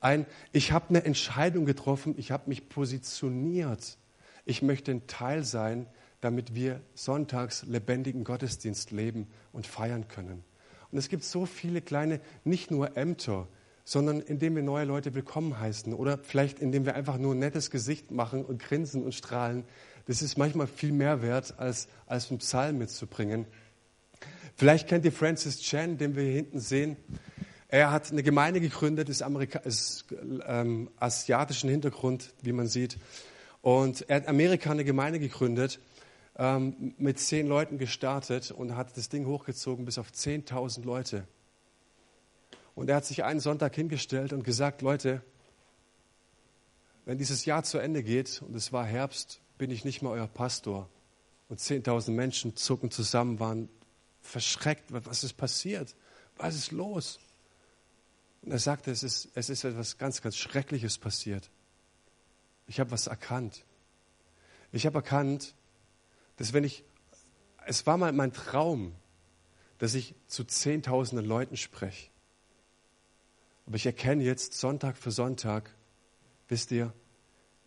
Ein, 0.00 0.26
ich 0.52 0.72
habe 0.72 0.90
eine 0.90 1.04
Entscheidung 1.04 1.64
getroffen, 1.64 2.14
ich 2.16 2.30
habe 2.30 2.48
mich 2.48 2.68
positioniert. 2.68 3.98
Ich 4.44 4.62
möchte 4.62 4.90
ein 4.92 5.06
Teil 5.06 5.44
sein, 5.44 5.86
damit 6.20 6.54
wir 6.54 6.80
sonntags 6.94 7.64
lebendigen 7.64 8.24
Gottesdienst 8.24 8.90
leben 8.90 9.26
und 9.52 9.66
feiern 9.66 10.08
können. 10.08 10.44
Und 10.90 10.98
es 10.98 11.08
gibt 11.08 11.24
so 11.24 11.46
viele 11.46 11.80
kleine, 11.80 12.20
nicht 12.44 12.70
nur 12.70 12.96
Ämter, 12.96 13.48
sondern 13.84 14.20
indem 14.20 14.56
wir 14.56 14.62
neue 14.62 14.84
Leute 14.84 15.14
willkommen 15.14 15.58
heißen 15.58 15.94
oder 15.94 16.18
vielleicht 16.18 16.58
indem 16.58 16.84
wir 16.84 16.94
einfach 16.94 17.18
nur 17.18 17.34
ein 17.34 17.38
nettes 17.38 17.70
Gesicht 17.70 18.10
machen 18.10 18.44
und 18.44 18.60
grinsen 18.60 19.04
und 19.04 19.14
strahlen. 19.14 19.64
Das 20.06 20.22
ist 20.22 20.36
manchmal 20.36 20.66
viel 20.66 20.92
mehr 20.92 21.22
wert, 21.22 21.54
als, 21.58 21.88
als 22.06 22.30
einen 22.30 22.38
Psalm 22.38 22.78
mitzubringen. 22.78 23.46
Vielleicht 24.56 24.88
kennt 24.88 25.04
ihr 25.04 25.12
Francis 25.12 25.60
Chan, 25.60 25.98
den 25.98 26.16
wir 26.16 26.22
hier 26.22 26.32
hinten 26.32 26.58
sehen. 26.58 26.96
Er 27.68 27.90
hat 27.90 28.12
eine 28.12 28.22
Gemeinde 28.22 28.60
gegründet, 28.60 29.08
ist, 29.08 29.22
Amerika 29.22 29.58
ist 29.60 30.06
ähm, 30.46 30.88
asiatischen 30.98 31.68
Hintergrund, 31.68 32.32
wie 32.42 32.52
man 32.52 32.68
sieht. 32.68 32.98
Und 33.60 34.08
er 34.08 34.16
hat 34.16 34.28
Amerika 34.28 34.70
eine 34.70 34.84
Gemeinde 34.84 35.18
gegründet, 35.18 35.80
ähm, 36.36 36.94
mit 36.98 37.18
zehn 37.18 37.48
Leuten 37.48 37.78
gestartet 37.78 38.52
und 38.52 38.76
hat 38.76 38.96
das 38.96 39.08
Ding 39.08 39.26
hochgezogen 39.26 39.84
bis 39.84 39.98
auf 39.98 40.10
10.000 40.10 40.84
Leute. 40.84 41.26
Und 42.76 42.88
er 42.88 42.96
hat 42.96 43.04
sich 43.04 43.24
einen 43.24 43.40
Sonntag 43.40 43.74
hingestellt 43.74 44.32
und 44.32 44.44
gesagt, 44.44 44.82
Leute, 44.82 45.22
wenn 47.04 47.18
dieses 47.18 47.46
Jahr 47.46 47.64
zu 47.64 47.78
Ende 47.78 48.04
geht 48.04 48.42
und 48.42 48.54
es 48.54 48.72
war 48.72 48.84
Herbst, 48.84 49.40
bin 49.58 49.70
ich 49.72 49.84
nicht 49.84 50.02
mehr 50.02 50.12
euer 50.12 50.28
Pastor. 50.28 50.88
Und 51.48 51.58
10.000 51.58 52.10
Menschen 52.12 52.54
zucken 52.54 52.90
zusammen, 52.90 53.40
waren 53.40 53.68
verschreckt. 54.20 54.84
Was 54.88 55.24
ist 55.24 55.36
passiert? 55.36 55.96
Was 56.36 56.54
ist 56.54 56.70
los? 56.70 57.18
Und 58.46 58.52
er 58.52 58.60
sagte, 58.60 58.92
es 58.92 59.02
ist, 59.02 59.28
es 59.34 59.50
ist 59.50 59.64
etwas 59.64 59.98
ganz, 59.98 60.22
ganz 60.22 60.36
Schreckliches 60.36 60.98
passiert. 60.98 61.50
Ich 62.68 62.78
habe 62.78 62.92
was 62.92 63.08
erkannt. 63.08 63.64
Ich 64.70 64.86
habe 64.86 64.98
erkannt, 64.98 65.56
dass 66.36 66.52
wenn 66.52 66.62
ich, 66.62 66.84
es 67.66 67.86
war 67.88 67.98
mal 67.98 68.12
mein 68.12 68.32
Traum, 68.32 68.94
dass 69.78 69.94
ich 69.94 70.14
zu 70.28 70.44
Zehntausenden 70.44 71.26
Leuten 71.26 71.56
spreche. 71.56 72.08
Aber 73.66 73.74
ich 73.74 73.84
erkenne 73.84 74.22
jetzt 74.22 74.54
Sonntag 74.54 74.96
für 74.96 75.10
Sonntag, 75.10 75.74
wisst 76.46 76.70
ihr, 76.70 76.92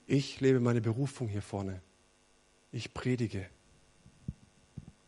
ich 0.07 0.39
lebe 0.39 0.61
meine 0.61 0.79
Berufung 0.79 1.27
hier 1.27 1.41
vorne. 1.41 1.81
Ich 2.71 2.93
predige. 2.93 3.49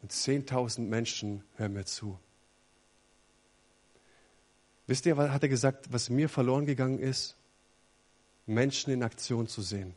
Und 0.01 0.11
10.000 0.11 0.82
Menschen 0.82 1.45
hören 1.55 1.72
mir 1.72 1.86
zu. 1.86 2.19
Wisst 4.91 5.05
ihr, 5.05 5.15
hat 5.15 5.41
er 5.41 5.47
gesagt, 5.47 5.93
was 5.93 6.09
mir 6.09 6.27
verloren 6.27 6.65
gegangen 6.65 6.99
ist? 6.99 7.37
Menschen 8.45 8.91
in 8.91 9.03
Aktion 9.03 9.47
zu 9.47 9.61
sehen. 9.61 9.93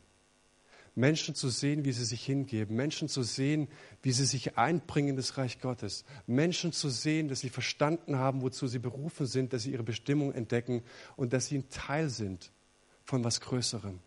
Menschen 0.95 1.35
zu 1.35 1.49
sehen, 1.49 1.83
wie 1.83 1.91
sie 1.91 2.05
sich 2.05 2.23
hingeben, 2.23 2.77
Menschen 2.77 3.09
zu 3.09 3.21
sehen, 3.21 3.67
wie 4.03 4.13
sie 4.13 4.23
sich 4.25 4.57
einbringen 4.57 5.09
in 5.09 5.15
das 5.17 5.37
Reich 5.37 5.59
Gottes, 5.59 6.05
Menschen 6.27 6.71
zu 6.71 6.87
sehen, 6.87 7.27
dass 7.27 7.41
sie 7.41 7.49
verstanden 7.49 8.15
haben, 8.15 8.41
wozu 8.41 8.67
sie 8.67 8.79
berufen 8.79 9.25
sind, 9.25 9.51
dass 9.51 9.63
sie 9.63 9.71
ihre 9.71 9.83
Bestimmung 9.83 10.31
entdecken 10.31 10.81
und 11.17 11.33
dass 11.33 11.47
sie 11.47 11.57
ein 11.57 11.69
Teil 11.69 12.09
sind 12.09 12.53
von 13.03 13.21
was 13.25 13.41
Größerem. 13.41 13.99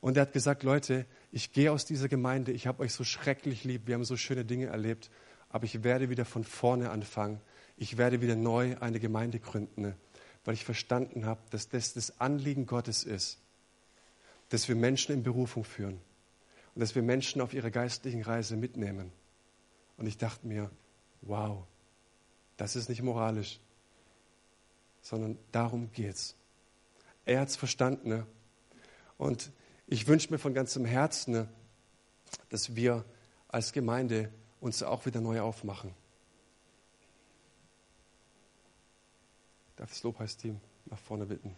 Und 0.00 0.16
er 0.16 0.20
hat 0.20 0.32
gesagt, 0.32 0.62
Leute, 0.62 1.06
ich 1.32 1.50
gehe 1.50 1.72
aus 1.72 1.86
dieser 1.86 2.06
Gemeinde, 2.08 2.52
ich 2.52 2.68
habe 2.68 2.84
euch 2.84 2.92
so 2.92 3.02
schrecklich 3.02 3.64
lieb, 3.64 3.88
wir 3.88 3.96
haben 3.96 4.04
so 4.04 4.16
schöne 4.16 4.44
Dinge 4.44 4.66
erlebt, 4.66 5.10
aber 5.48 5.64
ich 5.64 5.82
werde 5.82 6.08
wieder 6.08 6.24
von 6.24 6.44
vorne 6.44 6.90
anfangen. 6.90 7.40
Ich 7.76 7.96
werde 7.96 8.20
wieder 8.20 8.36
neu 8.36 8.76
eine 8.80 9.00
Gemeinde 9.00 9.40
gründen, 9.40 9.94
weil 10.44 10.54
ich 10.54 10.64
verstanden 10.64 11.26
habe, 11.26 11.40
dass 11.50 11.68
das 11.68 11.94
das 11.94 12.20
Anliegen 12.20 12.66
Gottes 12.66 13.04
ist, 13.04 13.38
dass 14.50 14.68
wir 14.68 14.76
Menschen 14.76 15.12
in 15.14 15.22
Berufung 15.22 15.64
führen 15.64 16.00
und 16.74 16.80
dass 16.80 16.94
wir 16.94 17.02
Menschen 17.02 17.40
auf 17.40 17.54
ihrer 17.54 17.70
geistlichen 17.70 18.22
Reise 18.22 18.56
mitnehmen. 18.56 19.12
Und 19.96 20.06
ich 20.06 20.18
dachte 20.18 20.46
mir, 20.46 20.70
wow, 21.22 21.64
das 22.56 22.76
ist 22.76 22.88
nicht 22.88 23.02
moralisch, 23.02 23.58
sondern 25.02 25.38
darum 25.52 25.90
geht's. 25.92 26.34
Er 27.24 27.40
hat 27.40 27.48
es 27.48 27.56
verstanden. 27.56 28.08
Ne? 28.08 28.26
Und 29.18 29.50
ich 29.86 30.06
wünsche 30.06 30.30
mir 30.30 30.38
von 30.38 30.54
ganzem 30.54 30.84
Herzen, 30.84 31.32
ne, 31.32 31.48
dass 32.48 32.74
wir 32.74 33.04
als 33.48 33.72
Gemeinde 33.72 34.30
uns 34.60 34.82
auch 34.82 35.06
wieder 35.06 35.20
neu 35.20 35.40
aufmachen. 35.40 35.92
Darf 39.76 39.90
das 39.90 40.02
Lobpreisteam 40.02 40.60
nach 40.86 40.98
vorne 40.98 41.26
bitten. 41.26 41.56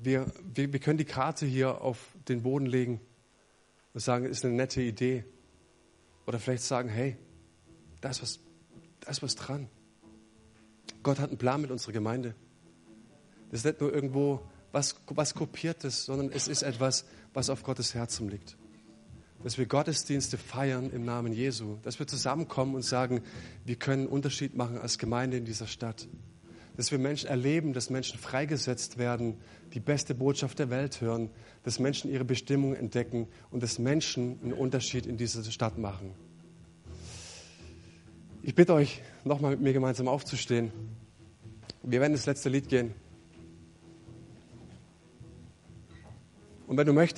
wir, 0.00 0.32
wir, 0.54 0.72
wir 0.72 0.80
können 0.80 0.98
die 0.98 1.04
Karte 1.04 1.46
hier 1.46 1.82
auf 1.82 1.98
den 2.28 2.42
Boden 2.42 2.66
legen 2.66 3.00
und 3.92 4.00
sagen, 4.00 4.24
ist 4.24 4.44
eine 4.44 4.54
nette 4.54 4.80
Idee. 4.80 5.24
Oder 6.26 6.38
vielleicht 6.38 6.62
sagen, 6.62 6.88
hey, 6.88 7.16
da 8.00 8.08
ist 8.08 8.22
was, 8.22 8.40
da 9.00 9.10
ist 9.10 9.22
was 9.22 9.34
dran. 9.34 9.68
Gott 11.02 11.18
hat 11.18 11.28
einen 11.28 11.38
Plan 11.38 11.60
mit 11.60 11.70
unserer 11.70 11.92
Gemeinde. 11.92 12.34
Das 13.50 13.60
ist 13.60 13.66
nicht 13.66 13.80
nur 13.80 13.92
irgendwo 13.92 14.40
was, 14.72 14.96
was 15.06 15.34
Kopiertes, 15.34 16.04
sondern 16.04 16.30
es 16.30 16.48
ist 16.48 16.62
etwas, 16.62 17.04
was 17.34 17.50
auf 17.50 17.62
Gottes 17.62 17.94
Herzen 17.94 18.28
liegt. 18.28 18.56
Dass 19.42 19.56
wir 19.56 19.66
Gottesdienste 19.66 20.36
feiern 20.36 20.90
im 20.90 21.04
Namen 21.04 21.32
Jesu. 21.32 21.78
Dass 21.82 21.98
wir 21.98 22.06
zusammenkommen 22.06 22.74
und 22.74 22.82
sagen, 22.82 23.22
wir 23.64 23.76
können 23.76 24.02
einen 24.02 24.12
Unterschied 24.12 24.54
machen 24.54 24.78
als 24.78 24.98
Gemeinde 24.98 25.36
in 25.36 25.44
dieser 25.44 25.66
Stadt 25.66 26.08
dass 26.80 26.90
wir 26.90 26.98
Menschen 26.98 27.28
erleben, 27.28 27.74
dass 27.74 27.90
Menschen 27.90 28.18
freigesetzt 28.18 28.96
werden, 28.96 29.36
die 29.74 29.80
beste 29.80 30.14
Botschaft 30.14 30.58
der 30.58 30.70
Welt 30.70 31.02
hören, 31.02 31.28
dass 31.62 31.78
Menschen 31.78 32.10
ihre 32.10 32.24
Bestimmung 32.24 32.74
entdecken 32.74 33.28
und 33.50 33.62
dass 33.62 33.78
Menschen 33.78 34.40
einen 34.42 34.54
Unterschied 34.54 35.04
in 35.04 35.18
dieser 35.18 35.44
Stadt 35.44 35.76
machen. 35.76 36.14
Ich 38.42 38.54
bitte 38.54 38.72
euch, 38.72 39.02
nochmal 39.24 39.50
mit 39.50 39.60
mir 39.60 39.72
gemeinsam 39.74 40.08
aufzustehen. 40.08 40.72
Wir 41.82 42.00
werden 42.00 42.14
das 42.14 42.24
letzte 42.24 42.48
Lied 42.48 42.70
gehen. 42.70 42.94
Und 46.66 46.78
wenn 46.78 46.86
du 46.86 46.94
möchtest, 46.94 47.08